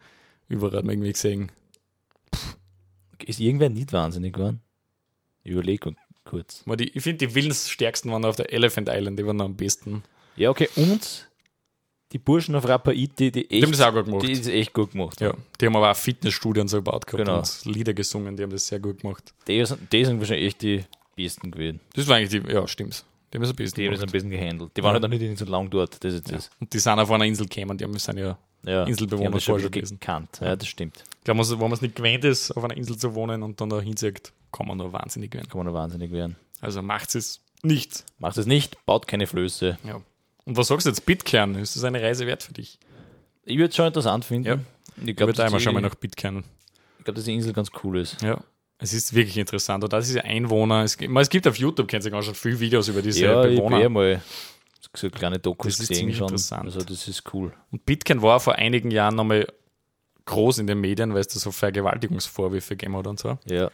Überall 0.48 0.76
hat 0.76 0.84
man 0.84 0.92
irgendwie 0.94 1.12
gesehen. 1.12 1.50
Ist 3.24 3.40
irgendwer 3.40 3.70
nicht 3.70 3.92
wahnsinnig 3.92 4.34
geworden? 4.34 4.60
Überleg 5.44 5.84
mal 5.86 5.94
kurz. 6.24 6.64
Die, 6.66 6.88
ich 6.96 7.02
finde, 7.02 7.26
die 7.26 7.34
willensstärksten 7.34 8.10
waren 8.10 8.24
auf 8.24 8.36
der 8.36 8.52
Elephant 8.52 8.88
Island, 8.90 9.18
die 9.18 9.26
waren 9.26 9.40
am 9.40 9.54
besten. 9.56 10.02
Ja, 10.36 10.50
okay, 10.50 10.68
und 10.76 11.28
die 12.12 12.18
Burschen 12.18 12.54
auf 12.54 12.68
Rapaiti, 12.68 13.30
die 13.32 13.42
echt, 13.42 13.50
Die 13.52 13.62
haben 13.62 13.72
das 13.72 13.80
auch 13.80 13.92
gut 13.92 14.06
gemacht. 14.06 14.22
die 14.26 14.32
ist 14.32 14.46
echt 14.46 14.72
gut 14.72 14.92
gemacht. 14.92 15.20
ja, 15.20 15.34
die 15.60 15.66
haben 15.66 15.76
aber 15.76 15.90
auch 15.90 15.96
Fitnessstudio 15.96 16.60
und 16.62 16.68
so 16.68 16.78
gebaut 16.78 17.06
gehabt 17.06 17.24
Genau. 17.24 17.38
und 17.38 17.64
Lieder 17.64 17.92
gesungen, 17.94 18.36
die 18.36 18.42
haben 18.42 18.50
das 18.50 18.66
sehr 18.66 18.78
gut 18.80 19.00
gemacht. 19.00 19.32
Die, 19.48 19.64
sind, 19.64 19.92
die 19.92 20.04
sind 20.04 20.18
wahrscheinlich 20.20 20.46
echt 20.46 20.62
die 20.62 20.84
besten 21.16 21.50
gewesen. 21.50 21.80
Das 21.94 22.06
war 22.08 22.16
eigentlich 22.16 22.42
die, 22.42 22.52
ja, 22.52 22.66
stimmt. 22.68 23.04
Die 23.32 23.36
haben 23.38 23.42
das 23.42 23.50
am 23.50 23.56
besten 23.56 23.80
Die 23.80 23.86
haben 23.88 23.94
gemacht. 23.94 24.08
ein 24.08 24.12
bisschen 24.12 24.30
gehandelt. 24.30 24.70
Die 24.76 24.82
waren 24.82 24.90
Ja. 24.96 25.02
halt 25.02 25.04
auch 25.12 25.18
nicht 25.18 25.38
so 25.38 25.44
lang 25.46 25.68
dort. 25.70 26.02
Das 26.04 26.14
ist 26.14 26.30
das. 26.30 26.50
Und 26.60 26.72
die 26.72 26.78
sind 26.78 26.98
auf 27.00 27.10
einer 27.10 27.24
Insel 27.24 27.46
gekommen, 27.48 27.76
die 27.76 27.84
haben, 27.84 27.98
sind 27.98 28.18
ja, 28.18 28.38
Ja, 28.64 28.84
Inselbewohner 28.84 29.40
schon 29.40 29.54
vorher 29.60 29.66
ein 29.66 29.70
bisschen 29.72 29.72
gewesen. 29.72 30.00
gekannt. 30.00 30.38
Ja, 30.40 30.54
das 30.54 30.68
stimmt. 30.68 31.02
ich 31.18 31.24
glaube, 31.24 31.40
wenn 31.50 31.58
man 31.58 31.72
es 31.72 31.80
nicht 31.82 31.96
gewöhnt 31.96 32.24
ist, 32.24 32.52
auf 32.52 32.62
einer 32.62 32.76
Insel 32.76 32.96
zu 32.96 33.12
wohnen 33.14 33.42
und 33.42 33.60
dann 33.60 33.70
da 33.70 33.80
hinsieht, 33.80 34.32
kann 34.56 34.66
man 34.68 34.78
nur 34.78 34.92
wahnsinnig 34.92 35.32
werden. 35.34 35.48
Kann 35.48 35.58
man 35.58 35.66
noch 35.66 35.74
wahnsinnig 35.74 36.10
werden. 36.12 36.36
Also 36.60 36.80
macht 36.82 37.14
es 37.14 37.40
nicht. 37.62 38.04
Macht 38.18 38.36
es 38.38 38.46
nicht, 38.46 38.84
baut 38.86 39.06
keine 39.06 39.26
Flöße. 39.26 39.78
Ja. 39.84 40.00
Und 40.44 40.56
was 40.56 40.68
sagst 40.68 40.86
du 40.86 40.90
jetzt, 40.90 41.04
Bitcoin? 41.06 41.54
Ist 41.56 41.76
das 41.76 41.84
eine 41.84 42.00
Reise 42.02 42.26
wert 42.26 42.42
für 42.42 42.52
dich? 42.52 42.78
Ich 43.44 43.56
würde 43.56 43.70
es 43.70 43.76
schon 43.76 43.86
interessant 43.86 44.24
finden. 44.24 44.46
Ja. 44.48 44.54
Ich 45.02 45.08
Ich 45.08 45.16
glaube, 45.16 45.30
würde 45.30 45.44
einmal 45.44 45.60
mal 45.62 45.74
die- 45.74 45.80
nach 45.88 45.94
Bitcoin. 45.94 46.44
ich 46.98 47.04
glaub, 47.04 47.16
dass 47.16 47.24
die 47.24 47.34
Insel 47.34 47.52
ganz 47.52 47.70
cool 47.82 47.98
ist. 47.98 48.22
Ja. 48.22 48.38
Es 48.78 48.92
ist 48.92 49.14
wirklich 49.14 49.38
interessant. 49.38 49.82
Und 49.84 49.92
das 49.92 50.08
ist 50.08 50.14
ja 50.16 50.22
Einwohner. 50.22 50.82
Es, 50.84 50.96
gibt- 50.98 51.16
es 51.16 51.28
gibt 51.30 51.46
auf 51.48 51.56
YouTube, 51.56 51.88
kennt 51.88 52.04
ihr 52.04 52.22
schon 52.22 52.34
viele 52.34 52.60
Videos 52.60 52.88
über 52.88 53.02
diese 53.02 53.24
Ja, 53.24 53.44
ich 53.44 53.56
Bewohner. 53.56 53.76
habe 53.76 53.88
mal 53.88 54.22
so 54.96 55.10
kleine 55.10 55.38
Dokus 55.38 55.72
Das 55.76 55.80
ist 55.84 55.88
gesehen 55.88 56.12
schon. 56.12 56.28
interessant. 56.28 56.64
Also 56.66 56.80
das 56.80 57.08
ist 57.08 57.22
cool. 57.34 57.52
Und 57.72 57.84
Bitcoin 57.86 58.20
war 58.22 58.38
vor 58.40 58.54
einigen 58.56 58.90
Jahren 58.90 59.16
nochmal 59.16 59.46
groß 60.26 60.58
in 60.58 60.66
den 60.66 60.80
Medien, 60.80 61.12
weil 61.14 61.20
es 61.20 61.28
da 61.28 61.38
so 61.40 61.50
Vergewaltigungsvorwürfe 61.50 62.76
gegeben 62.76 62.96
hat 62.96 63.06
und 63.06 63.18
so. 63.18 63.38
Ja. 63.46 63.70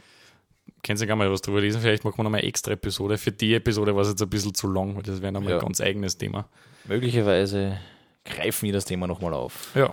Können 0.82 0.96
Sie 0.96 1.06
gar 1.06 1.16
mal 1.16 1.30
was 1.30 1.42
drüber 1.42 1.60
lesen? 1.60 1.80
Vielleicht 1.80 2.04
machen 2.04 2.18
wir 2.18 2.24
nochmal 2.24 2.40
eine 2.40 2.48
extra 2.48 2.72
Episode. 2.72 3.18
Für 3.18 3.32
die 3.32 3.54
Episode 3.54 3.94
war 3.94 4.02
es 4.02 4.08
jetzt 4.08 4.22
ein 4.22 4.30
bisschen 4.30 4.54
zu 4.54 4.68
lang, 4.68 4.96
weil 4.96 5.02
das 5.02 5.20
wäre 5.22 5.32
nochmal 5.32 5.52
Ja. 5.52 5.58
ein 5.58 5.64
ganz 5.64 5.80
eigenes 5.80 6.16
Thema. 6.18 6.48
Möglicherweise 6.84 7.78
greifen 8.24 8.66
wir 8.66 8.72
das 8.72 8.84
Thema 8.84 9.06
nochmal 9.06 9.34
auf. 9.34 9.70
Ja. 9.74 9.92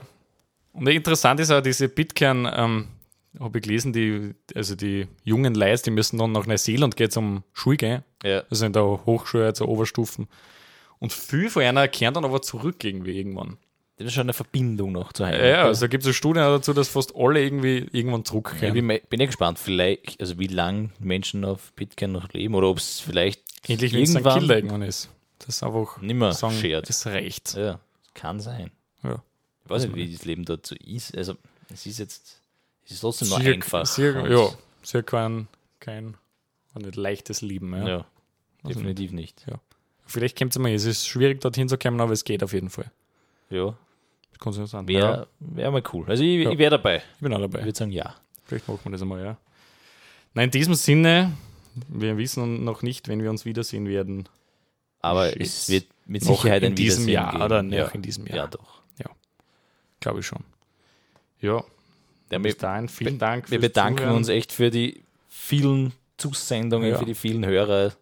Und 0.73 0.87
interessant 0.87 1.39
ist 1.39 1.51
auch 1.51 1.61
diese 1.61 1.89
Bitcoin, 1.89 2.47
ähm, 2.51 2.87
habe 3.39 3.57
ich 3.59 3.63
gelesen, 3.63 3.93
die, 3.93 4.33
also 4.55 4.75
die 4.75 5.07
jungen 5.23 5.55
Leute, 5.55 5.83
die 5.83 5.91
müssen 5.91 6.17
dann 6.17 6.31
nach 6.31 6.45
Neuseeland 6.45 6.95
gehen 6.95 7.11
zum 7.11 7.43
Schule 7.53 7.77
gehen. 7.77 8.03
Ja. 8.23 8.43
Also 8.49 8.65
in 8.65 8.73
der 8.73 8.83
Hochschule, 8.83 9.53
zur 9.53 9.69
Oberstufen. 9.69 10.27
Und 10.99 11.13
viel 11.13 11.49
von 11.49 11.61
einer 11.63 11.87
kehren 11.87 12.13
dann 12.15 12.25
aber 12.25 12.41
zurück 12.41 12.83
irgendwie 12.83 13.17
irgendwann. 13.17 13.57
Das 13.97 14.07
ist 14.07 14.13
schon 14.13 14.21
eine 14.23 14.33
Verbindung 14.33 14.91
noch 14.91 15.11
zu 15.11 15.25
Heimat. 15.25 15.39
Ja, 15.41 15.47
ja 15.47 15.63
also 15.63 15.87
gibt 15.89 16.05
es 16.05 16.15
Studien 16.15 16.43
dazu, 16.43 16.71
dass 16.73 16.87
fast 16.87 17.15
alle 17.15 17.43
irgendwie 17.43 17.87
irgendwann 17.91 18.19
Ja, 18.19 18.19
ich 18.19 18.25
zurückkehren. 18.25 18.73
bin, 19.09 19.19
ja 19.19 19.25
gespannt, 19.25 19.57
vielleicht, 19.57 20.21
also 20.21 20.37
wie 20.37 20.47
lange 20.47 20.91
Menschen 20.99 21.43
auf 21.43 21.73
Bitcoin 21.73 22.11
noch 22.11 22.31
leben 22.31 22.53
oder 22.53 22.67
ob 22.67 22.77
es 22.77 22.99
vielleicht 22.99 23.41
Endlich, 23.67 23.93
es 23.93 24.09
ein 24.11 24.17
irgendwann 24.17 24.39
Killer 24.39 24.55
irgendwann 24.57 24.81
ist. 24.83 25.09
Das 25.39 25.49
ist 25.49 25.63
einfach 25.63 25.99
nimmer 25.99 26.31
sagen, 26.33 26.55
schert. 26.55 26.89
es 26.89 27.05
reicht. 27.07 27.55
Ja, 27.55 27.79
kann 28.13 28.39
sein. 28.39 28.69
Ja. 29.03 29.23
Ich 29.63 29.69
weiß 29.69 29.83
nicht, 29.85 29.95
wie 29.95 30.11
das 30.13 30.25
Leben 30.25 30.45
dort 30.45 30.65
so 30.65 30.75
ist. 30.75 31.17
Also, 31.17 31.35
es 31.73 31.85
ist 31.87 31.97
jetzt, 31.97 32.39
es 32.85 32.91
ist 32.91 32.99
trotzdem 33.01 33.29
noch 33.29 33.39
Sicher- 33.39 33.53
einfach. 33.53 33.97
Und- 33.97 34.29
ja, 34.29 34.49
sehr 34.83 35.03
kein, 35.03 35.47
kein 35.79 36.15
nicht 36.75 36.95
leichtes 36.95 37.41
Leben. 37.41 37.73
Ja. 37.73 37.87
ja. 37.87 38.05
definitiv 38.63 39.11
nicht. 39.11 39.43
Vielleicht 40.05 40.37
kommt 40.37 40.51
es 40.53 40.59
mal, 40.59 40.71
es 40.71 40.85
ist 40.85 41.07
schwierig 41.07 41.41
dorthin 41.41 41.67
zu 41.67 41.77
kommen, 41.77 41.99
aber 41.99 42.13
es 42.13 42.23
geht 42.23 42.43
auf 42.43 42.53
jeden 42.53 42.69
Fall. 42.69 42.91
Ja, 43.49 43.75
Das 44.37 44.43
kann 44.43 44.53
so 44.53 44.65
sein. 44.65 44.87
Ja, 44.89 44.99
wäre 44.99 45.27
wär 45.39 45.71
mal 45.71 45.83
cool. 45.93 46.05
Also, 46.07 46.23
ich, 46.23 46.43
Ja. 46.43 46.51
ich 46.51 46.57
wäre 46.57 46.71
dabei. 46.71 46.97
ich 47.15 47.21
bin 47.21 47.33
auch 47.33 47.37
Ich 47.39 47.49
dabei. 47.51 47.65
würde 47.65 47.77
sagen, 47.77 47.91
ja. 47.91 48.15
Vielleicht 48.45 48.67
machen 48.67 48.79
wir 48.83 48.91
das 48.91 49.01
einmal, 49.01 49.23
ja. 49.23 49.37
Na, 50.33 50.43
in 50.43 50.51
diesem 50.51 50.75
Sinne, 50.75 51.33
wir 51.87 52.17
wissen 52.17 52.63
noch 52.63 52.81
nicht, 52.83 53.07
wenn 53.07 53.21
wir 53.23 53.29
uns 53.29 53.45
wiedersehen 53.45 53.87
werden. 53.87 54.29
Aber 55.01 55.29
Shit. 55.29 55.41
es 55.41 55.69
wird 55.69 55.85
mit 56.05 56.23
Sicherheit 56.23 56.63
in 56.63 56.75
diesem 56.75 57.07
Jahr 57.07 57.31
geben. 57.31 57.43
oder 57.43 57.63
noch 57.63 57.73
ja. 57.73 57.87
in 57.87 58.01
diesem 58.01 58.25
Jahr. 58.27 58.37
Ja, 58.37 58.47
doch. 58.47 58.77
Glaube 59.99 60.19
ich 60.19 60.27
schon. 60.27 60.43
Ja, 61.41 61.63
Ja, 62.31 62.37
bis 62.37 62.55
dahin, 62.57 62.87
vielen 62.87 63.17
Dank. 63.17 63.49
wir 63.49 63.59
bedanken 63.59 63.97
Zuhören. 63.97 64.15
uns 64.17 64.29
echt 64.29 64.51
für 64.51 64.69
die 64.69 65.03
vielen 65.27 65.91
Zusendungen, 66.17 66.91
Ja. 66.91 66.99
für 66.99 67.05
die 67.05 67.15
vielen 67.15 67.43
Hörer. 67.43 67.93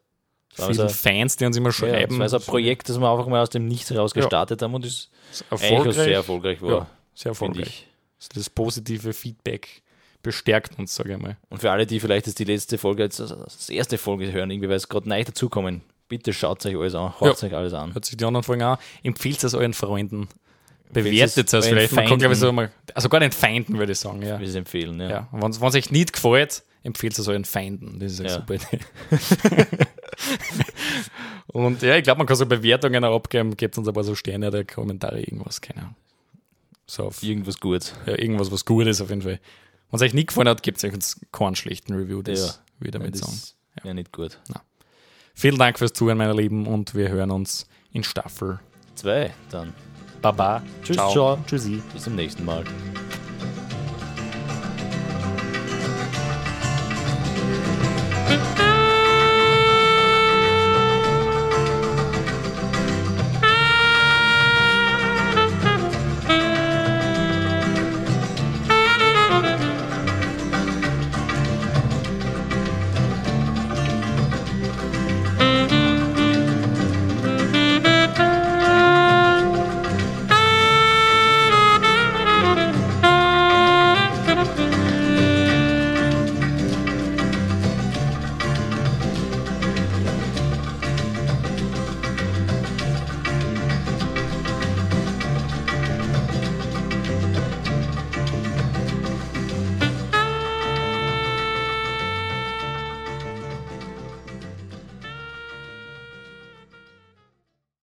Das 0.57 0.67
vielen 0.67 0.79
also- 0.81 0.95
Fans, 0.95 1.37
die 1.37 1.45
uns 1.45 1.57
immer 1.57 1.69
Ja, 1.69 1.73
schreiben. 1.73 2.19
das 2.19 2.19
war 2.19 2.29
so 2.29 2.37
ein 2.37 2.43
Projekt, 2.43 2.89
das 2.89 2.97
wir 2.99 3.09
einfach 3.09 3.27
mal 3.27 3.41
aus 3.41 3.49
dem 3.49 3.67
Nichts 3.67 3.89
heraus 3.91 4.11
Ja. 4.15 4.21
gestartet 4.21 4.61
haben 4.61 4.73
und 4.73 4.83
eigentlich 4.85 5.09
erfolgreich. 5.49 5.87
auch 5.87 5.93
sehr 5.93 6.13
erfolgreich 6.13 6.61
war, 6.61 6.69
Ja, 6.71 6.87
sehr 7.13 7.29
erfolgreich. 7.31 7.85
ich. 8.19 8.29
Das 8.33 8.49
positive 8.49 9.13
Feedback 9.13 9.81
bestärkt 10.23 10.79
uns, 10.79 10.95
sage 10.95 11.13
ich 11.13 11.21
mal. 11.21 11.37
Und 11.49 11.59
für 11.59 11.69
alle, 11.71 11.85
die 11.85 11.99
vielleicht 11.99 12.25
jetzt 12.27 12.39
die 12.39 12.45
letzte 12.45 12.77
Folge, 12.77 13.03
jetzt 13.03 13.19
als 13.21 13.69
erste 13.69 13.97
Folge 13.97 14.31
hören, 14.31 14.49
irgendwie, 14.49 14.69
weil 14.69 14.77
es 14.77 14.87
gerade 14.89 15.07
neu 15.07 15.23
dazukommen, 15.23 15.81
bitte 16.07 16.33
schaut 16.33 16.65
euch 16.65 16.75
alles 16.75 16.95
an, 16.95 17.13
hört 17.19 17.43
euch 17.43 17.53
alles 17.53 17.73
an. 17.73 17.93
Hört 17.93 18.05
sich 18.05 18.17
die 18.17 18.25
anderen 18.25 18.43
Folgen 18.43 18.63
an. 18.63 18.77
Empfiehlt 19.03 19.43
es 19.43 19.53
euren 19.53 19.73
Freunden. 19.73 20.27
Bewertet 20.91 21.51
es 21.53 21.65
vielleicht. 21.67 21.93
Man 21.93 22.07
kann, 22.07 22.31
ich, 22.31 22.37
so 22.37 22.51
mal, 22.51 22.71
also 22.93 23.09
gar 23.09 23.19
den 23.19 23.31
Feinden, 23.31 23.77
würde 23.77 23.91
ich 23.91 23.99
sagen. 23.99 24.21
Ja. 24.21 24.39
Wir 24.39 24.47
es 24.47 24.55
empfehlen, 24.55 24.99
ja. 25.01 25.09
Ja. 25.09 25.27
Und 25.31 25.41
wenn 25.41 25.51
es 25.51 25.75
euch 25.75 25.91
nicht 25.91 26.13
gefällt, 26.13 26.63
empfiehlt 26.86 27.17
es 27.19 27.27
euren 27.27 27.43
Feinden. 27.45 27.99
Das 27.99 28.13
ist 28.13 28.19
eine 28.21 28.29
Ja. 28.29 28.36
super 28.36 28.53
Idee. 28.55 28.79
Und 31.47 31.81
ja, 31.81 31.95
ich 31.97 32.03
glaube, 32.03 32.19
man 32.19 32.27
kann 32.27 32.36
so 32.36 32.45
Bewertungen 32.45 33.03
auch 33.03 33.15
abgeben. 33.15 33.55
Gebt 33.57 33.77
uns 33.77 33.88
ein 33.88 33.93
paar 33.93 34.03
so 34.03 34.15
Sterne 34.15 34.47
oder 34.47 34.63
Kommentare, 34.63 35.19
irgendwas, 35.21 35.61
keine 35.61 35.81
Ahnung. 35.81 35.95
So 36.88 37.05
auf 37.05 37.23
Irgendwas 37.23 37.59
Gutes. 37.59 37.93
ja, 38.05 38.17
irgendwas, 38.17 38.51
was 38.51 38.63
gut 38.65 38.86
ist 38.88 39.01
auf 39.01 39.09
jeden 39.09 39.21
Fall. 39.23 39.39
Wenn 39.89 39.97
es 39.97 40.01
euch 40.01 40.13
nicht 40.13 40.27
gefallen 40.27 40.47
hat, 40.49 40.63
gibt 40.63 40.77
es 40.77 40.83
euch 40.83 40.93
uns 40.93 41.19
keinen 41.31 41.55
schlechten 41.55 41.93
Review. 41.93 42.21
Das 42.21 42.39
Ja. 42.39 42.53
will 42.79 42.88
ich 42.88 42.91
damit 42.91 43.17
sagen. 43.17 43.39
wäre 43.83 43.95
nicht 43.95 44.11
gut. 44.11 44.39
Vielen 45.33 45.57
Dank 45.57 45.77
fürs 45.79 45.93
Zuhören, 45.93 46.17
meine 46.17 46.33
Lieben, 46.33 46.65
und 46.67 46.95
wir 46.95 47.09
hören 47.09 47.31
uns 47.31 47.67
in 47.91 48.03
Staffel. 48.03 48.59
Zwei, 48.95 49.33
dann. 49.49 49.73
Baba. 50.21 50.63
Tschüss, 50.83 50.95
ciao. 50.95 51.11
ciao. 51.11 51.38
Tschüssi. 51.45 51.81
Bis 51.93 52.03
zum 52.03 52.15
nächsten 52.15 52.45
Mal. 52.45 52.63